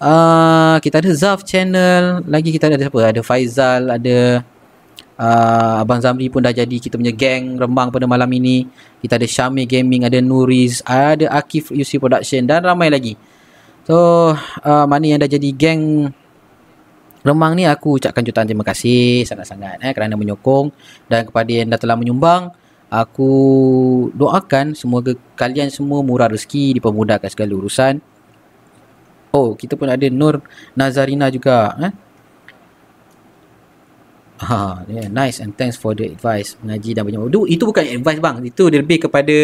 uh, 0.00 0.76
kita 0.80 1.02
ada 1.02 1.10
Zaf 1.12 1.42
Channel, 1.42 2.22
lagi 2.24 2.54
kita 2.54 2.70
ada 2.70 2.78
siapa? 2.78 3.00
Ada 3.02 3.20
Faizal, 3.26 3.82
ada 3.90 4.46
uh, 5.16 5.82
Abang 5.82 6.00
Zamri 6.04 6.28
pun 6.28 6.44
dah 6.44 6.52
jadi 6.52 6.76
kita 6.76 7.00
punya 7.00 7.12
geng 7.12 7.56
rembang 7.56 7.92
pada 7.92 8.04
malam 8.04 8.28
ini. 8.32 8.68
Kita 9.00 9.16
ada 9.16 9.28
Syami 9.28 9.64
Gaming, 9.64 10.04
ada 10.04 10.20
Nuriz, 10.20 10.80
ada 10.86 11.28
Akif 11.32 11.72
UC 11.72 12.00
Production 12.00 12.44
dan 12.44 12.64
ramai 12.64 12.88
lagi. 12.92 13.18
So, 13.86 14.32
uh, 14.64 14.84
mana 14.88 15.04
yang 15.06 15.20
dah 15.22 15.30
jadi 15.30 15.50
geng 15.54 16.10
Remang 17.26 17.58
ni 17.58 17.66
aku 17.66 17.98
ucapkan 17.98 18.22
jutaan 18.22 18.46
terima 18.46 18.62
kasih 18.62 19.26
sangat-sangat 19.26 19.82
eh, 19.82 19.90
kerana 19.90 20.14
menyokong 20.14 20.70
dan 21.10 21.26
kepada 21.26 21.50
yang 21.50 21.66
dah 21.74 21.80
telah 21.82 21.98
menyumbang 21.98 22.54
aku 22.86 23.30
doakan 24.14 24.78
semoga 24.78 25.10
kalian 25.34 25.66
semua 25.66 26.06
murah 26.06 26.30
rezeki 26.30 26.78
dipermudahkan 26.78 27.26
segala 27.26 27.58
urusan 27.58 27.98
oh 29.34 29.58
kita 29.58 29.74
pun 29.74 29.90
ada 29.90 30.06
Nur 30.06 30.38
Nazarina 30.78 31.26
juga 31.26 31.74
eh? 31.82 31.90
Ha, 34.36 34.84
yeah, 34.84 35.08
nice 35.08 35.40
and 35.40 35.56
thanks 35.56 35.80
for 35.80 35.96
the 35.96 36.12
advice 36.12 36.60
mengaji 36.60 36.92
dan 36.92 37.08
banyak. 37.08 37.32
Itu, 37.32 37.40
itu 37.48 37.62
bukan 37.64 37.84
advice 37.88 38.20
bang. 38.20 38.36
Itu 38.44 38.68
lebih 38.68 39.08
kepada 39.08 39.36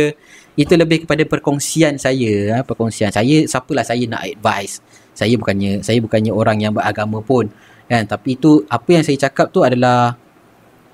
itu 0.53 0.73
lebih 0.77 1.09
kepada 1.09 1.25
perkongsian 1.25 1.97
saya 1.97 2.33
ha, 2.53 2.57
perkongsian. 2.61 3.09
Saya 3.09 3.49
siapalah 3.49 3.89
saya 3.89 4.05
nak 4.05 4.21
advice? 4.29 4.85
Saya 5.17 5.33
bukannya 5.41 5.81
saya 5.81 5.97
bukannya 5.97 6.29
orang 6.29 6.61
yang 6.61 6.77
beragama 6.77 7.25
pun 7.25 7.49
kan? 7.89 8.05
Tapi 8.05 8.37
itu 8.37 8.69
apa 8.69 8.89
yang 8.93 9.01
saya 9.01 9.17
cakap 9.17 9.49
tu 9.49 9.65
adalah 9.65 10.13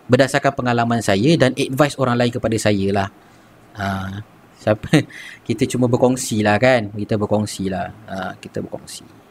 berdasarkan 0.07 0.55
pengalaman 0.55 1.03
saya 1.03 1.35
dan 1.35 1.51
advice 1.59 1.99
orang 1.99 2.23
lain 2.23 2.31
kepada 2.31 2.55
saya 2.55 2.87
lah. 2.95 3.09
Ha, 3.75 3.87
siapa? 4.63 4.95
Kita 5.47 5.67
cuma 5.67 5.91
berkongsi 5.91 6.47
lah 6.47 6.55
kan? 6.63 6.95
Kita 6.95 7.19
berkongsi 7.19 7.67
lah 7.67 7.91
ha, 8.07 8.39
kita 8.39 8.63
berkongsi 8.63 9.28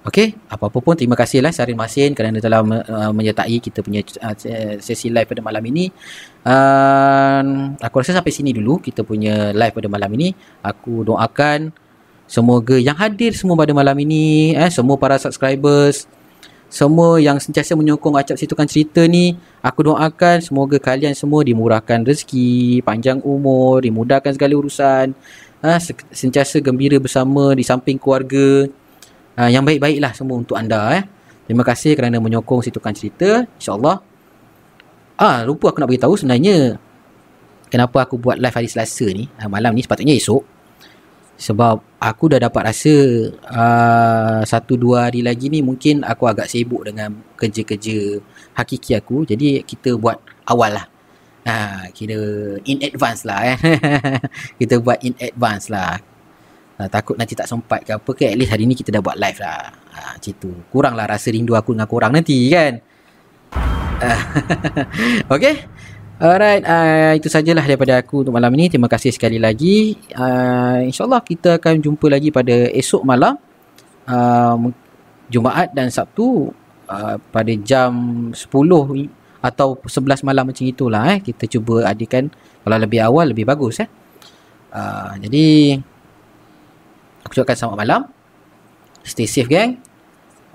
Okey, 0.00 0.32
apa-apa 0.48 0.80
pun 0.80 0.96
terima 0.96 1.12
kasihlah 1.12 1.52
Syaril 1.52 1.76
Masin 1.76 2.16
kerana 2.16 2.40
telah 2.40 2.64
uh, 2.64 3.12
menyertai 3.12 3.60
kita 3.60 3.84
punya 3.84 4.00
uh, 4.24 4.32
sesi 4.80 5.12
live 5.12 5.28
pada 5.28 5.44
malam 5.44 5.60
ini. 5.68 5.92
Uh, 6.40 7.76
aku 7.76 8.00
rasa 8.00 8.16
sampai 8.16 8.32
sini 8.32 8.56
dulu 8.56 8.80
kita 8.80 9.04
punya 9.04 9.52
live 9.52 9.76
pada 9.76 9.92
malam 9.92 10.08
ini. 10.16 10.32
Aku 10.64 11.04
doakan 11.04 11.68
semoga 12.24 12.80
yang 12.80 12.96
hadir 12.96 13.36
semua 13.36 13.60
pada 13.60 13.76
malam 13.76 13.92
ini, 14.00 14.56
eh, 14.56 14.72
semua 14.72 14.96
para 14.96 15.20
subscribers, 15.20 16.08
semua 16.72 17.20
yang 17.20 17.36
sentiasa 17.36 17.76
menyokong 17.76 18.16
Acap 18.16 18.40
Situkan 18.40 18.64
Cerita 18.64 19.04
ni, 19.04 19.36
aku 19.60 19.84
doakan 19.84 20.40
semoga 20.40 20.80
kalian 20.80 21.12
semua 21.12 21.44
dimurahkan 21.44 22.08
rezeki, 22.08 22.80
panjang 22.88 23.20
umur, 23.20 23.84
dimudahkan 23.84 24.32
segala 24.32 24.54
urusan, 24.56 25.12
uh, 25.60 25.80
sentiasa 26.14 26.56
gembira 26.64 26.96
bersama 26.96 27.52
di 27.52 27.66
samping 27.66 28.00
keluarga, 28.00 28.64
uh, 29.40 29.48
yang 29.48 29.64
baik-baiklah 29.64 30.12
semua 30.12 30.36
untuk 30.36 30.60
anda 30.60 31.00
eh. 31.00 31.04
Terima 31.48 31.64
kasih 31.64 31.96
kerana 31.96 32.20
menyokong 32.20 32.62
Situkan 32.62 32.94
Cerita. 32.94 33.48
InsyaAllah. 33.56 33.96
Ah, 35.20 35.42
lupa 35.42 35.72
aku 35.72 35.82
nak 35.82 35.90
beritahu 35.90 36.16
sebenarnya 36.16 36.80
kenapa 37.68 38.04
aku 38.04 38.16
buat 38.16 38.40
live 38.40 38.56
hari 38.56 38.68
Selasa 38.68 39.08
ni, 39.10 39.28
uh, 39.40 39.48
malam 39.48 39.72
ni 39.72 39.82
sepatutnya 39.82 40.14
esok. 40.16 40.44
Sebab 41.40 41.80
aku 41.96 42.36
dah 42.36 42.40
dapat 42.40 42.68
rasa 42.68 42.94
uh, 43.32 44.40
satu 44.44 44.76
dua 44.76 45.08
hari 45.08 45.24
lagi 45.24 45.48
ni 45.48 45.64
mungkin 45.64 46.04
aku 46.04 46.28
agak 46.28 46.52
sibuk 46.52 46.84
dengan 46.84 47.16
kerja-kerja 47.40 48.20
hakiki 48.52 48.92
aku. 48.92 49.24
Jadi 49.24 49.64
kita 49.64 49.96
buat 49.96 50.20
awal 50.44 50.76
lah. 50.76 50.86
Ha, 51.48 51.88
kira 51.96 52.20
in 52.68 52.84
advance 52.84 53.24
lah 53.24 53.56
eh. 53.56 53.58
kita 54.60 54.76
buat 54.76 55.00
in 55.00 55.16
advance 55.16 55.72
lah 55.72 56.09
uh, 56.80 56.88
takut 56.88 57.20
nanti 57.20 57.36
tak 57.36 57.44
sempat 57.44 57.84
ke 57.84 57.92
apa 57.92 58.10
ke 58.16 58.32
at 58.32 58.36
least 58.40 58.56
hari 58.56 58.64
ni 58.64 58.72
kita 58.72 58.88
dah 58.88 59.04
buat 59.04 59.20
live 59.20 59.36
lah 59.36 59.68
uh, 59.92 60.10
macam 60.16 60.32
tu 60.40 60.50
kurang 60.72 60.96
lah 60.96 61.04
rasa 61.04 61.28
rindu 61.28 61.52
aku 61.52 61.76
dengan 61.76 61.88
korang 61.88 62.12
nanti 62.16 62.48
kan 62.48 62.80
uh, 64.08 64.20
okay 65.36 65.68
Alright, 66.20 66.60
uh, 66.68 67.16
itu 67.16 67.32
sajalah 67.32 67.64
daripada 67.64 67.96
aku 67.96 68.20
untuk 68.20 68.36
malam 68.36 68.52
ini. 68.52 68.68
Terima 68.68 68.92
kasih 68.92 69.08
sekali 69.08 69.40
lagi. 69.40 69.96
Uh, 70.12 70.84
InsyaAllah 70.84 71.24
kita 71.24 71.56
akan 71.56 71.80
jumpa 71.80 72.12
lagi 72.12 72.28
pada 72.28 72.68
esok 72.76 73.08
malam. 73.08 73.40
Uh, 74.04 74.68
Jumaat 75.32 75.72
dan 75.72 75.88
Sabtu 75.88 76.52
uh, 76.92 77.16
pada 77.16 77.52
jam 77.64 78.28
10 78.36 78.36
atau 79.40 79.80
11 79.80 80.20
malam 80.28 80.44
macam 80.44 80.60
itulah. 80.68 81.08
Eh. 81.16 81.24
Kita 81.24 81.48
cuba 81.48 81.88
adakan 81.88 82.28
kalau 82.68 82.76
lebih 82.76 83.00
awal 83.00 83.32
lebih 83.32 83.48
bagus. 83.48 83.80
Eh. 83.80 83.88
Uh, 84.76 85.16
jadi, 85.24 85.80
Aku 87.24 87.36
ucapkan 87.36 87.56
selamat 87.56 87.78
malam. 87.78 88.00
Stay 89.04 89.28
safe 89.28 89.48
gang. 89.48 89.80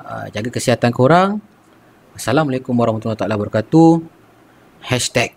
Uh, 0.02 0.30
jaga 0.34 0.50
kesihatan 0.50 0.92
korang. 0.94 1.42
Assalamualaikum 2.18 2.74
warahmatullahi 2.74 3.18
wabarakatuh. 3.18 4.02
Hashtag 4.86 5.34